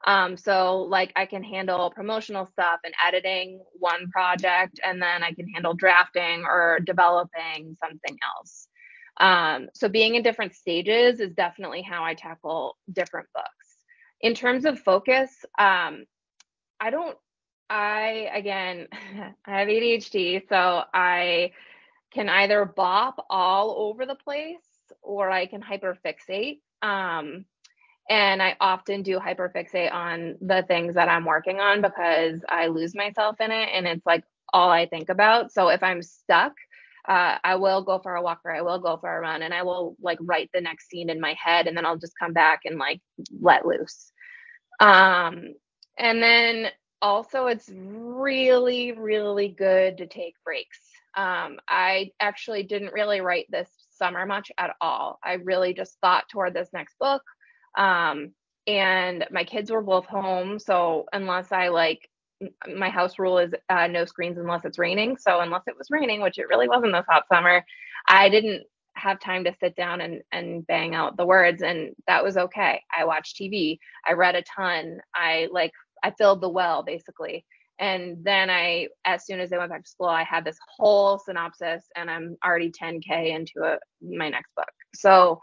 Um, 0.05 0.37
so 0.37 0.79
like 0.83 1.13
I 1.15 1.27
can 1.27 1.45
handle 1.45 1.91
promotional 1.91 2.47
stuff 2.47 2.81
and 2.85 2.95
editing 3.07 3.61
one 3.79 4.11
project, 4.11 4.81
and 4.83 5.01
then 5.01 5.23
I 5.23 5.33
can 5.33 5.49
handle 5.49 5.75
drafting 5.75 6.45
or 6.45 6.81
developing 6.85 7.77
something 7.81 8.19
else. 8.37 8.69
Um, 9.19 9.69
so 9.75 9.89
being 9.89 10.15
in 10.15 10.23
different 10.23 10.55
stages 10.55 11.21
is 11.21 11.35
definitely 11.35 11.83
how 11.83 12.03
I 12.05 12.15
tackle 12.15 12.77
different 12.93 13.29
books. 13.35 13.49
In 14.21 14.35
terms 14.35 14.65
of 14.65 14.81
focus, 14.81 15.31
um, 15.59 16.05
I 16.81 16.91
don't. 16.91 17.17
I 17.71 18.29
again, 18.35 18.89
I 19.47 19.59
have 19.59 19.69
ADHD, 19.69 20.49
so 20.49 20.83
I 20.93 21.53
can 22.13 22.29
either 22.29 22.65
bop 22.65 23.25
all 23.31 23.75
over 23.79 24.05
the 24.05 24.15
place 24.15 24.59
or 25.01 25.31
I 25.31 25.47
can 25.47 25.63
hyperfixate. 25.63 26.61
Um, 26.83 27.45
and 28.09 28.43
I 28.43 28.57
often 28.61 29.03
do 29.03 29.19
hyperfixate 29.19 29.93
on 29.93 30.37
the 30.41 30.65
things 30.67 30.95
that 30.95 31.09
I'm 31.09 31.25
working 31.25 31.61
on 31.61 31.83
because 31.83 32.41
I 32.49 32.67
lose 32.67 32.95
myself 32.95 33.41
in 33.41 33.51
it 33.51 33.69
and 33.73 33.87
it's 33.87 34.05
like 34.05 34.25
all 34.53 34.71
I 34.71 34.87
think 34.87 35.09
about. 35.09 35.53
So 35.53 35.69
if 35.69 35.83
I'm 35.83 36.03
stuck, 36.03 36.53
uh, 37.09 37.39
I 37.43 37.57
will 37.57 37.83
go 37.83 37.99
for 37.99 38.15
a 38.15 38.23
walk 38.23 38.41
or 38.45 38.55
I 38.55 38.63
will 38.63 38.79
go 38.79 38.97
for 38.97 39.17
a 39.17 39.21
run 39.21 39.43
and 39.43 39.55
I 39.55 39.63
will 39.63 39.97
like 40.01 40.19
write 40.21 40.51
the 40.53 40.61
next 40.61 40.89
scene 40.89 41.11
in 41.11 41.21
my 41.21 41.35
head 41.43 41.67
and 41.67 41.77
then 41.77 41.87
I'll 41.87 41.97
just 41.97 42.19
come 42.19 42.33
back 42.33 42.61
and 42.65 42.79
like 42.79 43.01
let 43.41 43.67
loose. 43.67 44.13
Um, 44.81 45.55
and 45.99 46.23
then 46.23 46.69
also, 47.01 47.47
it's 47.47 47.69
really, 47.75 48.93
really 48.93 49.49
good 49.49 49.99
to 49.99 50.07
take 50.07 50.35
breaks. 50.45 50.79
Um, 51.17 51.59
I 51.69 52.11
actually 52.21 52.63
didn't 52.63 52.93
really 52.93 53.21
write 53.21 53.47
this 53.51 53.69
summer 53.91 54.25
much 54.25 54.51
at 54.59 54.75
all. 54.81 55.19
I 55.23 55.35
really 55.35 55.75
just 55.75 55.99
thought 56.01 56.25
toward 56.31 56.55
this 56.55 56.71
next 56.73 56.95
book. 56.99 57.23
Um, 57.77 58.33
and 58.67 59.27
my 59.31 59.45
kids 59.45 59.71
were 59.71 59.83
both 59.83 60.07
home. 60.07 60.59
So 60.59 61.07
unless 61.13 61.53
I 61.53 61.69
like, 61.69 62.09
my 62.75 62.89
house 62.89 63.19
rule 63.19 63.39
is 63.39 63.53
uh, 63.69 63.87
no 63.87 64.05
screens 64.05 64.39
unless 64.39 64.65
it's 64.65 64.79
raining. 64.79 65.17
So 65.17 65.41
unless 65.41 65.63
it 65.67 65.77
was 65.77 65.89
raining, 65.91 66.21
which 66.23 66.39
it 66.39 66.49
really 66.49 66.69
wasn't 66.69 66.93
this 66.93 67.07
hot 67.09 67.25
summer, 67.33 67.65
I 68.09 68.29
didn't 68.29 68.65
have 68.95 69.21
time 69.21 69.45
to 69.45 69.55
sit 69.59 69.75
down 69.75 70.01
and, 70.01 70.23
and 70.33 70.67
bang 70.67 70.95
out 70.95 71.17
the 71.17 71.27
words. 71.27 71.63
And 71.63 71.95
that 72.07 72.23
was 72.23 72.37
okay. 72.37 72.83
I 72.97 73.05
watched 73.05 73.37
TV. 73.37 73.79
I 74.07 74.13
read 74.13 74.35
a 74.35 74.43
ton. 74.43 74.99
I 75.15 75.49
like, 75.51 75.73
I 76.03 76.11
filled 76.11 76.41
the 76.41 76.49
well 76.49 76.83
basically. 76.83 77.45
And 77.79 78.19
then 78.23 78.51
I, 78.51 78.89
as 79.05 79.25
soon 79.27 79.41
as 79.41 79.51
they 79.51 79.59
went 79.59 79.71
back 79.71 79.85
to 79.85 79.91
school, 79.91 80.09
I 80.09 80.25
had 80.25 80.45
this 80.45 80.59
whole 80.77 81.19
synopsis 81.19 81.85
and 81.97 82.11
I'm 82.11 82.37
already 82.45 82.71
10K 82.71 83.35
into 83.35 83.63
a, 83.65 83.79
my 84.01 84.29
next 84.29 84.55
book. 84.55 84.71
So 84.95 85.41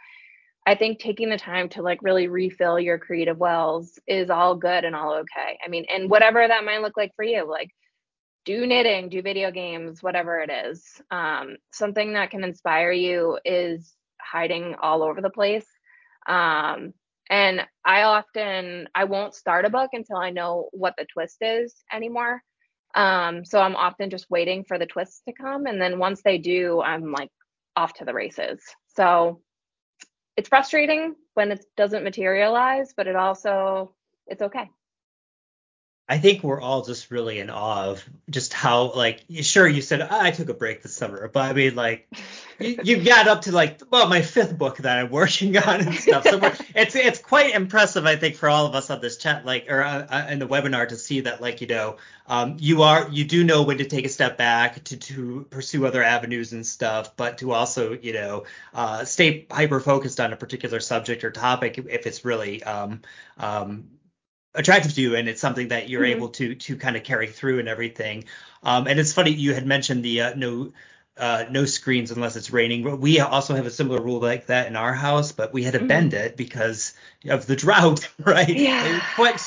I 0.70 0.76
think 0.76 1.00
taking 1.00 1.32
the 1.32 1.38
time 1.38 1.68
to 1.70 1.82
like 1.82 2.04
really 2.04 2.28
refill 2.28 2.80
your 2.80 3.00
creative 3.00 3.40
wells 3.40 3.98
is 4.06 4.30
all 4.30 4.54
good 4.54 4.86
and 4.86 4.96
all 4.96 5.16
okay. 5.22 5.58
I 5.66 5.68
mean, 5.68 5.88
and 5.92 6.12
whatever 6.12 6.48
that 6.48 6.64
might 6.64 6.84
look 6.84 6.96
like 6.96 7.12
for 7.16 7.26
you, 7.26 7.50
like 7.50 7.72
do 8.46 8.68
knitting, 8.68 9.10
do 9.10 9.24
video 9.24 9.50
games, 9.50 10.04
whatever 10.04 10.38
it 10.42 10.52
is. 10.52 10.84
Um, 11.10 11.58
something 11.74 12.14
that 12.14 12.30
can 12.30 12.44
inspire 12.44 12.92
you 12.92 13.40
is 13.44 13.96
hiding 14.22 14.76
all 14.80 15.02
over 15.02 15.22
the 15.22 15.32
place. 15.32 15.66
Um, 16.28 16.94
and 17.32 17.66
I 17.84 18.04
often 18.04 18.90
I 18.94 19.06
won't 19.06 19.34
start 19.34 19.66
a 19.66 19.72
book 19.72 19.90
until 19.94 20.18
I 20.18 20.30
know 20.30 20.70
what 20.72 20.94
the 21.00 21.08
twist 21.12 21.38
is 21.42 21.74
anymore. 21.92 22.44
Um, 22.94 23.44
so 23.44 23.60
I'm 23.60 23.76
often 23.76 24.12
just 24.12 24.30
waiting 24.30 24.66
for 24.66 24.78
the 24.78 24.86
twists 24.86 25.24
to 25.28 25.34
come, 25.34 25.66
and 25.66 25.82
then 25.82 25.98
once 25.98 26.22
they 26.22 26.38
do, 26.38 26.80
I'm 26.80 27.12
like 27.12 27.32
off 27.76 27.94
to 27.96 28.06
the 28.06 28.14
races. 28.14 28.62
So 28.96 29.42
it's 30.40 30.48
frustrating 30.48 31.16
when 31.34 31.52
it 31.52 31.66
doesn't 31.76 32.06
materialize, 32.06 32.94
but 32.96 33.08
it 33.08 33.16
also 33.18 33.94
it's 34.26 34.42
okay. 34.42 34.70
I 36.10 36.18
think 36.18 36.44
we're 36.44 36.60
all 36.60 36.82
just 36.82 37.12
really 37.12 37.38
in 37.38 37.52
awe 37.52 37.86
of 37.86 38.04
just 38.32 38.52
how 38.52 38.94
like 38.94 39.24
sure 39.42 39.68
you 39.68 39.84
said 39.84 40.02
I 40.02 40.32
took 40.32 40.50
a 40.50 40.56
break 40.56 40.82
this 40.82 40.96
summer, 40.96 41.28
but 41.28 41.52
I 41.52 41.54
mean 41.54 41.76
like 41.76 42.08
you, 42.60 42.80
you 42.84 43.04
got 43.04 43.28
up 43.28 43.44
to 43.44 43.52
like 43.52 43.80
well 43.92 44.10
my 44.10 44.24
fifth 44.24 44.58
book 44.58 44.78
that 44.78 44.98
I'm 44.98 45.12
working 45.12 45.56
on 45.56 45.82
and 45.82 45.94
stuff. 45.94 46.24
So 46.24 46.40
it's 46.76 46.96
it's 46.96 47.20
quite 47.20 47.54
impressive 47.54 48.08
I 48.08 48.16
think 48.16 48.38
for 48.38 48.50
all 48.50 48.66
of 48.66 48.74
us 48.74 48.90
on 48.90 49.02
this 49.02 49.18
chat 49.18 49.46
like 49.46 49.68
or 49.70 49.84
uh, 49.84 50.08
uh, 50.10 50.28
in 50.32 50.40
the 50.40 50.48
webinar 50.48 50.90
to 50.90 50.96
see 50.96 51.22
that 51.22 51.42
like 51.42 51.62
you 51.62 51.68
know 51.68 51.98
um, 52.26 52.58
you 52.60 52.82
are 52.82 53.08
you 53.12 53.24
do 53.24 53.44
know 53.44 53.62
when 53.62 53.78
to 53.78 53.86
take 53.86 54.06
a 54.06 54.10
step 54.10 54.36
back 54.36 54.84
to 54.86 54.98
to 54.98 55.46
pursue 55.52 55.86
other 55.86 56.04
avenues 56.04 56.54
and 56.54 56.66
stuff, 56.66 57.16
but 57.18 57.38
to 57.38 57.52
also 57.52 57.94
you 57.94 58.14
know 58.14 58.46
uh, 58.74 59.06
stay 59.06 59.46
hyper 59.52 59.80
focused 59.80 60.20
on 60.20 60.34
a 60.34 60.36
particular 60.36 60.80
subject 60.80 61.24
or 61.24 61.30
topic 61.30 61.78
if 61.78 62.08
it's 62.08 62.26
really 62.26 62.64
um, 62.64 63.02
um, 63.38 63.86
attractive 64.56 64.94
to 64.96 65.02
you 65.02 65.16
and 65.16 65.30
it's 65.30 65.42
something 65.42 65.70
that 65.70 65.90
you're 65.90 66.04
mm-hmm. 66.04 66.18
able 66.18 66.30
to 66.30 66.56
to 66.56 66.76
kind 66.76 66.96
of 66.96 67.04
carry 67.04 67.28
through 67.28 67.60
and 67.60 67.68
everything. 67.68 68.26
Um, 68.64 68.88
and 68.88 69.00
it's 69.00 69.14
funny 69.14 69.32
you 69.32 69.54
had 69.54 69.66
mentioned 69.66 70.04
the 70.04 70.22
uh, 70.22 70.34
no 70.36 70.72
uh, 71.20 71.44
no 71.52 71.66
screens 71.66 72.12
unless 72.12 72.38
it's 72.38 72.50
raining. 72.50 73.02
We 73.02 73.20
also 73.20 73.54
have 73.54 73.66
a 73.66 73.72
similar 73.72 74.02
rule 74.02 74.22
like 74.22 74.46
that 74.46 74.68
in 74.68 74.78
our 74.78 74.94
house, 74.94 75.34
but 75.34 75.52
we 75.52 75.64
had 75.64 75.74
to 75.74 75.80
mm-hmm. 75.80 75.88
bend 75.88 76.14
it 76.14 76.38
because 76.38 76.94
of 77.28 77.46
the 77.46 77.58
drought, 77.58 78.08
right? 78.20 78.48
Yeah. 78.48 79.02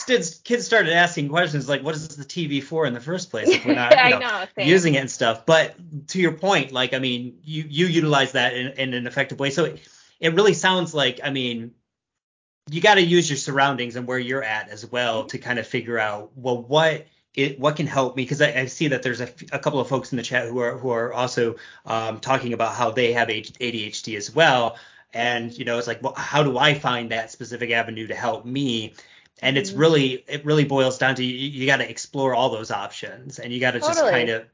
Kids, 0.07 0.40
kids 0.44 0.66
started 0.66 0.92
asking 0.92 1.30
questions 1.30 1.70
like, 1.70 1.82
"What 1.82 1.94
is 1.94 2.09
the 2.09 2.24
TV 2.26 2.62
for 2.62 2.84
in 2.84 2.92
the 2.92 3.00
first 3.00 3.30
place 3.30 3.48
if 3.48 3.64
we're 3.64 3.74
not 3.76 3.92
you 3.92 4.18
know, 4.18 4.18
know, 4.18 4.46
using 4.59 4.94
it 4.94 4.98
and 4.98 5.11
stuff?" 5.11 5.46
But 5.46 5.74
to 6.09 6.20
your 6.20 6.32
point, 6.32 6.72
like 6.72 6.92
I 6.92 6.98
mean, 6.98 7.38
you 7.42 7.64
you 7.66 7.86
utilize 7.86 8.32
that 8.32 8.55
in, 8.55 8.72
in 8.72 8.94
an 8.94 9.07
effective 9.07 9.40
way. 9.40 9.48
So 9.48 9.64
it, 9.64 9.80
it 10.20 10.34
really 10.34 10.55
sounds 10.55 10.94
like, 10.94 11.20
I 11.24 11.30
mean, 11.30 11.72
you 12.70 12.80
got 12.80 12.94
to 12.94 13.02
use 13.02 13.28
your 13.28 13.36
surroundings 13.36 13.96
and 13.96 14.06
where 14.06 14.18
you're 14.18 14.42
at 14.42 14.68
as 14.68 14.86
well 14.90 15.24
to 15.24 15.38
kind 15.38 15.58
of 15.58 15.66
figure 15.66 15.98
out 15.98 16.30
well 16.36 16.62
what 16.62 17.06
it 17.34 17.58
what 17.58 17.76
can 17.76 17.86
help 17.86 18.16
me 18.16 18.22
because 18.22 18.40
I, 18.40 18.52
I, 18.52 18.66
see 18.66 18.88
that 18.88 19.02
there's 19.02 19.20
a, 19.20 19.28
a, 19.52 19.58
couple 19.58 19.80
of 19.80 19.88
folks 19.88 20.12
in 20.12 20.16
the 20.16 20.22
chat 20.22 20.48
who 20.48 20.58
are 20.58 20.76
who 20.76 20.90
are 20.90 21.12
also 21.12 21.56
um, 21.86 22.20
talking 22.20 22.52
about 22.52 22.74
how 22.74 22.90
they 22.90 23.12
have 23.14 23.28
ADHD 23.28 24.16
as 24.16 24.34
well 24.34 24.76
and 25.14 25.56
you 25.56 25.64
know 25.64 25.78
it's 25.78 25.86
like 25.86 26.02
well 26.02 26.14
how 26.14 26.42
do 26.42 26.58
I 26.58 26.74
find 26.74 27.10
that 27.10 27.30
specific 27.30 27.70
avenue 27.70 28.06
to 28.06 28.14
help 28.14 28.44
me 28.44 28.94
and 29.40 29.56
it's 29.56 29.70
mm-hmm. 29.70 29.80
really 29.80 30.24
it 30.28 30.44
really 30.44 30.64
boils 30.64 30.98
down 30.98 31.14
to 31.16 31.24
you, 31.24 31.34
you 31.34 31.66
got 31.66 31.78
to 31.78 31.88
explore 31.88 32.34
all 32.34 32.50
those 32.50 32.70
options 32.70 33.38
and 33.38 33.52
you 33.52 33.60
got 33.60 33.72
to 33.72 33.80
totally. 33.80 34.00
just 34.00 34.10
kind 34.10 34.28
of 34.28 34.46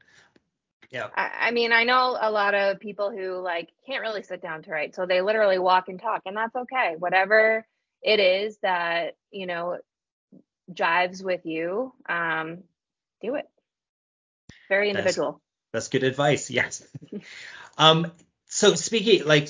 yeah. 0.89 1.09
I, 1.15 1.29
I 1.39 1.51
mean, 1.51 1.71
I 1.71 1.83
know 1.83 2.17
a 2.19 2.31
lot 2.31 2.55
of 2.55 2.79
people 2.79 3.11
who 3.11 3.35
like 3.35 3.69
can't 3.85 4.01
really 4.01 4.23
sit 4.23 4.41
down 4.41 4.63
to 4.63 4.71
write, 4.71 4.95
so 4.95 5.05
they 5.05 5.21
literally 5.21 5.59
walk 5.59 5.87
and 5.87 6.01
talk, 6.01 6.23
and 6.25 6.35
that's 6.35 6.55
okay. 6.55 6.95
Whatever 6.97 7.63
it 8.01 8.19
is 8.19 8.57
that 8.61 9.15
you 9.31 9.45
know 9.45 9.77
jives 10.73 11.23
with 11.23 11.45
you 11.45 11.93
um 12.07 12.59
do 13.21 13.35
it. 13.35 13.45
Very 14.69 14.89
individual. 14.89 15.41
that's, 15.73 15.87
that's 15.87 15.87
good 15.89 16.03
advice 16.03 16.49
yes. 16.49 16.85
Um 17.77 18.11
so 18.47 18.75
speaking 18.75 19.25
like 19.25 19.47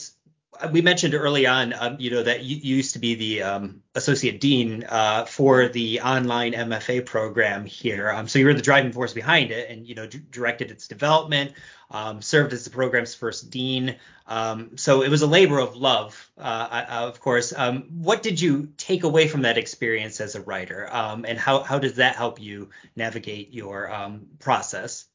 we 0.71 0.81
mentioned 0.81 1.13
early 1.13 1.47
on, 1.47 1.73
um, 1.73 1.95
you 1.99 2.11
know, 2.11 2.23
that 2.23 2.43
you, 2.43 2.57
used 2.57 2.93
to 2.93 2.99
be 2.99 3.15
the 3.15 3.43
um, 3.43 3.81
associate 3.95 4.41
dean 4.41 4.83
uh, 4.87 5.25
for 5.25 5.67
the 5.67 6.01
online 6.01 6.53
MFA 6.53 7.05
program 7.05 7.65
here. 7.65 8.09
Um, 8.09 8.27
so 8.27 8.39
you 8.39 8.45
were 8.45 8.53
the 8.53 8.61
driving 8.61 8.91
force 8.91 9.13
behind 9.13 9.51
it, 9.51 9.69
and 9.69 9.87
you 9.87 9.95
know, 9.95 10.07
d- 10.07 10.21
directed 10.29 10.71
its 10.71 10.87
development, 10.87 11.53
um, 11.91 12.21
served 12.21 12.53
as 12.53 12.63
the 12.63 12.69
program's 12.69 13.15
first 13.15 13.49
dean. 13.49 13.95
Um, 14.27 14.77
so 14.77 15.01
it 15.01 15.09
was 15.09 15.21
a 15.21 15.27
labor 15.27 15.59
of 15.59 15.75
love, 15.75 16.29
uh, 16.37 16.85
of 16.89 17.19
course. 17.19 17.53
Um, 17.55 17.83
what 18.01 18.21
did 18.21 18.39
you 18.39 18.73
take 18.77 19.03
away 19.03 19.27
from 19.27 19.43
that 19.43 19.57
experience 19.57 20.21
as 20.21 20.35
a 20.35 20.41
writer, 20.41 20.87
and 20.91 21.37
how 21.37 21.63
how 21.63 21.79
does 21.79 21.95
that 21.95 22.15
help 22.15 22.39
you 22.39 22.69
navigate 22.95 23.53
your 23.53 23.91
process? 24.39 25.05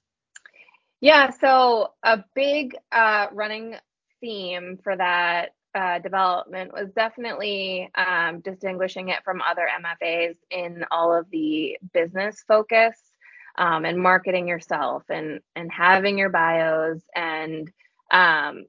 Yeah, 1.00 1.30
so 1.38 1.92
a 2.02 2.24
big 2.34 2.76
uh, 2.90 3.26
running 3.32 3.76
theme 4.24 4.78
for 4.82 4.96
that 4.96 5.50
uh, 5.74 5.98
development 5.98 6.72
was 6.72 6.90
definitely 6.94 7.90
um, 7.94 8.40
distinguishing 8.40 9.10
it 9.10 9.22
from 9.24 9.42
other 9.42 9.66
MFAs 9.82 10.36
in 10.50 10.84
all 10.90 11.14
of 11.14 11.26
the 11.30 11.76
business 11.92 12.42
focus 12.48 12.96
um, 13.58 13.84
and 13.84 13.98
marketing 13.98 14.48
yourself 14.48 15.02
and 15.10 15.40
and 15.54 15.70
having 15.70 16.16
your 16.16 16.30
bios 16.30 17.02
and 17.14 17.70
um, 18.10 18.64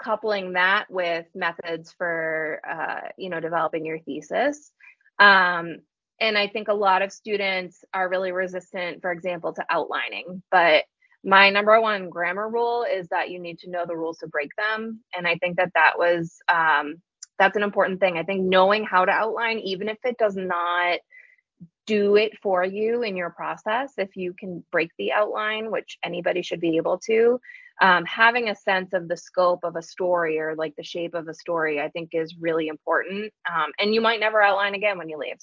coupling 0.00 0.54
that 0.54 0.86
with 0.88 1.26
methods 1.34 1.92
for 1.98 2.60
uh, 2.68 3.08
you 3.18 3.28
know 3.28 3.40
developing 3.40 3.84
your 3.84 3.98
thesis. 3.98 4.70
Um, 5.18 5.78
and 6.20 6.38
I 6.38 6.48
think 6.48 6.68
a 6.68 6.74
lot 6.74 7.02
of 7.02 7.12
students 7.12 7.84
are 7.92 8.08
really 8.08 8.32
resistant, 8.32 9.02
for 9.02 9.12
example, 9.12 9.52
to 9.52 9.66
outlining, 9.68 10.42
but 10.50 10.84
my 11.26 11.50
number 11.50 11.78
one 11.80 12.08
grammar 12.08 12.48
rule 12.48 12.86
is 12.90 13.08
that 13.08 13.30
you 13.30 13.38
need 13.38 13.58
to 13.58 13.70
know 13.70 13.84
the 13.86 13.96
rules 13.96 14.18
to 14.18 14.28
break 14.28 14.50
them 14.56 15.00
and 15.16 15.26
i 15.28 15.34
think 15.36 15.56
that 15.56 15.72
that 15.74 15.94
was 15.98 16.38
um, 16.48 17.02
that's 17.38 17.56
an 17.56 17.62
important 17.62 18.00
thing. 18.00 18.16
I 18.16 18.22
think 18.22 18.44
knowing 18.44 18.84
how 18.84 19.04
to 19.04 19.12
outline 19.12 19.58
even 19.58 19.88
if 19.88 19.98
it 20.04 20.16
does 20.18 20.36
not 20.36 20.98
do 21.86 22.16
it 22.16 22.32
for 22.42 22.64
you 22.64 23.02
in 23.02 23.16
your 23.16 23.30
process 23.30 23.92
if 23.96 24.16
you 24.16 24.34
can 24.38 24.64
break 24.72 24.90
the 24.98 25.12
outline 25.12 25.70
which 25.70 25.98
anybody 26.04 26.42
should 26.42 26.60
be 26.60 26.76
able 26.76 26.98
to 26.98 27.40
um, 27.80 28.04
having 28.04 28.48
a 28.48 28.56
sense 28.56 28.92
of 28.92 29.06
the 29.06 29.16
scope 29.16 29.60
of 29.62 29.76
a 29.76 29.82
story 29.82 30.38
or 30.40 30.56
like 30.56 30.74
the 30.76 30.82
shape 30.82 31.14
of 31.14 31.28
a 31.28 31.34
story 31.34 31.80
i 31.80 31.88
think 31.88 32.10
is 32.12 32.34
really 32.40 32.66
important 32.66 33.32
um, 33.48 33.70
and 33.78 33.94
you 33.94 34.00
might 34.00 34.18
never 34.18 34.42
outline 34.42 34.74
again 34.74 34.98
when 34.98 35.08
you 35.08 35.16
leave. 35.16 35.38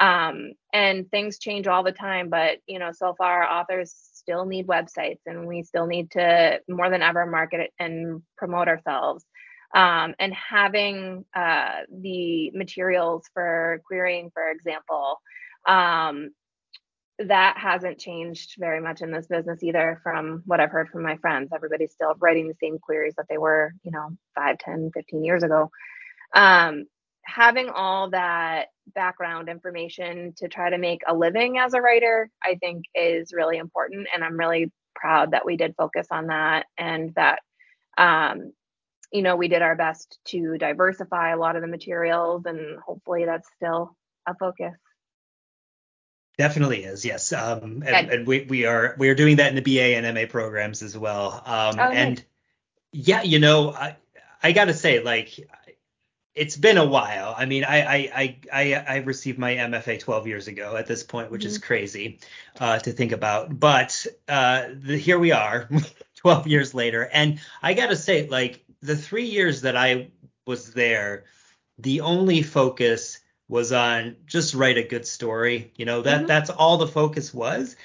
Um, 0.00 0.54
and 0.72 1.10
things 1.10 1.38
change 1.38 1.66
all 1.66 1.82
the 1.84 1.92
time, 1.92 2.30
but 2.30 2.58
you 2.66 2.78
know, 2.78 2.92
so 2.92 3.14
far 3.14 3.44
authors 3.44 3.94
still 4.22 4.44
need 4.44 4.66
websites 4.66 5.20
and 5.26 5.46
we 5.46 5.62
still 5.62 5.86
need 5.86 6.10
to 6.12 6.60
more 6.68 6.90
than 6.90 7.02
ever 7.02 7.26
market 7.26 7.70
and 7.78 8.22
promote 8.36 8.68
ourselves. 8.68 9.24
Um, 9.74 10.14
and 10.18 10.34
having 10.34 11.24
uh, 11.34 11.80
the 11.90 12.50
materials 12.52 13.24
for 13.32 13.80
querying, 13.86 14.30
for 14.34 14.50
example, 14.50 15.18
um, 15.66 16.30
that 17.18 17.56
hasn't 17.56 17.98
changed 17.98 18.54
very 18.58 18.80
much 18.80 19.00
in 19.00 19.10
this 19.12 19.26
business 19.26 19.62
either 19.62 20.00
from 20.02 20.42
what 20.46 20.60
I've 20.60 20.70
heard 20.70 20.88
from 20.88 21.02
my 21.02 21.16
friends. 21.16 21.50
Everybody's 21.54 21.92
still 21.92 22.14
writing 22.18 22.48
the 22.48 22.56
same 22.60 22.78
queries 22.78 23.14
that 23.16 23.26
they 23.28 23.38
were, 23.38 23.72
you 23.82 23.92
know, 23.92 24.10
5, 24.34 24.58
10, 24.58 24.90
15 24.94 25.24
years 25.24 25.42
ago. 25.42 25.70
Um, 26.34 26.86
having 27.24 27.68
all 27.68 28.10
that 28.10 28.68
background 28.94 29.48
information 29.48 30.34
to 30.36 30.48
try 30.48 30.70
to 30.70 30.78
make 30.78 31.02
a 31.06 31.14
living 31.14 31.58
as 31.58 31.74
a 31.74 31.80
writer, 31.80 32.30
I 32.42 32.56
think 32.56 32.84
is 32.94 33.32
really 33.32 33.58
important. 33.58 34.08
And 34.12 34.24
I'm 34.24 34.36
really 34.36 34.70
proud 34.94 35.32
that 35.32 35.46
we 35.46 35.56
did 35.56 35.74
focus 35.76 36.06
on 36.10 36.26
that 36.28 36.66
and 36.76 37.14
that, 37.14 37.40
um, 37.96 38.52
you 39.12 39.22
know, 39.22 39.36
we 39.36 39.48
did 39.48 39.62
our 39.62 39.76
best 39.76 40.18
to 40.26 40.56
diversify 40.58 41.32
a 41.32 41.36
lot 41.36 41.56
of 41.56 41.62
the 41.62 41.68
materials 41.68 42.44
and 42.46 42.78
hopefully 42.80 43.24
that's 43.24 43.48
still 43.56 43.96
a 44.26 44.34
focus. 44.34 44.74
Definitely 46.38 46.84
is, 46.84 47.04
yes. 47.04 47.32
Um, 47.32 47.82
and, 47.86 48.10
and, 48.10 48.26
we, 48.26 48.46
we 48.48 48.64
are 48.64 48.96
we 48.98 49.10
are 49.10 49.14
doing 49.14 49.36
that 49.36 49.54
in 49.54 49.54
the 49.54 49.60
BA 49.60 49.96
and 49.96 50.14
MA 50.14 50.24
programs 50.28 50.82
as 50.82 50.96
well. 50.96 51.42
Um, 51.44 51.76
oh, 51.78 51.90
and 51.90 52.16
nice. 52.16 52.24
yeah, 52.92 53.22
you 53.22 53.38
know, 53.38 53.70
I 53.70 53.96
I 54.42 54.52
gotta 54.52 54.74
say, 54.74 55.00
like, 55.00 55.38
it's 56.34 56.56
been 56.56 56.78
a 56.78 56.86
while. 56.86 57.34
I 57.36 57.46
mean, 57.46 57.64
I 57.64 58.08
I 58.12 58.38
I 58.52 58.84
I, 58.88 58.96
received 58.98 59.38
my 59.38 59.54
MFA 59.54 60.00
12 60.00 60.26
years 60.26 60.48
ago 60.48 60.76
at 60.76 60.86
this 60.86 61.02
point, 61.02 61.30
which 61.30 61.42
mm-hmm. 61.42 61.48
is 61.48 61.58
crazy 61.58 62.20
uh, 62.58 62.78
to 62.78 62.92
think 62.92 63.12
about. 63.12 63.58
But 63.58 64.06
uh, 64.28 64.68
the, 64.74 64.96
here 64.96 65.18
we 65.18 65.32
are, 65.32 65.68
12 66.16 66.46
years 66.46 66.74
later, 66.74 67.08
and 67.12 67.40
I 67.62 67.74
gotta 67.74 67.96
say, 67.96 68.28
like, 68.28 68.64
the 68.80 68.96
three 68.96 69.26
years 69.26 69.62
that 69.62 69.76
I 69.76 70.08
was 70.46 70.72
there, 70.72 71.24
the 71.78 72.00
only 72.00 72.42
focus 72.42 73.20
was 73.48 73.72
on 73.72 74.16
just 74.26 74.54
write 74.54 74.78
a 74.78 74.82
good 74.82 75.06
story. 75.06 75.72
You 75.76 75.84
know, 75.84 76.00
that 76.02 76.18
mm-hmm. 76.18 76.26
that's 76.26 76.50
all 76.50 76.78
the 76.78 76.86
focus 76.86 77.34
was. 77.34 77.76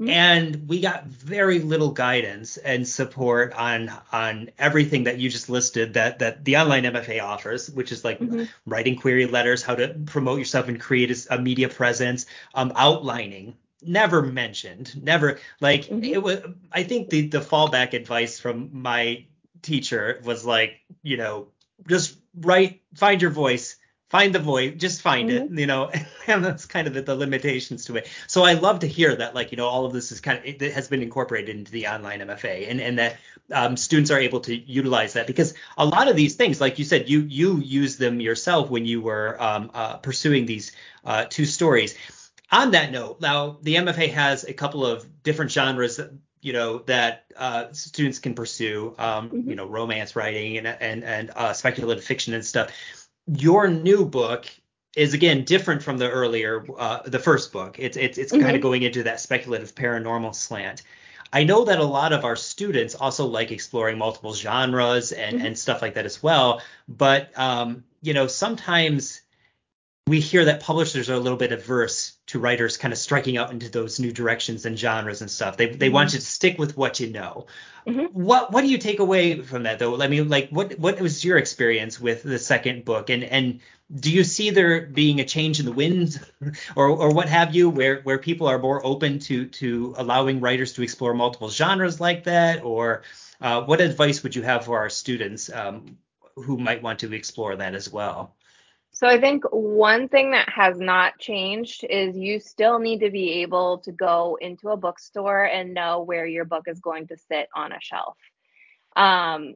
Mm-hmm. 0.00 0.08
And 0.08 0.68
we 0.68 0.80
got 0.80 1.04
very 1.04 1.58
little 1.58 1.90
guidance 1.90 2.56
and 2.56 2.88
support 2.88 3.52
on 3.52 3.92
on 4.12 4.50
everything 4.58 5.04
that 5.04 5.18
you 5.18 5.28
just 5.28 5.50
listed 5.50 5.94
that 5.94 6.20
that 6.20 6.42
the 6.42 6.56
online 6.56 6.84
MFA 6.84 7.22
offers, 7.22 7.70
which 7.70 7.92
is 7.92 8.02
like 8.02 8.18
mm-hmm. 8.18 8.44
writing 8.64 8.96
query 8.96 9.26
letters, 9.26 9.62
how 9.62 9.74
to 9.74 9.88
promote 10.06 10.38
yourself 10.38 10.68
and 10.68 10.80
create 10.80 11.10
a, 11.10 11.34
a 11.34 11.38
media 11.38 11.68
presence, 11.68 12.24
um, 12.54 12.72
outlining 12.76 13.56
never 13.82 14.20
mentioned 14.20 15.02
never 15.02 15.38
like 15.58 15.84
mm-hmm. 15.84 16.04
it 16.04 16.22
was 16.22 16.40
i 16.70 16.82
think 16.82 17.08
the 17.08 17.28
the 17.28 17.40
fallback 17.40 17.94
advice 17.94 18.38
from 18.38 18.68
my 18.72 19.24
teacher 19.62 20.20
was 20.22 20.44
like 20.44 20.80
you 21.02 21.16
know 21.16 21.48
just 21.88 22.18
write 22.40 22.82
find 22.94 23.22
your 23.22 23.30
voice 23.30 23.76
find 24.10 24.34
the 24.34 24.38
void 24.38 24.78
just 24.78 25.00
find 25.00 25.30
mm-hmm. 25.30 25.54
it 25.54 25.60
you 25.60 25.66
know 25.66 25.90
and 26.26 26.44
that's 26.44 26.66
kind 26.66 26.86
of 26.86 26.92
the, 26.92 27.00
the, 27.00 27.14
limitations 27.14 27.86
to 27.86 27.96
it 27.96 28.08
so 28.26 28.42
i 28.42 28.52
love 28.52 28.80
to 28.80 28.86
hear 28.86 29.16
that 29.16 29.34
like 29.34 29.52
you 29.52 29.56
know 29.56 29.66
all 29.66 29.86
of 29.86 29.92
this 29.92 30.12
is 30.12 30.20
kind 30.20 30.38
of 30.38 30.44
it, 30.44 30.60
it 30.60 30.72
has 30.74 30.88
been 30.88 31.02
incorporated 31.02 31.56
into 31.56 31.72
the 31.72 31.86
online 31.86 32.20
mfa 32.20 32.68
and 32.68 32.80
and 32.80 32.98
that 32.98 33.16
um, 33.52 33.76
students 33.76 34.10
are 34.10 34.18
able 34.20 34.40
to 34.40 34.54
utilize 34.54 35.14
that 35.14 35.26
because 35.26 35.54
a 35.76 35.84
lot 35.84 36.08
of 36.08 36.16
these 36.16 36.34
things 36.34 36.60
like 36.60 36.78
you 36.78 36.84
said 36.84 37.08
you 37.08 37.20
you 37.22 37.58
use 37.58 37.96
them 37.96 38.20
yourself 38.20 38.68
when 38.68 38.84
you 38.84 39.00
were 39.00 39.36
um, 39.40 39.70
uh, 39.74 39.96
pursuing 39.96 40.46
these 40.46 40.72
uh, 41.04 41.24
two 41.28 41.46
stories 41.46 41.96
on 42.52 42.72
that 42.72 42.92
note 42.92 43.20
now 43.20 43.58
the 43.62 43.76
mfa 43.76 44.10
has 44.10 44.44
a 44.44 44.52
couple 44.52 44.84
of 44.84 45.06
different 45.22 45.50
genres 45.50 45.96
that, 45.96 46.12
you 46.42 46.52
know 46.52 46.78
that 46.78 47.24
uh, 47.36 47.66
students 47.72 48.18
can 48.18 48.34
pursue 48.34 48.94
um, 48.98 49.30
mm-hmm. 49.30 49.50
you 49.50 49.56
know 49.56 49.66
romance 49.66 50.16
writing 50.16 50.58
and 50.58 50.66
and 50.66 51.04
and 51.04 51.30
uh, 51.34 51.52
speculative 51.52 52.04
fiction 52.04 52.34
and 52.34 52.44
stuff 52.44 52.70
your 53.36 53.68
new 53.68 54.04
book 54.04 54.46
is 54.96 55.14
again 55.14 55.44
different 55.44 55.82
from 55.82 55.98
the 55.98 56.10
earlier 56.10 56.64
uh, 56.78 57.00
the 57.04 57.18
first 57.18 57.52
book. 57.52 57.76
It's 57.78 57.96
it's 57.96 58.18
it's 58.18 58.32
mm-hmm. 58.32 58.42
kind 58.42 58.56
of 58.56 58.62
going 58.62 58.82
into 58.82 59.04
that 59.04 59.20
speculative 59.20 59.74
paranormal 59.74 60.34
slant. 60.34 60.82
I 61.32 61.44
know 61.44 61.64
that 61.64 61.78
a 61.78 61.84
lot 61.84 62.12
of 62.12 62.24
our 62.24 62.34
students 62.34 62.96
also 62.96 63.26
like 63.26 63.52
exploring 63.52 63.98
multiple 63.98 64.34
genres 64.34 65.12
and 65.12 65.36
mm-hmm. 65.36 65.46
and 65.46 65.58
stuff 65.58 65.80
like 65.80 65.94
that 65.94 66.06
as 66.06 66.22
well. 66.22 66.60
But 66.88 67.36
um, 67.38 67.84
you 68.02 68.14
know, 68.14 68.26
sometimes 68.26 69.20
we 70.10 70.18
hear 70.18 70.44
that 70.46 70.58
publishers 70.58 71.08
are 71.08 71.14
a 71.14 71.20
little 71.20 71.38
bit 71.38 71.52
averse 71.52 72.16
to 72.26 72.40
writers 72.40 72.76
kind 72.76 72.92
of 72.92 72.98
striking 72.98 73.36
out 73.36 73.52
into 73.52 73.68
those 73.68 74.00
new 74.00 74.10
directions 74.10 74.66
and 74.66 74.76
genres 74.76 75.20
and 75.20 75.30
stuff. 75.30 75.56
They 75.56 75.66
they 75.66 75.86
mm-hmm. 75.86 75.94
want 75.94 76.12
you 76.12 76.18
to 76.18 76.24
stick 76.24 76.58
with 76.58 76.76
what 76.76 76.98
you 76.98 77.10
know. 77.12 77.46
Mm-hmm. 77.86 78.06
What 78.06 78.50
what 78.50 78.62
do 78.62 78.66
you 78.66 78.78
take 78.78 78.98
away 78.98 79.40
from 79.40 79.62
that 79.62 79.78
though? 79.78 80.02
I 80.02 80.08
mean, 80.08 80.28
like 80.28 80.50
what 80.50 80.76
what 80.80 81.00
was 81.00 81.24
your 81.24 81.38
experience 81.38 82.00
with 82.00 82.24
the 82.24 82.40
second 82.40 82.84
book, 82.84 83.08
and 83.08 83.22
and 83.22 83.60
do 83.94 84.10
you 84.10 84.24
see 84.24 84.50
there 84.50 84.80
being 84.80 85.20
a 85.20 85.24
change 85.24 85.60
in 85.60 85.66
the 85.66 85.72
wind, 85.72 86.20
or 86.76 86.88
or 86.88 87.14
what 87.14 87.28
have 87.28 87.54
you, 87.54 87.70
where 87.70 88.00
where 88.02 88.18
people 88.18 88.48
are 88.48 88.58
more 88.58 88.84
open 88.84 89.20
to 89.20 89.46
to 89.46 89.94
allowing 89.96 90.40
writers 90.40 90.72
to 90.72 90.82
explore 90.82 91.14
multiple 91.14 91.50
genres 91.50 92.00
like 92.00 92.24
that, 92.24 92.64
or 92.64 93.02
uh, 93.40 93.62
what 93.62 93.80
advice 93.80 94.24
would 94.24 94.34
you 94.34 94.42
have 94.42 94.64
for 94.64 94.78
our 94.78 94.90
students 94.90 95.50
um, 95.52 95.98
who 96.34 96.58
might 96.58 96.82
want 96.82 96.98
to 96.98 97.12
explore 97.12 97.54
that 97.54 97.76
as 97.76 97.88
well? 97.88 98.34
So 98.92 99.06
I 99.06 99.20
think 99.20 99.44
one 99.50 100.08
thing 100.08 100.32
that 100.32 100.48
has 100.48 100.78
not 100.78 101.18
changed 101.18 101.84
is 101.88 102.16
you 102.16 102.40
still 102.40 102.78
need 102.78 103.00
to 103.00 103.10
be 103.10 103.42
able 103.42 103.78
to 103.84 103.92
go 103.92 104.36
into 104.40 104.68
a 104.70 104.76
bookstore 104.76 105.44
and 105.44 105.74
know 105.74 106.02
where 106.02 106.26
your 106.26 106.44
book 106.44 106.64
is 106.66 106.80
going 106.80 107.06
to 107.08 107.16
sit 107.16 107.48
on 107.54 107.72
a 107.72 107.78
shelf. 107.80 108.16
Um, 108.96 109.54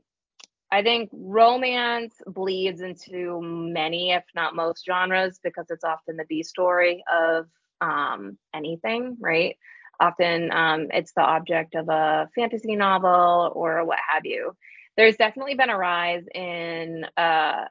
I 0.70 0.82
think 0.82 1.10
romance 1.12 2.14
bleeds 2.26 2.80
into 2.80 3.40
many, 3.42 4.12
if 4.12 4.24
not 4.34 4.56
most, 4.56 4.84
genres 4.84 5.38
because 5.42 5.66
it's 5.70 5.84
often 5.84 6.16
the 6.16 6.24
B 6.28 6.42
story 6.42 7.04
of 7.12 7.46
um, 7.80 8.38
anything, 8.54 9.16
right? 9.20 9.56
Often 10.00 10.52
um, 10.52 10.88
it's 10.90 11.12
the 11.12 11.22
object 11.22 11.74
of 11.74 11.88
a 11.88 12.28
fantasy 12.34 12.76
novel 12.76 13.52
or 13.54 13.84
what 13.84 13.98
have 14.08 14.24
you. 14.24 14.56
There's 14.96 15.16
definitely 15.16 15.54
been 15.54 15.70
a 15.70 15.78
rise 15.78 16.24
in 16.34 17.04
uh, 17.16 17.64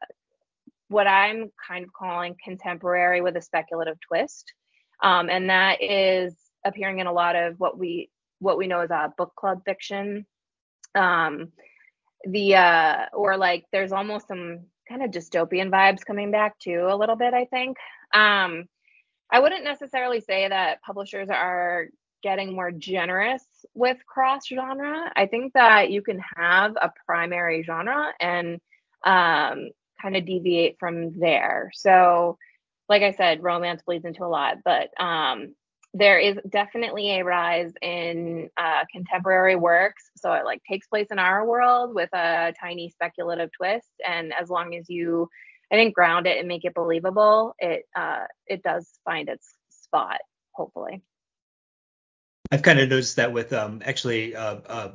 what 0.94 1.08
I'm 1.08 1.52
kind 1.68 1.84
of 1.84 1.92
calling 1.92 2.36
contemporary 2.44 3.22
with 3.22 3.36
a 3.36 3.42
speculative 3.42 3.98
twist. 4.00 4.54
Um, 5.02 5.30
and 5.30 5.50
that 5.50 5.82
is 5.82 6.34
appearing 6.64 7.00
in 7.00 7.08
a 7.08 7.12
lot 7.12 7.36
of 7.36 7.60
what 7.60 7.78
we 7.78 8.10
what 8.40 8.58
we 8.58 8.68
know 8.68 8.82
as 8.82 8.92
a 8.92 9.14
book 9.18 9.34
club 9.36 9.64
fiction. 9.66 10.26
Um, 10.96 11.52
the 12.26 12.56
uh, 12.56 13.06
or 13.12 13.36
like 13.36 13.66
there's 13.72 13.92
almost 13.92 14.28
some 14.28 14.68
kind 14.88 15.04
of 15.04 15.12
dystopian 15.12 15.70
vibes 15.70 16.06
coming 16.06 16.32
back 16.32 16.58
too 16.60 16.88
a 16.90 16.96
little 16.96 17.16
bit. 17.18 17.34
I 17.34 17.46
think. 17.46 17.78
Um, 18.14 18.66
I 19.32 19.40
wouldn't 19.40 19.64
necessarily 19.64 20.22
say 20.22 20.48
that 20.48 20.84
publishers 20.84 21.28
are 21.30 21.88
getting 22.22 22.56
more 22.56 22.72
generous 22.72 23.44
with 23.74 23.98
cross 24.06 24.48
genre. 24.48 25.12
I 25.16 25.26
think 25.26 25.54
that 25.54 25.90
you 25.90 26.04
can 26.04 26.22
have 26.38 26.76
a 26.80 26.92
primary 27.06 27.64
genre 27.64 28.14
and 28.20 28.62
um, 29.06 29.72
kind 30.04 30.16
of 30.18 30.26
deviate 30.26 30.78
from 30.80 31.20
there. 31.20 31.72
So, 31.74 32.38
like 32.90 33.02
I 33.02 33.14
said, 33.14 33.42
romance 33.42 33.82
bleeds 33.84 34.06
into 34.06 34.26
a 34.26 34.28
lot, 34.28 34.58
but 34.64 34.90
um, 35.02 35.56
there 35.94 36.20
is 36.20 36.38
definitely 36.50 37.20
a 37.20 37.24
rise 37.24 37.72
in 37.82 38.50
uh, 38.58 38.84
contemporary 38.92 39.56
works. 39.56 40.04
So 40.18 40.34
it 40.34 40.44
like 40.44 40.62
takes 40.70 40.88
place 40.88 41.08
in 41.10 41.20
our 41.20 41.46
world 41.46 41.96
with 41.96 42.10
a 42.14 42.54
tiny 42.60 42.90
speculative 42.90 43.50
twist, 43.56 43.90
and 44.08 44.34
as 44.40 44.50
long 44.50 44.76
as 44.76 44.90
you, 44.90 45.30
I 45.72 45.76
think, 45.76 45.96
ground 45.96 46.28
it 46.28 46.38
and 46.40 46.48
make 46.48 46.66
it 46.66 46.76
believable, 46.76 47.56
it 47.58 47.84
uh, 47.96 48.26
it 48.46 48.62
does 48.64 48.88
find 49.06 49.30
its 49.30 49.56
spot. 49.70 50.20
Hopefully. 50.54 51.02
I've 52.52 52.62
kind 52.62 52.80
of 52.80 52.90
noticed 52.90 53.16
that 53.16 53.34
with 53.34 53.54
um, 53.54 53.82
actually 53.84 54.36
uh, 54.36 54.58
uh, 54.68 54.92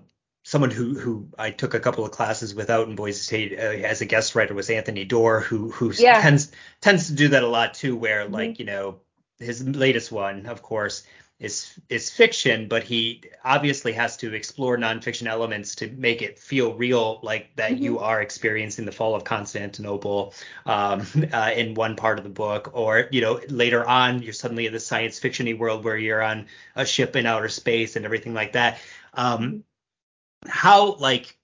someone 0.48 0.70
who 0.70 0.98
who 0.98 1.28
I 1.38 1.50
took 1.50 1.74
a 1.74 1.80
couple 1.80 2.06
of 2.06 2.10
classes 2.10 2.54
with 2.54 2.70
out 2.70 2.88
in 2.88 2.96
Boise 2.96 3.20
State 3.20 3.58
uh, 3.58 3.86
as 3.86 4.00
a 4.00 4.06
guest 4.06 4.34
writer 4.34 4.54
was 4.54 4.70
Anthony 4.70 5.04
Doerr, 5.04 5.40
who 5.40 5.70
who 5.70 5.92
yeah. 5.98 6.22
tends 6.22 6.50
tends 6.80 7.08
to 7.08 7.12
do 7.12 7.28
that 7.28 7.42
a 7.42 7.46
lot 7.46 7.74
too, 7.74 7.94
where 7.94 8.24
mm-hmm. 8.24 8.32
like 8.32 8.58
you 8.58 8.64
know 8.64 9.00
his 9.38 9.62
latest 9.62 10.10
one, 10.10 10.46
of 10.46 10.62
course, 10.62 11.02
is 11.38 11.78
is 11.90 12.08
fiction, 12.08 12.66
but 12.66 12.82
he 12.82 13.24
obviously 13.44 13.92
has 13.92 14.16
to 14.16 14.32
explore 14.32 14.78
nonfiction 14.78 15.26
elements 15.26 15.74
to 15.74 15.88
make 15.88 16.22
it 16.22 16.38
feel 16.38 16.72
real, 16.72 17.20
like 17.22 17.54
that 17.56 17.72
mm-hmm. 17.72 17.82
you 17.82 17.98
are 17.98 18.22
experiencing 18.22 18.86
the 18.86 18.92
fall 18.92 19.14
of 19.14 19.24
Constantinople 19.24 20.32
um, 20.64 21.06
uh, 21.30 21.52
in 21.54 21.74
one 21.74 21.94
part 21.94 22.16
of 22.16 22.24
the 22.24 22.30
book, 22.30 22.70
or 22.72 23.06
you 23.12 23.20
know 23.20 23.38
later 23.50 23.86
on 23.86 24.22
you're 24.22 24.32
suddenly 24.32 24.64
in 24.64 24.72
the 24.72 24.80
science 24.80 25.20
fictiony 25.20 25.58
world 25.58 25.84
where 25.84 25.98
you're 25.98 26.22
on 26.22 26.46
a 26.74 26.86
ship 26.86 27.16
in 27.16 27.26
outer 27.26 27.50
space 27.50 27.96
and 27.96 28.06
everything 28.06 28.32
like 28.32 28.54
that. 28.54 28.80
Um, 29.12 29.64
how 30.46 30.94
like 30.96 31.36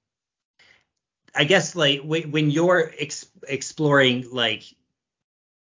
I 1.35 1.45
guess 1.45 1.75
like 1.75 2.01
when 2.03 2.51
you're 2.51 2.93
ex- 2.99 3.27
exploring 3.49 4.27
like 4.31 4.65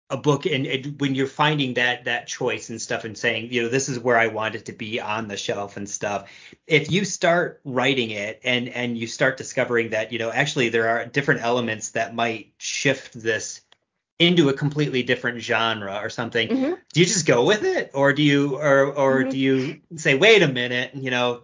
a 0.09 0.17
book 0.17 0.45
and 0.45 0.67
it, 0.67 0.99
when 0.99 1.15
you're 1.15 1.26
finding 1.26 1.74
that 1.76 2.05
that 2.05 2.28
choice 2.28 2.69
and 2.69 2.80
stuff 2.82 3.03
and 3.03 3.17
saying 3.17 3.51
you 3.51 3.63
know 3.63 3.69
this 3.69 3.89
is 3.89 3.97
where 3.97 4.17
i 4.17 4.28
want 4.28 4.53
it 4.53 4.65
to 4.65 4.74
be 4.74 4.99
on 4.99 5.28
the 5.28 5.38
shelf 5.38 5.78
and 5.78 5.89
stuff 5.89 6.30
if 6.67 6.91
you 6.91 7.03
start 7.05 7.61
writing 7.63 8.11
it 8.11 8.39
and 8.43 8.67
and 8.69 8.97
you 8.97 9.07
start 9.07 9.38
discovering 9.38 9.89
that 9.89 10.11
you 10.11 10.19
know 10.19 10.30
actually 10.30 10.69
there 10.69 10.89
are 10.89 11.05
different 11.05 11.41
elements 11.41 11.91
that 11.91 12.13
might 12.13 12.51
shift 12.57 13.13
this 13.19 13.61
into 14.19 14.49
a 14.49 14.53
completely 14.53 15.01
different 15.01 15.39
genre 15.41 15.99
or 16.03 16.09
something 16.09 16.47
Mhm. 16.49 16.78
do 16.93 16.99
you 16.99 17.05
just 17.05 17.26
go 17.26 17.45
with 17.45 17.63
it 17.63 17.89
or 17.93 18.13
do 18.13 18.21
you 18.21 18.57
or 18.57 18.93
or 18.93 19.24
Mhm. 19.24 19.32
do 19.32 19.38
you 19.38 19.82
say 19.95 20.15
wait 20.15 20.43
a 20.43 20.47
minute 20.47 20.91
you 20.93 21.09
know 21.11 21.43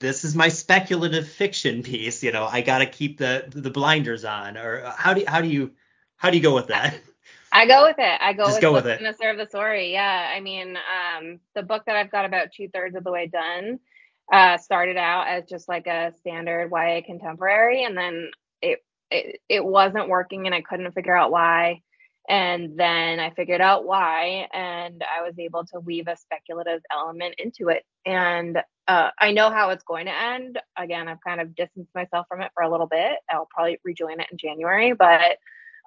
this 0.00 0.24
is 0.24 0.34
my 0.34 0.48
speculative 0.48 1.28
fiction 1.28 1.82
piece 1.82 2.22
you 2.22 2.32
know 2.32 2.44
i 2.44 2.60
got 2.60 2.78
to 2.78 2.86
keep 2.86 3.18
the 3.18 3.44
the 3.48 3.70
blinders 3.70 4.24
on 4.24 4.56
or 4.56 4.92
how 4.96 5.14
do 5.14 5.20
you, 5.20 5.26
how 5.26 5.40
do 5.40 5.48
you 5.48 5.72
how 6.16 6.30
do 6.30 6.36
you 6.36 6.42
go 6.42 6.54
with 6.54 6.68
that 6.68 6.94
I 7.52 7.66
go 7.66 7.84
with 7.84 7.96
it. 7.98 8.20
I 8.20 8.32
go 8.34 8.44
Just 8.44 8.56
with 8.56 8.62
go 8.62 8.72
with 8.72 8.86
it. 8.86 8.98
gonna 9.00 9.14
serve 9.14 9.38
the 9.38 9.46
story. 9.46 9.92
Yeah. 9.92 10.32
I 10.34 10.40
mean, 10.40 10.76
um, 10.76 11.40
the 11.54 11.62
book 11.62 11.84
that 11.86 11.96
I've 11.96 12.10
got 12.10 12.26
about 12.26 12.52
two 12.52 12.68
thirds 12.68 12.96
of 12.96 13.04
the 13.04 13.10
way 13.10 13.28
done 13.28 13.78
uh, 14.30 14.58
started 14.58 14.96
out 14.96 15.28
as 15.28 15.44
just 15.48 15.68
like 15.68 15.86
a 15.86 16.12
standard 16.18 16.70
YA 16.70 17.00
contemporary, 17.06 17.84
and 17.84 17.96
then 17.96 18.30
it, 18.60 18.80
it 19.10 19.40
it 19.48 19.64
wasn't 19.64 20.08
working, 20.08 20.46
and 20.46 20.54
I 20.54 20.60
couldn't 20.62 20.92
figure 20.92 21.16
out 21.16 21.30
why. 21.30 21.82
And 22.28 22.78
then 22.78 23.20
I 23.20 23.30
figured 23.30 23.60
out 23.60 23.84
why, 23.84 24.48
and 24.52 25.02
I 25.02 25.22
was 25.22 25.38
able 25.38 25.64
to 25.66 25.80
weave 25.80 26.08
a 26.08 26.16
speculative 26.16 26.80
element 26.92 27.36
into 27.38 27.68
it. 27.68 27.84
And 28.04 28.58
uh, 28.88 29.10
I 29.18 29.32
know 29.32 29.50
how 29.50 29.70
it's 29.70 29.84
going 29.84 30.06
to 30.06 30.12
end. 30.12 30.58
Again, 30.76 31.08
I've 31.08 31.22
kind 31.26 31.40
of 31.40 31.54
distanced 31.54 31.94
myself 31.94 32.26
from 32.28 32.42
it 32.42 32.50
for 32.54 32.62
a 32.62 32.70
little 32.70 32.86
bit. 32.86 33.18
I'll 33.30 33.48
probably 33.52 33.78
rejoin 33.84 34.20
it 34.20 34.28
in 34.30 34.38
January, 34.38 34.92
but 34.92 35.38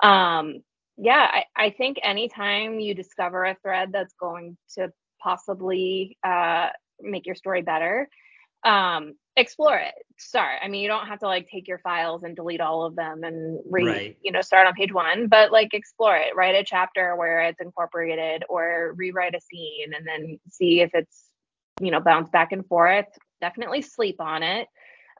um, 0.05 0.61
yeah, 0.97 1.29
I, 1.31 1.43
I 1.55 1.69
think 1.71 1.97
anytime 2.03 2.79
you 2.79 2.93
discover 2.93 3.45
a 3.45 3.55
thread 3.61 3.89
that's 3.91 4.13
going 4.19 4.57
to 4.75 4.91
possibly 5.21 6.17
uh, 6.25 6.67
make 7.01 7.25
your 7.25 7.35
story 7.35 7.61
better, 7.61 8.09
um, 8.65 9.13
explore 9.35 9.77
it. 9.77 9.93
Start. 10.21 10.59
I 10.61 10.67
mean, 10.67 10.81
you 10.81 10.89
don't 10.89 11.07
have 11.07 11.19
to 11.19 11.27
like 11.27 11.47
take 11.49 11.67
your 11.67 11.79
files 11.79 12.23
and 12.23 12.35
delete 12.35 12.59
all 12.59 12.83
of 12.83 12.95
them 12.95 13.23
and 13.23 13.59
read, 13.69 13.85
Right. 13.85 14.17
you 14.21 14.33
know, 14.33 14.41
start 14.41 14.67
on 14.67 14.73
page 14.73 14.93
one, 14.93 15.27
but 15.27 15.51
like 15.51 15.73
explore 15.73 16.17
it. 16.17 16.35
Write 16.35 16.55
a 16.55 16.63
chapter 16.63 17.15
where 17.15 17.41
it's 17.41 17.61
incorporated 17.61 18.43
or 18.49 18.93
rewrite 18.97 19.33
a 19.33 19.39
scene 19.39 19.93
and 19.95 20.05
then 20.05 20.37
see 20.49 20.81
if 20.81 20.91
it's, 20.93 21.23
you 21.79 21.89
know, 21.89 22.01
bounce 22.01 22.29
back 22.29 22.51
and 22.51 22.65
forth. 22.67 23.05
Definitely 23.39 23.81
sleep 23.81 24.19
on 24.19 24.43
it. 24.43 24.67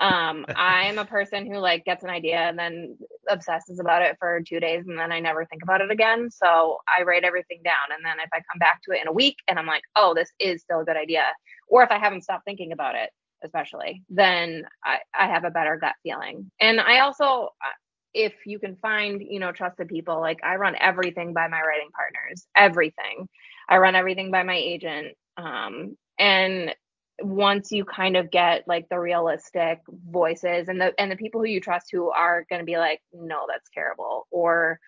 Um, 0.02 0.46
I'm 0.56 0.98
a 0.98 1.06
person 1.06 1.46
who 1.50 1.60
like 1.60 1.86
gets 1.86 2.04
an 2.04 2.10
idea 2.10 2.38
and 2.40 2.60
then 2.60 2.98
obsesses 3.30 3.80
about 3.80 4.02
it 4.02 4.18
for 4.20 4.42
two 4.42 4.60
days 4.60 4.86
and 4.86 5.00
then 5.00 5.14
I 5.14 5.22
never 5.22 5.46
think 5.46 5.64
about 5.64 5.80
it 5.80 5.92
again. 5.92 6.30
So 6.30 6.80
I 6.88 7.04
write 7.04 7.24
everything 7.24 7.62
down. 7.64 7.96
And 7.96 8.04
then 8.04 8.20
if 8.20 8.30
I 8.34 8.42
come 8.52 8.60
back 8.60 8.82
to 8.84 8.92
it 8.92 9.02
in 9.02 9.08
a 9.08 9.14
week 9.14 9.38
and 9.48 9.58
I'm 9.58 9.66
like, 9.66 9.84
oh, 9.96 10.14
this 10.14 10.32
is 10.40 10.62
still 10.62 10.82
a 10.82 10.86
good 10.86 10.98
idea, 10.98 11.24
or 11.70 11.84
if 11.84 11.92
I 11.92 12.00
haven't 12.00 12.24
stopped 12.24 12.44
thinking 12.44 12.74
about 12.74 12.96
it, 12.96 13.12
especially, 13.44 14.04
then 14.10 14.64
I, 14.84 15.00
I 15.18 15.28
have 15.28 15.44
a 15.44 15.52
better 15.52 15.78
gut 15.78 15.96
feeling. 16.04 16.52
And 16.60 16.80
I 16.80 17.00
also, 17.00 17.50
uh, 17.64 17.78
if 18.14 18.34
you 18.46 18.60
can 18.60 18.76
find, 18.78 19.22
you 19.22 19.40
know, 19.40 19.52
trusted 19.52 19.88
people, 19.88 20.20
like 20.20 20.40
I 20.44 20.56
run 20.56 20.76
everything 20.80 21.34
by 21.34 21.48
my 21.48 21.62
writing 21.62 21.90
partners, 21.96 22.48
everything. 22.56 23.28
I 23.70 23.78
run 23.78 23.96
everything 23.96 24.32
by 24.32 24.44
my 24.44 24.56
agent. 24.56 25.16
Um, 25.38 25.98
and 26.18 26.74
once 27.22 27.72
you 27.72 27.86
kind 27.86 28.16
of 28.18 28.32
get 28.32 28.68
like 28.68 28.88
the 28.90 29.00
realistic 29.00 29.80
voices 30.10 30.68
and 30.70 30.80
the 30.80 30.94
and 31.00 31.12
the 31.12 31.16
people 31.16 31.42
who 31.42 31.48
you 31.48 31.60
trust 31.60 31.88
who 31.92 32.10
are 32.12 32.46
going 32.50 32.60
to 32.60 32.66
be 32.66 32.78
like 32.78 33.02
no 33.14 33.46
that's 33.48 33.70
terrible 33.74 34.28
or 34.32 34.80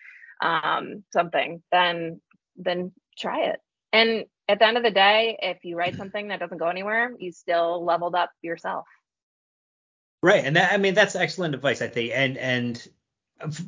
um 0.42 1.04
something 1.12 1.62
then 1.72 2.20
then 2.56 2.92
try 3.18 3.44
it 3.44 3.60
and 3.92 4.24
at 4.48 4.58
the 4.58 4.66
end 4.66 4.76
of 4.76 4.82
the 4.82 4.90
day 4.90 5.38
if 5.40 5.64
you 5.64 5.76
write 5.76 5.96
something 5.96 6.28
that 6.28 6.40
doesn't 6.40 6.58
go 6.58 6.68
anywhere 6.68 7.12
you 7.18 7.32
still 7.32 7.84
leveled 7.84 8.14
up 8.14 8.30
yourself. 8.42 8.86
Right, 10.22 10.44
and 10.44 10.54
that 10.54 10.72
I 10.72 10.76
mean 10.76 10.94
that's 10.94 11.16
excellent 11.16 11.54
advice, 11.54 11.82
I 11.82 11.88
think, 11.88 12.12
and 12.14 12.38
and 12.38 12.88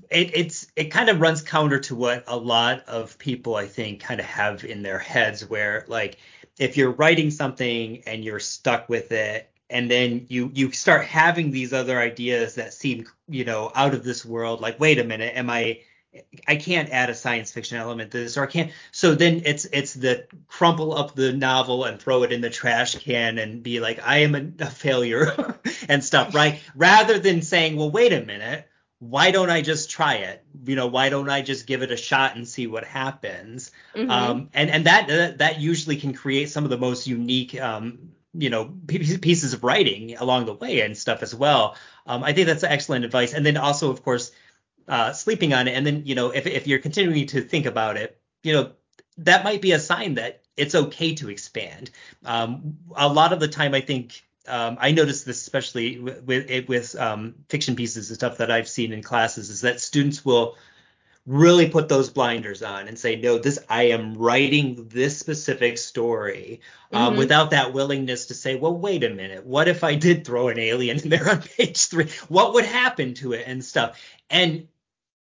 it 0.09 0.37
it's 0.37 0.68
it 0.77 0.85
kind 0.85 1.09
of 1.09 1.20
runs 1.20 1.43
counter 1.43 1.81
to 1.81 1.97
what 1.97 2.22
a 2.29 2.37
lot 2.37 2.85
of 2.87 3.18
people 3.18 3.57
I 3.57 3.66
think 3.66 4.01
kind 4.01 4.20
of 4.20 4.27
have 4.27 4.64
in 4.64 4.83
their 4.83 5.01
heads, 5.01 5.49
where 5.49 5.85
like 5.89 6.18
if 6.59 6.77
you're 6.77 6.93
writing 6.93 7.33
something 7.33 8.05
and 8.07 8.25
you're 8.25 8.39
stuck 8.39 8.89
with 8.89 9.11
it, 9.11 9.51
and 9.68 9.91
then 9.91 10.27
you 10.29 10.49
you 10.55 10.70
start 10.70 11.07
having 11.07 11.51
these 11.51 11.72
other 11.72 11.99
ideas 11.99 12.55
that 12.55 12.72
seem 12.72 13.07
you 13.29 13.45
know 13.45 13.72
out 13.75 13.93
of 13.95 14.05
this 14.05 14.25
world, 14.25 14.61
like 14.61 14.79
wait 14.79 15.01
a 15.01 15.05
minute, 15.05 15.37
am 15.37 15.51
I 15.51 15.81
I 16.47 16.57
can't 16.57 16.91
add 16.91 17.11
a 17.11 17.15
science 17.15 17.53
fiction 17.53 17.79
element 17.79 18.11
to 18.12 18.19
this, 18.19 18.37
or 18.37 18.45
I 18.45 18.47
can't. 18.47 18.71
So 18.93 19.15
then 19.15 19.43
it's 19.45 19.65
it's 19.67 19.95
the 19.95 20.27
crumple 20.49 20.97
up 20.97 21.15
the 21.15 21.33
novel 21.33 21.85
and 21.85 22.01
throw 22.01 22.23
it 22.23 22.33
in 22.33 22.41
the 22.41 22.51
trash 22.51 22.97
can 22.97 23.39
and 23.39 23.62
be 23.62 23.81
like, 23.81 24.01
I 24.05 24.19
am 24.19 24.35
a, 24.35 24.65
a 24.65 24.71
failure 24.71 25.59
and 25.89 26.05
stuff, 26.05 26.35
right? 26.35 26.61
Rather 26.75 27.19
than 27.19 27.43
saying, 27.43 27.77
well, 27.77 27.91
wait 27.91 28.12
a 28.12 28.25
minute, 28.25 28.69
why 28.99 29.31
don't 29.31 29.51
I 29.51 29.61
just 29.61 29.91
try 29.91 30.15
it? 30.17 30.45
You 30.65 30.77
know, 30.77 30.87
why 30.87 31.09
don't 31.09 31.29
I 31.29 31.43
just 31.43 31.67
give 31.67 31.83
it 31.83 31.91
a 31.91 31.97
shot 31.97 32.37
and 32.37 32.47
see 32.47 32.67
what 32.67 32.85
happens? 32.85 33.71
Mhm. 33.95 34.11
Um, 34.11 34.51
and 34.55 34.71
and 34.71 34.87
that 34.87 35.09
that 35.09 35.39
that 35.39 35.61
usually 35.61 35.97
can 35.97 36.15
create 36.15 36.51
some 36.51 36.65
of 36.65 36.71
the 36.71 36.79
most 36.79 37.07
unique, 37.07 37.61
um, 37.61 38.11
you 38.33 38.51
know, 38.51 38.73
pieces 38.87 39.53
of 39.53 39.65
writing 39.65 40.17
along 40.17 40.47
the 40.47 40.55
way 40.55 40.81
and 40.81 40.97
stuff 40.97 41.23
as 41.23 41.35
well. 41.35 41.77
Um, 42.07 42.23
I 42.23 42.33
think 42.33 42.47
that's 42.47 42.65
excellent 42.65 43.05
advice. 43.05 43.33
And 43.33 43.45
then 43.47 43.57
also, 43.57 43.91
of 43.91 44.03
course 44.03 44.33
uh, 44.89 45.12
sleeping 45.12 45.53
on 45.55 45.68
it, 45.68 45.72
and 45.72 45.87
then 45.87 46.03
you 46.05 46.14
know 46.14 46.30
if 46.30 46.47
if 46.47 46.66
you're 46.66 46.78
continuing 46.78 47.26
to 47.28 47.41
think 47.41 47.66
about 47.66 47.97
it, 47.97 48.18
you 48.43 48.53
know 48.53 48.72
that 49.18 49.45
might 49.45 49.62
be 49.62 49.72
a 49.72 49.78
sign 49.78 50.14
that 50.14 50.43
it's 50.57 50.74
okay 50.74 51.14
to 51.16 51.30
expand. 51.30 51.91
Um, 52.24 52.78
a 52.97 53.09
lot 53.09 53.32
of 53.32 53.41
the 53.41 53.49
time, 53.49 53.74
I 53.74 53.80
think 53.80 54.22
um, 54.47 54.76
I 54.80 54.93
notice 54.93 55.24
this 55.24 55.41
especially 55.41 55.99
with 55.99 56.22
with, 56.24 56.68
with 56.68 56.97
um, 56.97 57.35
fiction 57.49 57.76
pieces 57.76 58.11
and 58.11 58.16
stuff 58.16 58.39
that 58.39 58.51
I've 58.51 58.68
seen 58.68 58.93
in 58.93 59.03
classes 59.03 59.51
is 59.51 59.62
that 59.62 59.80
students 59.80 60.24
will 60.24 60.57
really 61.26 61.70
put 61.70 61.89
those 61.89 62.11
blinders 62.11 62.62
on 62.62 62.87
and 62.87 62.99
say 62.99 63.16
no 63.16 63.39
this 63.39 63.59
i 63.70 63.85
am 63.85 64.12
writing 64.14 64.87
this 64.91 65.18
specific 65.18 65.78
story 65.78 66.61
um, 66.93 67.14
Mhm. 67.14 67.18
without 67.18 67.53
that 67.53 67.72
willingness 67.72 68.26
to 68.26 68.35
say 68.35 68.57
well 68.57 68.76
wait 68.76 69.03
a 69.05 69.09
minute. 69.09 69.47
What 69.47 69.66
if 69.66 69.82
i 69.85 69.95
did 69.95 70.26
throw 70.26 70.49
an 70.49 70.59
alien 70.59 71.01
in 71.01 71.09
there 71.09 71.30
on 71.30 71.41
page 71.41 71.87
three? 71.87 72.11
What 72.28 72.53
would 72.55 72.66
happen 72.66 73.14
to 73.14 73.32
it? 73.32 73.45
and 73.47 73.64
stuff. 73.64 73.99
And 74.28 74.68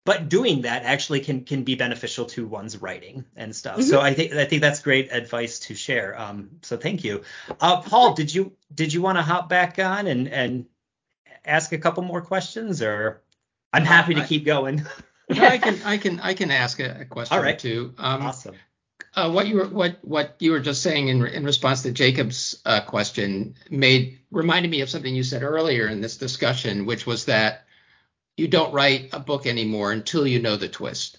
but 0.05 0.29
doing 0.29 0.61
that 0.61 0.83
actually 0.83 1.19
can 1.19 1.43
can 1.43 1.63
be 1.63 1.75
beneficial 1.75 2.25
to 2.25 2.47
one's 2.47 2.77
writing 2.81 3.25
and 3.35 3.55
stuff. 3.55 3.81
So 3.83 3.99
i 3.99 4.13
think 4.13 4.33
i 4.33 4.45
think 4.45 4.61
that's 4.61 4.79
great 4.81 5.11
advice 5.11 5.59
to 5.67 5.75
share. 5.75 6.17
Um 6.19 6.51
so 6.61 6.77
thank 6.77 7.03
you. 7.03 7.23
Uh 7.59 7.81
paul 7.81 8.13
did 8.13 8.33
you 8.33 8.53
did 8.73 8.93
you 8.93 9.01
want 9.01 9.17
to 9.17 9.21
hop 9.23 9.49
back 9.49 9.79
on 9.79 10.07
and 10.07 10.27
and 10.29 10.65
ask 11.43 11.71
a 11.73 11.77
couple 11.77 12.03
more 12.03 12.21
questions 12.21 12.81
or? 12.81 13.21
I'm 13.73 13.83
Uh, 13.83 13.87
happy 13.87 14.13
to 14.15 14.21
I- 14.21 14.27
keep 14.27 14.45
going. 14.45 14.85
No, 15.27 15.43
I 15.43 15.57
can 15.57 15.81
I 15.83 15.97
can 15.97 16.19
I 16.19 16.33
can 16.35 16.51
ask 16.51 16.79
a, 16.79 16.97
a 17.01 17.05
question 17.05 17.35
All 17.39 17.43
or 17.43 17.53
two. 17.55 17.95
Um, 17.97 18.21
awesome. 18.21 18.53
uh, 19.15 19.31
what 19.31 19.47
you 19.47 19.55
were 19.55 19.67
what 19.67 19.97
what 20.03 20.35
you 20.37 20.51
were 20.51 20.59
just 20.59 20.83
saying 20.83 21.07
in 21.07 21.25
in 21.25 21.43
response 21.43 21.81
to 21.81 21.91
Jacob's 21.91 22.61
uh, 22.63 22.81
question 22.81 23.55
made 23.71 24.19
reminded 24.29 24.69
me 24.69 24.81
of 24.81 24.89
something 24.91 25.15
you 25.15 25.23
said 25.23 25.41
earlier 25.41 25.87
in 25.87 25.99
this 25.99 26.17
discussion, 26.17 26.85
which 26.85 27.07
was 27.07 27.25
that 27.25 27.64
you 28.38 28.47
don't 28.47 28.73
write 28.73 29.09
a 29.13 29.19
book 29.19 29.45
anymore 29.45 29.91
until 29.91 30.27
you 30.27 30.41
know 30.41 30.55
the 30.57 30.67
twist. 30.69 31.17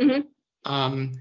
Mhm. 0.00 0.26
Um, 0.64 1.12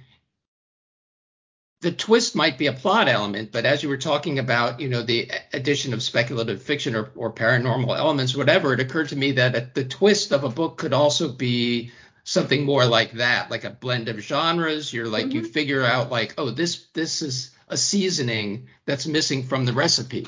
the 1.81 1.91
twist 1.91 2.35
might 2.35 2.59
be 2.59 2.67
a 2.67 2.73
plot 2.73 3.07
element, 3.09 3.51
but 3.51 3.65
as 3.65 3.81
you 3.81 3.89
were 3.89 3.97
talking 3.97 4.37
about, 4.37 4.79
you 4.79 4.87
know, 4.87 5.01
the 5.01 5.31
addition 5.51 5.93
of 5.93 6.03
speculative 6.03 6.61
fiction 6.61 6.95
or, 6.95 7.11
or 7.15 7.33
paranormal 7.33 7.97
elements, 7.97 8.35
whatever, 8.35 8.73
it 8.73 8.79
occurred 8.79 9.09
to 9.09 9.15
me 9.15 9.31
that 9.33 9.73
the 9.73 9.83
twist 9.83 10.31
of 10.31 10.43
a 10.43 10.49
book 10.49 10.77
could 10.77 10.93
also 10.93 11.27
be 11.27 11.91
something 12.23 12.63
more 12.63 12.85
like 12.85 13.13
that, 13.13 13.49
like 13.49 13.63
a 13.63 13.71
blend 13.71 14.09
of 14.09 14.19
genres. 14.19 14.93
You're 14.93 15.07
like 15.07 15.33
you 15.33 15.43
figure 15.43 15.83
out 15.83 16.11
like, 16.11 16.35
oh, 16.37 16.51
this 16.51 16.85
this 16.93 17.23
is 17.23 17.49
a 17.67 17.77
seasoning 17.77 18.67
that's 18.85 19.07
missing 19.07 19.41
from 19.41 19.65
the 19.65 19.73
recipe, 19.73 20.27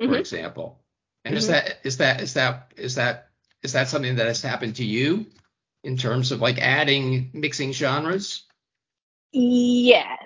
for 0.00 0.08
Mhm. 0.08 0.18
example. 0.18 0.80
And 1.24 1.36
is 1.36 1.44
Mhm. 1.44 1.48
that 1.50 1.78
is 1.84 1.96
that 1.98 2.20
is 2.22 2.34
that 2.34 2.72
is 2.76 2.96
that 2.96 3.28
is 3.62 3.72
that 3.72 3.88
something 3.88 4.16
that 4.16 4.26
has 4.26 4.42
happened 4.42 4.76
to 4.76 4.84
you 4.84 5.26
in 5.84 5.96
terms 5.96 6.32
of 6.32 6.40
like 6.40 6.58
adding 6.58 7.30
mixing 7.32 7.72
genres? 7.72 8.44
Yes. 9.32 10.18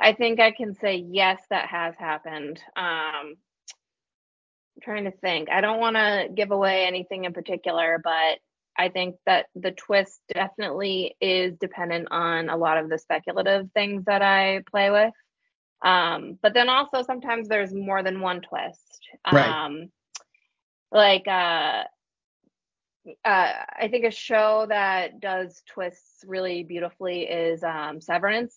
I 0.00 0.12
think 0.12 0.40
I 0.40 0.52
can 0.52 0.74
say 0.74 0.96
yes, 0.96 1.40
that 1.50 1.68
has 1.68 1.94
happened. 1.98 2.60
Um, 2.76 3.36
I'm 4.76 4.82
trying 4.82 5.04
to 5.04 5.10
think. 5.10 5.48
I 5.50 5.60
don't 5.60 5.80
want 5.80 5.96
to 5.96 6.28
give 6.34 6.50
away 6.50 6.84
anything 6.86 7.24
in 7.24 7.32
particular, 7.32 8.00
but 8.02 8.38
I 8.78 8.90
think 8.90 9.16
that 9.24 9.46
the 9.54 9.70
twist 9.72 10.20
definitely 10.32 11.16
is 11.20 11.56
dependent 11.58 12.08
on 12.10 12.50
a 12.50 12.56
lot 12.56 12.78
of 12.78 12.90
the 12.90 12.98
speculative 12.98 13.70
things 13.72 14.04
that 14.04 14.22
I 14.22 14.62
play 14.70 14.90
with. 14.90 15.14
Um, 15.82 16.38
but 16.42 16.52
then 16.52 16.68
also 16.68 17.02
sometimes 17.02 17.48
there's 17.48 17.72
more 17.72 18.02
than 18.02 18.20
one 18.20 18.42
twist. 18.42 19.00
Right. 19.32 19.48
Um, 19.48 19.90
like 20.92 21.26
uh 21.26 21.84
uh, 23.24 23.52
I 23.80 23.88
think 23.90 24.04
a 24.04 24.10
show 24.10 24.66
that 24.68 25.20
does 25.20 25.62
twists 25.66 26.24
really 26.26 26.62
beautifully 26.64 27.22
is 27.22 27.62
um, 27.62 28.00
Severance. 28.00 28.56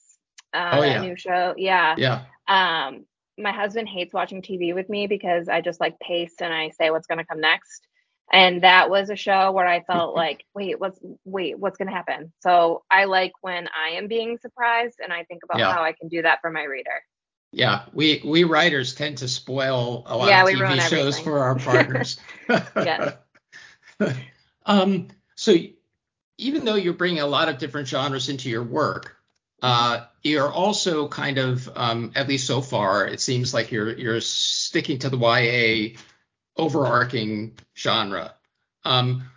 Uh, 0.53 0.69
Oh, 0.73 0.83
yeah. 0.83 1.01
new 1.01 1.15
show. 1.15 1.53
Yeah. 1.57 1.95
Yeah. 1.97 2.23
Um, 2.47 3.05
my 3.37 3.51
husband 3.51 3.87
hates 3.87 4.13
watching 4.13 4.41
TV 4.41 4.73
with 4.73 4.89
me 4.89 5.07
because 5.07 5.47
I 5.47 5.61
just 5.61 5.79
like 5.79 5.99
pace 5.99 6.35
and 6.41 6.53
I 6.53 6.69
say 6.69 6.89
what's 6.89 7.07
going 7.07 7.19
to 7.19 7.25
come 7.25 7.39
next. 7.41 7.87
And 8.31 8.61
that 8.63 8.89
was 8.89 9.09
a 9.09 9.15
show 9.15 9.51
where 9.51 9.67
I 9.67 9.81
felt 9.83 10.15
like, 10.15 10.43
wait, 10.55 10.79
what's 10.79 10.99
wait, 11.25 11.57
what's 11.59 11.77
going 11.77 11.87
to 11.87 11.93
happen? 11.93 12.31
So 12.41 12.83
I 12.91 13.05
like 13.05 13.31
when 13.41 13.67
I 13.67 13.95
am 13.97 14.07
being 14.07 14.37
surprised, 14.37 14.99
and 15.03 15.11
I 15.13 15.23
think 15.23 15.43
about 15.43 15.59
Yeah. 15.59 15.73
how 15.73 15.83
I 15.83 15.93
can 15.93 16.07
do 16.09 16.21
that 16.23 16.39
for 16.41 16.49
my 16.51 16.63
reader. 16.63 17.03
Yeah, 17.51 17.85
we 17.93 18.21
we 18.23 18.43
writers 18.43 18.93
tend 18.93 19.17
to 19.19 19.27
spoil 19.27 20.03
a 20.05 20.15
lot 20.17 20.29
Yeah, 20.29 20.43
of 20.43 20.47
TV 20.49 20.79
shows 20.79 21.19
everything. 21.19 21.23
for 21.23 21.39
our 21.39 21.55
partners. 21.55 22.19
Yes. 22.77 23.13
um, 24.65 25.07
so 25.35 25.55
even 26.37 26.65
though 26.65 26.75
you're 26.75 26.93
bringing 26.93 27.19
a 27.19 27.27
lot 27.27 27.49
of 27.49 27.57
different 27.57 27.87
genres 27.87 28.29
into 28.29 28.49
your 28.49 28.63
work, 28.63 29.17
uh, 29.61 30.05
you're 30.23 30.51
also 30.51 31.07
kind 31.07 31.37
of, 31.37 31.69
um, 31.75 32.11
at 32.15 32.27
least 32.27 32.47
so 32.47 32.61
far, 32.61 33.05
it 33.05 33.19
seems 33.19 33.53
like 33.53 33.71
you're 33.71 33.93
you're 33.97 34.21
sticking 34.21 34.99
to 34.99 35.09
the 35.09 35.17
YA 35.17 35.97
overarching 36.57 37.57
genre. 37.77 38.33
Um, 38.85 39.29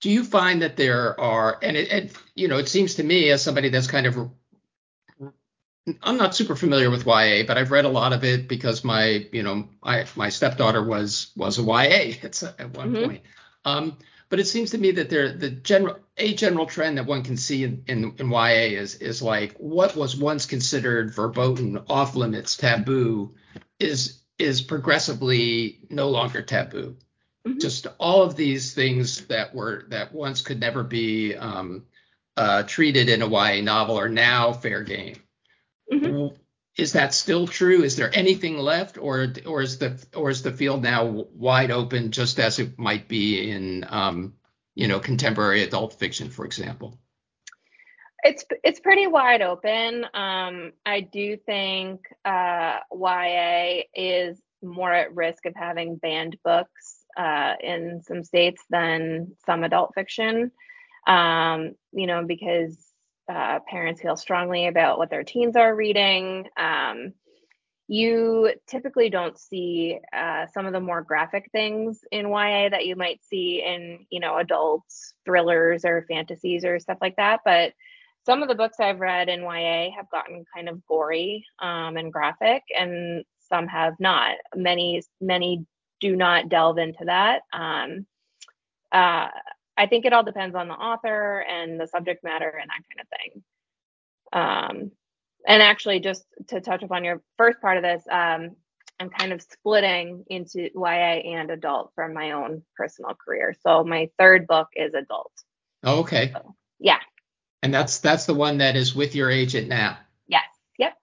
do 0.00 0.10
you 0.10 0.22
find 0.22 0.62
that 0.62 0.76
there 0.76 1.20
are, 1.20 1.58
and 1.60 1.76
it, 1.76 1.92
it, 1.92 2.16
you 2.36 2.46
know, 2.46 2.58
it 2.58 2.68
seems 2.68 2.94
to 2.96 3.02
me 3.02 3.30
as 3.30 3.42
somebody 3.42 3.68
that's 3.68 3.88
kind 3.88 4.06
of 4.06 4.30
I'm 6.02 6.16
not 6.16 6.34
super 6.34 6.56
familiar 6.56 6.90
with 6.90 7.06
YA, 7.06 7.44
but 7.46 7.56
I've 7.58 7.70
read 7.70 7.84
a 7.84 7.88
lot 7.88 8.12
of 8.12 8.24
it 8.24 8.48
because 8.48 8.84
my, 8.84 9.26
you 9.32 9.42
know, 9.42 9.68
I, 9.82 10.04
my 10.16 10.28
stepdaughter 10.28 10.82
was 10.84 11.32
was 11.36 11.58
a 11.58 11.62
YA 11.62 12.18
it's 12.22 12.42
at 12.58 12.76
one 12.76 12.94
Mhm. 12.94 13.04
point. 13.04 13.22
Um, 13.64 13.98
but 14.30 14.40
it 14.40 14.46
seems 14.46 14.70
to 14.72 14.78
me 14.78 14.90
that 14.92 15.08
there 15.10 15.32
the 15.32 15.50
general 15.50 15.96
a 16.16 16.34
general 16.34 16.66
trend 16.66 16.98
that 16.98 17.06
one 17.06 17.22
can 17.22 17.36
see 17.36 17.64
in, 17.64 17.82
in, 17.86 18.14
in 18.18 18.30
YA 18.30 18.78
is 18.80 18.96
is 18.96 19.22
like 19.22 19.56
what 19.58 19.96
was 19.96 20.16
once 20.16 20.46
considered 20.46 21.14
verboten, 21.14 21.78
off 21.88 22.14
limits, 22.14 22.56
taboo, 22.56 23.34
is 23.78 24.20
is 24.38 24.60
progressively 24.62 25.80
no 25.90 26.08
longer 26.10 26.42
taboo. 26.42 26.96
Mhm. 27.46 27.60
Just 27.60 27.86
all 27.98 28.22
of 28.22 28.36
these 28.36 28.74
things 28.74 29.26
that 29.26 29.54
were 29.54 29.84
that 29.88 30.12
once 30.12 30.42
could 30.42 30.60
never 30.60 30.82
be 30.84 31.34
um, 31.36 31.84
uh, 32.36 32.62
treated 32.64 33.08
in 33.08 33.22
a 33.22 33.28
YA 33.28 33.62
novel 33.62 33.98
are 33.98 34.08
now 34.08 34.52
fair 34.52 34.82
game. 34.82 35.16
Mhm. 35.90 36.36
Is 36.76 36.92
that 36.92 37.12
still 37.12 37.48
true? 37.48 37.82
Is 37.82 37.96
there 37.96 38.10
anything 38.16 38.56
left, 38.56 38.98
or 38.98 39.32
or 39.46 39.62
is 39.62 39.78
the 39.78 40.04
or 40.14 40.30
is 40.30 40.42
the 40.42 40.52
field 40.52 40.82
now 40.82 41.06
wide 41.06 41.72
open, 41.72 42.12
just 42.12 42.38
as 42.38 42.58
it 42.60 42.78
might 42.78 43.08
be 43.08 43.50
in 43.50 43.84
um, 43.88 44.34
you 44.74 44.86
know 44.86 45.00
contemporary 45.00 45.64
adult 45.64 45.94
fiction, 45.94 46.30
for 46.30 46.44
example? 46.44 46.98
It's 48.22 48.44
it's 48.62 48.80
pretty 48.80 49.06
wide 49.06 49.42
open. 49.42 50.04
Um, 50.14 50.72
I 50.86 51.00
do 51.00 51.36
think 51.36 52.00
uh, 52.24 52.78
YA 52.92 53.82
is 53.94 54.40
more 54.62 54.92
at 54.92 55.14
risk 55.14 55.46
of 55.46 55.54
having 55.56 55.96
banned 55.96 56.36
books 56.44 56.98
uh, 57.16 57.54
in 57.60 58.02
some 58.02 58.22
states 58.22 58.62
than 58.70 59.36
some 59.46 59.64
adult 59.64 59.94
fiction. 59.94 60.52
Um, 61.06 61.74
you 61.92 62.06
know, 62.06 62.24
because 62.24 62.76
uh, 63.28 63.60
parents 63.68 64.00
feel 64.00 64.16
strongly 64.16 64.66
about 64.66 64.98
what 64.98 65.10
their 65.10 65.24
teens 65.24 65.56
are 65.56 65.74
reading. 65.74 66.48
Um, 66.56 67.12
you 67.88 68.52
typically 68.66 69.08
don't 69.08 69.38
see 69.38 69.98
uh, 70.12 70.46
some 70.52 70.66
of 70.66 70.74
the 70.74 70.80
more 70.80 71.00
graphic 71.00 71.48
things 71.52 72.00
in 72.12 72.28
YA 72.28 72.68
that 72.68 72.86
you 72.86 72.96
might 72.96 73.24
see 73.24 73.62
in, 73.64 74.06
you 74.10 74.20
know, 74.20 74.36
adult 74.36 74.82
thrillers 75.24 75.86
or 75.86 76.04
fantasies 76.06 76.64
or 76.64 76.78
stuff 76.78 76.98
like 77.00 77.16
that. 77.16 77.40
But 77.46 77.72
some 78.26 78.42
of 78.42 78.48
the 78.48 78.54
books 78.54 78.76
I've 78.78 79.00
read 79.00 79.30
in 79.30 79.40
YA 79.40 79.90
have 79.96 80.10
gotten 80.10 80.44
kind 80.54 80.68
of 80.68 80.84
gory 80.86 81.46
um, 81.60 81.96
and 81.96 82.12
graphic, 82.12 82.62
and 82.78 83.24
some 83.48 83.66
have 83.68 83.94
not. 83.98 84.36
Many, 84.54 85.02
many 85.18 85.64
do 86.00 86.14
not 86.14 86.50
delve 86.50 86.76
into 86.76 87.06
that. 87.06 87.40
Um, 87.54 88.06
uh, 88.92 89.28
I 89.78 89.86
think 89.86 90.04
it 90.04 90.12
all 90.12 90.24
depends 90.24 90.56
on 90.56 90.68
the 90.68 90.74
author 90.74 91.38
and 91.48 91.80
the 91.80 91.86
subject 91.86 92.24
matter 92.24 92.48
and 92.60 92.68
that 92.68 92.82
kind 92.88 93.00
of 93.00 93.08
thing. 93.18 93.42
Um, 94.32 94.90
and 95.46 95.62
actually, 95.62 96.00
just 96.00 96.24
to 96.48 96.60
touch 96.60 96.82
upon 96.82 97.04
your 97.04 97.22
first 97.38 97.60
part 97.60 97.76
of 97.76 97.82
this, 97.84 98.02
um, 98.10 98.56
I'm 99.00 99.08
kind 99.08 99.32
of 99.32 99.40
splitting 99.40 100.24
into 100.28 100.68
YA 100.74 101.22
and 101.32 101.50
adult 101.52 101.92
for 101.94 102.08
my 102.08 102.32
own 102.32 102.62
personal 102.76 103.14
career. 103.14 103.54
So 103.62 103.84
my 103.84 104.10
third 104.18 104.48
book 104.48 104.68
is 104.74 104.92
adult. 104.94 105.32
Oh, 105.84 106.00
okay, 106.00 106.34
Yeah. 106.80 106.98
and 107.62 107.72
that's 107.72 107.98
that's 108.00 108.26
the 108.26 108.34
one 108.34 108.58
that 108.58 108.74
is 108.74 108.96
with 108.96 109.14
your 109.14 109.30
agent 109.30 109.68
now. 109.68 109.96
Yes. 110.26 110.42
Yep. 110.78 110.94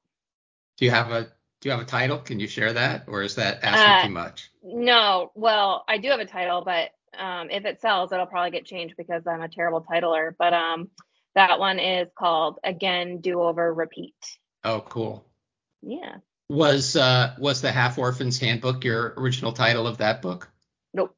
Do 0.77 0.85
you 0.85 0.91
have 0.91 1.11
a 1.11 1.23
do 1.61 1.69
you 1.69 1.71
have 1.71 1.79
a 1.79 1.85
title? 1.85 2.17
Can 2.19 2.41
you 2.41 2.47
share 2.47 2.73
that, 2.73 3.05
or 3.07 3.23
is 3.23 3.35
that 3.35 3.63
asking 3.63 3.93
Uh, 3.93 4.03
too 4.03 4.13
much? 4.13 4.51
No. 4.61 5.31
Well, 5.33 5.85
I 5.87 5.97
do 5.97 6.09
have 6.09 6.19
a 6.19 6.25
title, 6.25 6.61
but 6.65 6.91
um, 7.19 7.49
if 7.49 7.65
it 7.65 7.81
sells, 7.81 8.11
it'll 8.11 8.25
probably 8.25 8.51
get 8.51 8.65
changed 8.65 8.95
because 8.97 9.25
I'm 9.27 9.41
a 9.41 9.49
terrible 9.49 9.85
titler. 9.89 10.33
But 10.37 10.53
um, 10.53 10.89
that 11.35 11.59
one 11.59 11.79
is 11.79 12.07
called 12.17 12.59
Again, 12.63 13.19
Do 13.19 13.41
Over, 13.41 13.73
Repeat. 13.73 14.15
Oh, 14.63 14.81
cool. 14.81 15.25
Yeah. 15.81 16.17
Was 16.49 16.95
uh 16.95 17.35
was 17.39 17.61
the 17.61 17.71
Half 17.71 17.97
Orphans 17.97 18.39
Handbook 18.39 18.83
your 18.83 19.15
original 19.17 19.51
title 19.51 19.87
of 19.87 19.97
that 19.97 20.21
book? 20.21 20.51
Nope. 20.93 21.15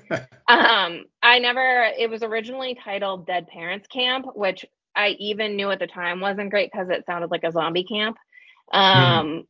Um, 0.46 1.06
I 1.22 1.38
never. 1.38 1.90
It 1.98 2.10
was 2.10 2.22
originally 2.22 2.74
titled 2.74 3.26
Dead 3.26 3.46
Parents 3.48 3.86
Camp, 3.86 4.26
which 4.34 4.66
I 4.94 5.16
even 5.18 5.56
knew 5.56 5.70
at 5.70 5.78
the 5.78 5.86
time 5.86 6.20
wasn't 6.20 6.50
great 6.50 6.70
because 6.70 6.90
it 6.90 7.06
sounded 7.06 7.30
like 7.30 7.44
a 7.44 7.52
zombie 7.52 7.84
camp. 7.84 8.18
Um, 8.72 9.46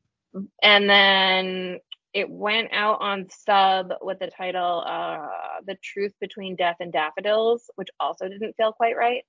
and 0.63 0.89
then 0.89 1.81
it 2.15 2.31
went 2.31 2.69
out 2.73 3.01
on 3.01 3.29
sub 3.29 3.93
with 4.01 4.21
the 4.21 4.29
title 4.29 4.85
uh, 4.87 5.27
"The 5.67 5.77
Truth 5.83 6.15
Between 6.21 6.55
Death 6.57 6.77
and 6.81 6.93
Daffodils," 6.93 7.69
which 7.75 7.89
also 7.99 8.29
didn't 8.29 8.57
feel 8.57 8.73
quite 8.73 8.97
right. 8.97 9.25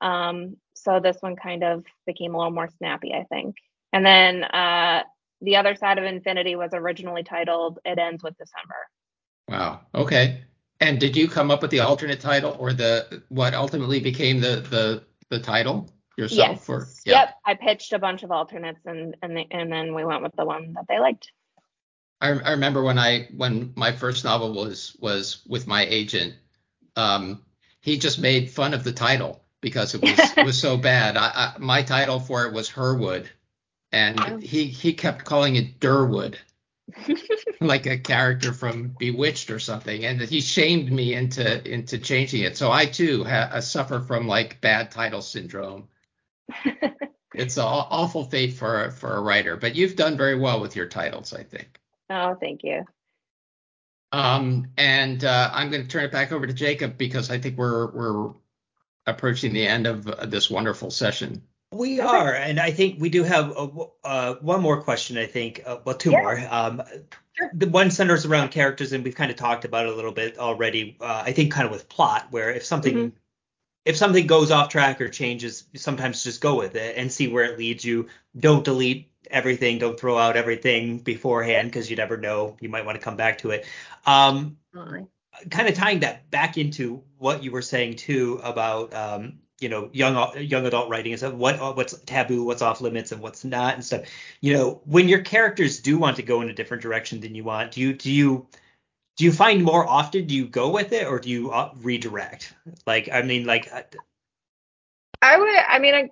Um, 0.00 0.56
so 0.74 0.98
this 0.98 1.18
one 1.20 1.36
kind 1.36 1.62
of 1.62 1.84
became 2.06 2.34
a 2.34 2.38
little 2.38 2.52
more 2.52 2.70
snappy, 2.78 3.12
I 3.12 3.24
think. 3.24 3.56
And 3.92 4.04
then 4.04 4.44
uh, 4.44 5.02
the 5.42 5.56
other 5.56 5.74
side 5.74 5.98
of 5.98 6.04
Infinity 6.04 6.56
was 6.56 6.70
originally 6.72 7.22
titled 7.22 7.78
"It 7.84 7.98
Ends 7.98 8.22
with 8.22 8.36
December." 8.38 8.88
Wow. 9.48 9.82
Okay. 9.94 10.42
And 10.80 10.98
did 10.98 11.14
you 11.14 11.28
come 11.28 11.50
up 11.50 11.60
with 11.60 11.70
the 11.70 11.80
alternate 11.80 12.20
title 12.20 12.56
or 12.58 12.72
the 12.72 13.22
what 13.28 13.52
ultimately 13.52 14.00
became 14.00 14.40
the 14.40 14.64
the 14.70 15.04
the 15.28 15.40
title 15.40 15.92
yourself? 16.16 16.58
Yes. 16.60 16.68
Or 16.68 16.88
Yep. 17.04 17.34
I 17.44 17.54
pitched 17.54 17.92
a 17.92 17.98
bunch 17.98 18.22
of 18.22 18.30
alternates 18.30 18.80
and 18.86 19.14
and 19.20 19.36
they, 19.36 19.46
and 19.50 19.70
then 19.70 19.94
we 19.94 20.06
went 20.06 20.22
with 20.22 20.32
the 20.36 20.46
one 20.46 20.72
that 20.72 20.86
they 20.88 20.98
liked. 20.98 21.30
I, 22.20 22.28
I 22.28 22.50
remember 22.52 22.82
when 22.82 22.98
I 22.98 23.28
when 23.36 23.72
my 23.76 23.92
first 23.92 24.24
novel 24.24 24.52
was 24.54 24.96
was 25.00 25.42
with 25.46 25.66
my 25.66 25.86
agent, 25.86 26.34
um, 26.96 27.42
he 27.80 27.98
just 27.98 28.18
made 28.18 28.50
fun 28.50 28.74
of 28.74 28.84
the 28.84 28.92
title 28.92 29.42
because 29.60 29.94
it 29.94 30.02
was 30.02 30.18
it 30.36 30.44
was 30.44 30.58
so 30.60 30.76
bad. 30.76 31.16
I, 31.16 31.54
I 31.54 31.58
my 31.58 31.82
title 31.82 32.20
for 32.20 32.44
it 32.46 32.52
was 32.52 32.68
Herwood, 32.68 33.28
Oh. 33.92 33.96
and 33.96 34.42
he 34.42 34.66
he 34.66 34.92
kept 34.92 35.24
calling 35.24 35.56
it 35.56 35.80
Durwood, 35.80 36.38
like 37.60 37.86
a 37.86 37.98
character 37.98 38.52
from 38.52 38.94
Bewitched 38.98 39.50
or 39.50 39.58
something, 39.58 40.04
and 40.04 40.20
he 40.20 40.40
shamed 40.40 40.92
me 40.92 41.14
into 41.14 41.66
into 41.68 41.98
changing 41.98 42.42
it. 42.42 42.56
So 42.56 42.70
I 42.70 42.86
too 42.86 43.24
ha- 43.24 43.58
suffer 43.60 44.00
from 44.00 44.28
like 44.28 44.60
bad 44.60 44.90
title 44.90 45.22
syndrome. 45.22 45.88
It's 47.32 47.56
an 47.56 47.64
awful 47.64 48.24
fate 48.24 48.54
for 48.54 48.90
for 48.90 49.14
a 49.16 49.20
writer, 49.20 49.56
but 49.56 49.74
you've 49.76 49.96
done 49.96 50.16
very 50.16 50.38
well 50.38 50.60
with 50.60 50.76
your 50.76 50.86
titles, 50.86 51.32
I 51.32 51.44
think. 51.44 51.79
Oh, 52.10 52.34
thank 52.34 52.64
you. 52.64 52.84
Um, 54.12 54.66
and 54.76 55.24
uh, 55.24 55.50
I'm 55.52 55.70
going 55.70 55.82
to 55.82 55.88
turn 55.88 56.04
it 56.04 56.10
back 56.12 56.32
over 56.32 56.46
to 56.46 56.52
Jacob 56.52 56.98
because 56.98 57.30
I 57.30 57.38
think 57.38 57.56
we're 57.56 57.90
we're 57.92 58.32
approaching 59.06 59.52
the 59.52 59.66
end 59.66 59.86
of 59.86 60.06
uh, 60.08 60.26
this 60.26 60.50
wonderful 60.50 60.90
session. 60.90 61.42
We 61.72 62.00
are, 62.00 62.34
and 62.34 62.58
I 62.58 62.72
think 62.72 63.00
we 63.00 63.08
do 63.10 63.22
have 63.22 63.52
uh, 63.56 63.68
uh, 64.02 64.34
one 64.40 64.60
more 64.60 64.82
question. 64.82 65.16
I 65.16 65.26
think, 65.26 65.62
uh, 65.64 65.78
well, 65.84 65.94
two 65.96 66.10
Yeah. 66.10 66.20
more. 66.20 66.48
Um, 66.50 66.82
Sure. 67.38 67.48
the 67.54 67.68
one 67.68 67.92
centers 67.92 68.26
around 68.26 68.50
characters, 68.50 68.92
and 68.92 69.04
we've 69.04 69.14
kind 69.14 69.30
of 69.30 69.36
talked 69.36 69.64
about 69.64 69.86
it 69.86 69.92
a 69.92 69.94
little 69.94 70.10
bit 70.10 70.36
already. 70.36 70.96
Uh, 71.00 71.22
I 71.24 71.32
think 71.32 71.52
kind 71.52 71.64
of 71.64 71.70
with 71.70 71.88
plot, 71.88 72.26
where 72.30 72.50
if 72.50 72.64
something 72.64 72.94
Mhm. 72.96 73.12
If 73.84 73.96
something 73.96 74.26
goes 74.26 74.50
off 74.50 74.68
track 74.68 75.00
or 75.00 75.08
changes, 75.08 75.64
sometimes 75.74 76.24
just 76.24 76.40
go 76.40 76.56
with 76.56 76.74
it 76.74 76.96
and 76.96 77.10
see 77.10 77.28
where 77.28 77.44
it 77.44 77.58
leads 77.58 77.84
you. 77.84 78.08
Don't 78.38 78.64
delete 78.64 79.10
everything. 79.30 79.78
Don't 79.78 79.98
throw 79.98 80.18
out 80.18 80.36
everything 80.36 80.98
beforehand 80.98 81.68
because 81.70 81.90
you 81.90 81.96
never 81.96 82.16
know. 82.16 82.56
You 82.60 82.68
might 82.68 82.84
want 82.84 82.98
to 82.98 83.04
come 83.04 83.16
back 83.16 83.38
to 83.38 83.50
it. 83.50 83.66
Um, 84.06 84.56
kind 85.50 85.68
of 85.68 85.74
tying 85.74 86.00
that 86.00 86.30
back 86.30 86.58
into 86.58 87.02
what 87.18 87.42
you 87.42 87.50
were 87.50 87.62
saying 87.62 87.96
too 87.96 88.40
about 88.42 88.92
um, 88.92 89.38
you 89.60 89.68
know 89.68 89.88
young 89.92 90.36
young 90.38 90.66
adult 90.66 90.90
writing 90.90 91.12
and 91.12 91.20
stuff 91.20 91.34
what 91.34 91.76
what's 91.76 91.98
taboo 92.00 92.44
what's 92.44 92.62
off 92.62 92.80
limits 92.80 93.12
and 93.12 93.20
what's 93.20 93.44
not 93.44 93.74
and 93.74 93.84
stuff 93.84 94.02
you 94.40 94.52
know 94.52 94.80
when 94.84 95.08
your 95.08 95.20
characters 95.20 95.80
do 95.80 95.98
want 95.98 96.16
to 96.16 96.22
go 96.22 96.40
in 96.40 96.48
a 96.48 96.52
different 96.52 96.82
direction 96.82 97.20
than 97.20 97.34
you 97.34 97.44
want 97.44 97.72
do 97.72 97.80
you 97.80 97.92
do 97.92 98.10
you 98.10 98.46
do 99.20 99.26
you 99.26 99.32
find 99.32 99.62
more 99.62 99.86
often 99.86 100.26
do 100.26 100.34
you 100.34 100.46
go 100.46 100.70
with 100.70 100.92
it 100.92 101.06
or 101.06 101.18
do 101.18 101.28
you 101.28 101.50
uh, 101.50 101.70
redirect? 101.82 102.54
Like, 102.86 103.10
I 103.12 103.20
mean, 103.20 103.44
like. 103.44 103.70
Uh, 103.70 103.82
I 105.20 105.36
would. 105.36 105.54
I 105.68 105.78
mean, 105.78 106.08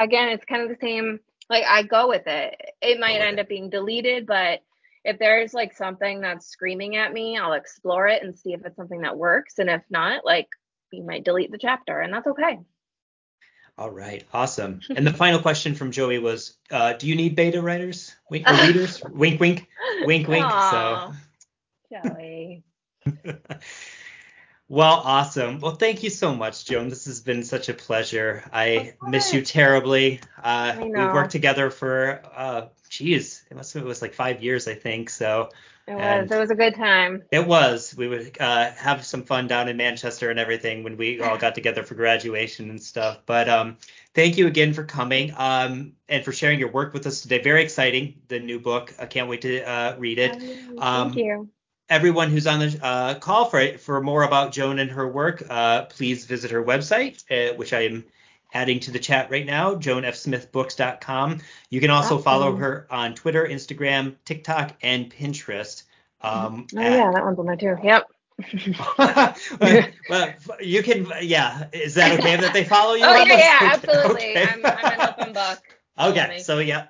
again, 0.00 0.30
it's 0.30 0.46
kind 0.46 0.62
of 0.62 0.70
the 0.70 0.78
same. 0.80 1.20
Like, 1.50 1.64
I 1.68 1.82
go 1.82 2.08
with 2.08 2.26
it. 2.26 2.58
It 2.80 2.98
might 2.98 3.20
end 3.20 3.38
it. 3.38 3.42
up 3.42 3.48
being 3.50 3.68
deleted, 3.68 4.26
but 4.26 4.60
if 5.04 5.18
there's 5.18 5.52
like 5.52 5.76
something 5.76 6.22
that's 6.22 6.46
screaming 6.46 6.96
at 6.96 7.12
me, 7.12 7.36
I'll 7.36 7.52
explore 7.52 8.06
it 8.06 8.22
and 8.22 8.34
see 8.34 8.54
if 8.54 8.64
it's 8.64 8.76
something 8.76 9.02
that 9.02 9.18
works. 9.18 9.58
And 9.58 9.68
if 9.68 9.82
not, 9.90 10.24
like, 10.24 10.48
you 10.92 11.02
might 11.02 11.26
delete 11.26 11.52
the 11.52 11.58
chapter, 11.58 12.00
and 12.00 12.10
that's 12.10 12.26
okay. 12.26 12.58
All 13.76 13.90
right, 13.90 14.24
awesome. 14.32 14.80
And 14.88 15.06
the 15.06 15.12
final 15.12 15.40
question 15.40 15.74
from 15.74 15.90
Joey 15.90 16.18
was, 16.18 16.56
uh, 16.70 16.94
do 16.94 17.06
you 17.06 17.16
need 17.16 17.36
beta 17.36 17.60
writers, 17.60 18.16
wink, 18.30 18.48
or 18.48 18.54
readers? 18.66 19.02
wink, 19.04 19.38
wink, 19.38 19.68
wink, 20.04 20.26
wink. 20.26 20.46
Aww, 20.46 20.70
so, 21.10 21.16
Joey. 21.90 22.64
well, 24.68 25.00
awesome. 25.04 25.60
Well, 25.60 25.74
thank 25.74 26.02
you 26.02 26.10
so 26.10 26.34
much, 26.34 26.64
Joan. 26.64 26.88
This 26.88 27.06
has 27.06 27.20
been 27.20 27.44
such 27.44 27.68
a 27.68 27.74
pleasure. 27.74 28.42
I 28.52 28.94
miss 29.02 29.32
you 29.32 29.42
terribly. 29.42 30.20
Uh, 30.42 30.76
we 30.80 31.06
worked 31.06 31.32
together 31.32 31.70
for, 31.70 32.22
uh, 32.34 32.66
geez, 32.88 33.44
it 33.50 33.56
must 33.56 33.74
have 33.74 33.82
it 33.82 33.86
was 33.86 34.02
like 34.02 34.14
five 34.14 34.42
years, 34.42 34.66
I 34.66 34.74
think. 34.74 35.10
So 35.10 35.50
it 35.86 35.94
was. 35.94 36.30
It 36.30 36.38
was 36.38 36.50
a 36.50 36.56
good 36.56 36.74
time. 36.74 37.22
It 37.30 37.46
was. 37.46 37.94
We 37.96 38.08
would 38.08 38.36
uh, 38.40 38.72
have 38.72 39.04
some 39.04 39.22
fun 39.22 39.46
down 39.46 39.68
in 39.68 39.76
Manchester 39.76 40.30
and 40.30 40.38
everything 40.38 40.82
when 40.82 40.96
we 40.96 41.20
all 41.20 41.38
got 41.38 41.54
together 41.54 41.84
for 41.84 41.94
graduation 41.94 42.70
and 42.70 42.82
stuff. 42.82 43.20
But 43.24 43.48
um, 43.48 43.76
thank 44.14 44.36
you 44.36 44.48
again 44.48 44.72
for 44.74 44.82
coming 44.82 45.32
um, 45.36 45.92
and 46.08 46.24
for 46.24 46.32
sharing 46.32 46.58
your 46.58 46.70
work 46.70 46.92
with 46.92 47.06
us 47.06 47.20
today. 47.20 47.40
Very 47.40 47.62
exciting, 47.62 48.20
the 48.26 48.40
new 48.40 48.58
book. 48.58 48.94
I 48.98 49.06
can't 49.06 49.28
wait 49.28 49.42
to 49.42 49.62
uh, 49.62 49.96
read 49.96 50.18
it. 50.18 50.32
Um, 50.78 51.12
thank 51.12 51.16
you. 51.16 51.48
Everyone 51.88 52.30
who's 52.30 52.46
on 52.46 52.58
the 52.58 52.78
uh, 52.82 53.14
call 53.14 53.44
for 53.44 53.78
for 53.78 54.00
more 54.00 54.22
about 54.24 54.52
Joan 54.52 54.78
and 54.78 54.90
her 54.90 55.06
work, 55.06 55.42
uh, 55.48 55.84
please 55.84 56.24
visit 56.24 56.50
her 56.50 56.62
website, 56.62 57.22
uh, 57.30 57.54
which 57.54 57.72
I 57.72 57.82
am 57.82 58.04
adding 58.52 58.80
to 58.80 58.90
the 58.90 58.98
chat 58.98 59.30
right 59.30 59.46
now, 59.46 59.74
joanfsmithbooks.com. 59.74 61.40
You 61.70 61.80
can 61.80 61.90
also 61.90 62.14
awesome. 62.14 62.24
follow 62.24 62.56
her 62.56 62.86
on 62.90 63.14
Twitter, 63.14 63.46
Instagram, 63.46 64.14
TikTok, 64.24 64.76
and 64.82 65.12
Pinterest. 65.12 65.82
Um, 66.22 66.66
oh, 66.74 66.80
at, 66.80 66.92
yeah, 66.92 67.10
that 67.12 67.24
one's 67.24 67.38
on 67.38 67.46
there 67.46 67.56
too. 67.56 67.76
Yep. 67.82 68.10
well, 70.08 70.34
you 70.60 70.82
can, 70.82 71.10
yeah. 71.22 71.68
Is 71.72 71.94
that 71.94 72.18
okay 72.18 72.36
that 72.36 72.52
they 72.52 72.64
follow 72.64 72.94
you? 72.94 73.04
oh, 73.06 73.24
yeah, 73.24 73.36
yeah, 73.36 73.70
absolutely. 73.72 74.30
Okay. 74.36 74.46
I'm, 74.46 74.64
I'm 74.64 75.00
an 75.00 75.14
open 75.18 75.32
book. 75.32 75.58
Okay, 75.98 76.38
so 76.38 76.58
yeah. 76.58 76.86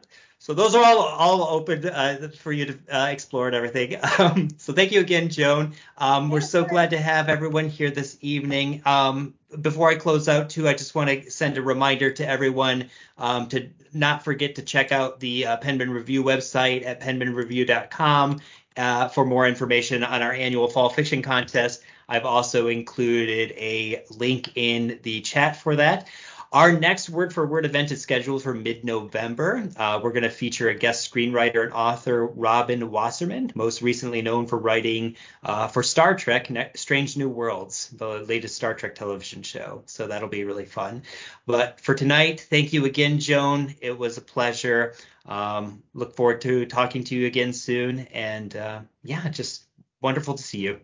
So 0.47 0.55
those 0.55 0.77
are 0.77 0.85
all 0.85 1.01
all 1.01 1.43
open 1.57 1.89
uh, 1.89 2.29
for 2.39 2.53
you 2.53 2.67
to 2.67 2.79
uh, 2.89 3.07
explore 3.07 3.49
and 3.49 3.57
everything. 3.57 3.97
Um, 4.19 4.49
so 4.59 4.73
thank 4.73 4.93
you 4.93 5.01
again, 5.01 5.29
Joan. 5.29 5.75
Um, 5.99 6.31
we're 6.31 6.41
so 6.41 6.65
glad 6.65 6.91
to 6.91 6.99
have 6.99 7.29
everyone 7.29 7.69
here 7.69 7.91
this 7.91 8.17
evening. 8.21 8.81
Um, 8.87 9.35
before 9.61 9.91
I 9.91 9.97
close 9.97 10.29
out, 10.29 10.49
too, 10.49 10.69
I 10.69 10.73
just 10.75 10.95
want 10.95 11.11
to 11.11 11.31
send 11.33 11.59
a 11.59 11.63
reminder 11.63 12.13
to 12.13 12.27
everyone 12.27 12.91
um, 13.19 13.49
to 13.49 13.69
not 13.93 14.25
forget 14.25 14.55
to 14.55 14.63
check 14.63 14.93
out 14.93 15.19
the 15.19 15.47
uh, 15.47 15.57
Penmen 15.59 15.93
Review 15.93 16.23
website 16.23 16.87
at 16.87 17.01
penmenreview.com 17.01 18.41
uh, 18.77 19.09
for 19.09 19.25
more 19.27 19.49
information 19.49 20.05
on 20.05 20.23
our 20.23 20.33
annual 20.33 20.69
fall 20.69 20.89
fiction 20.89 21.23
contest. 21.23 21.83
I've 22.09 22.25
also 22.25 22.69
included 22.69 23.53
a 23.57 24.05
link 24.11 24.53
in 24.55 25.01
the 25.03 25.23
chat 25.23 25.57
for 25.57 25.77
that. 25.77 26.07
Our 26.53 26.73
next 26.73 27.11
Word 27.11 27.33
for 27.33 27.45
Word 27.47 27.67
event 27.67 27.91
is 27.91 28.01
scheduled 28.01 28.43
for 28.43 28.55
mid 28.55 28.85
November. 28.85 29.69
Uh, 29.77 30.01
we're 30.03 30.13
going 30.13 30.23
to 30.23 30.31
feature 30.31 30.69
a 30.69 30.75
guest 30.75 31.13
screenwriter 31.13 31.65
and 31.65 31.73
author, 31.73 32.25
Robin 32.25 32.91
Wasserman, 32.91 33.51
most 33.55 33.83
recently 33.83 34.23
known 34.23 34.47
for 34.47 34.57
writing 34.59 35.17
uh, 35.43 35.69
for 35.69 35.83
Star 35.83 36.15
Trek 36.15 36.51
Strange 36.77 37.17
New 37.17 37.29
Worlds, 37.29 37.89
the 37.91 38.21
latest 38.21 38.55
Star 38.55 38.75
Trek 38.75 38.95
television 38.95 39.43
show. 39.43 39.83
So 39.87 40.07
that'll 40.07 40.29
be 40.29 40.45
really 40.45 40.67
fun. 40.67 41.03
But 41.47 41.81
for 41.81 41.95
tonight, 41.95 42.47
thank 42.49 42.73
you 42.73 42.85
again, 42.85 43.19
Joan. 43.19 43.75
It 43.81 43.99
was 43.99 44.17
a 44.17 44.23
pleasure. 44.23 44.95
Um, 45.27 45.83
look 45.95 46.15
forward 46.15 46.43
to 46.43 46.67
talking 46.67 47.05
to 47.05 47.17
you 47.17 47.27
again 47.27 47.53
soon. 47.53 48.01
And 48.13 48.55
uh, 48.55 48.81
yeah, 49.03 49.29
just 49.29 49.65
wonderful 50.01 50.35
to 50.35 50.43
see 50.43 50.59
you. 50.59 50.81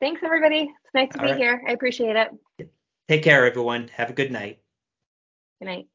Thanks, 0.00 0.20
everybody. 0.24 0.62
It's 0.84 0.94
nice 0.94 1.10
to 1.12 1.20
All 1.20 1.24
be 1.24 1.30
right. 1.30 1.40
here. 1.40 1.62
I 1.66 1.72
appreciate 1.72 2.16
it. 2.16 2.68
Take 3.08 3.22
care, 3.22 3.46
everyone. 3.46 3.88
Have 3.88 4.10
a 4.10 4.14
good 4.14 4.32
night. 4.32 4.58
Good 5.60 5.66
night. 5.66 5.88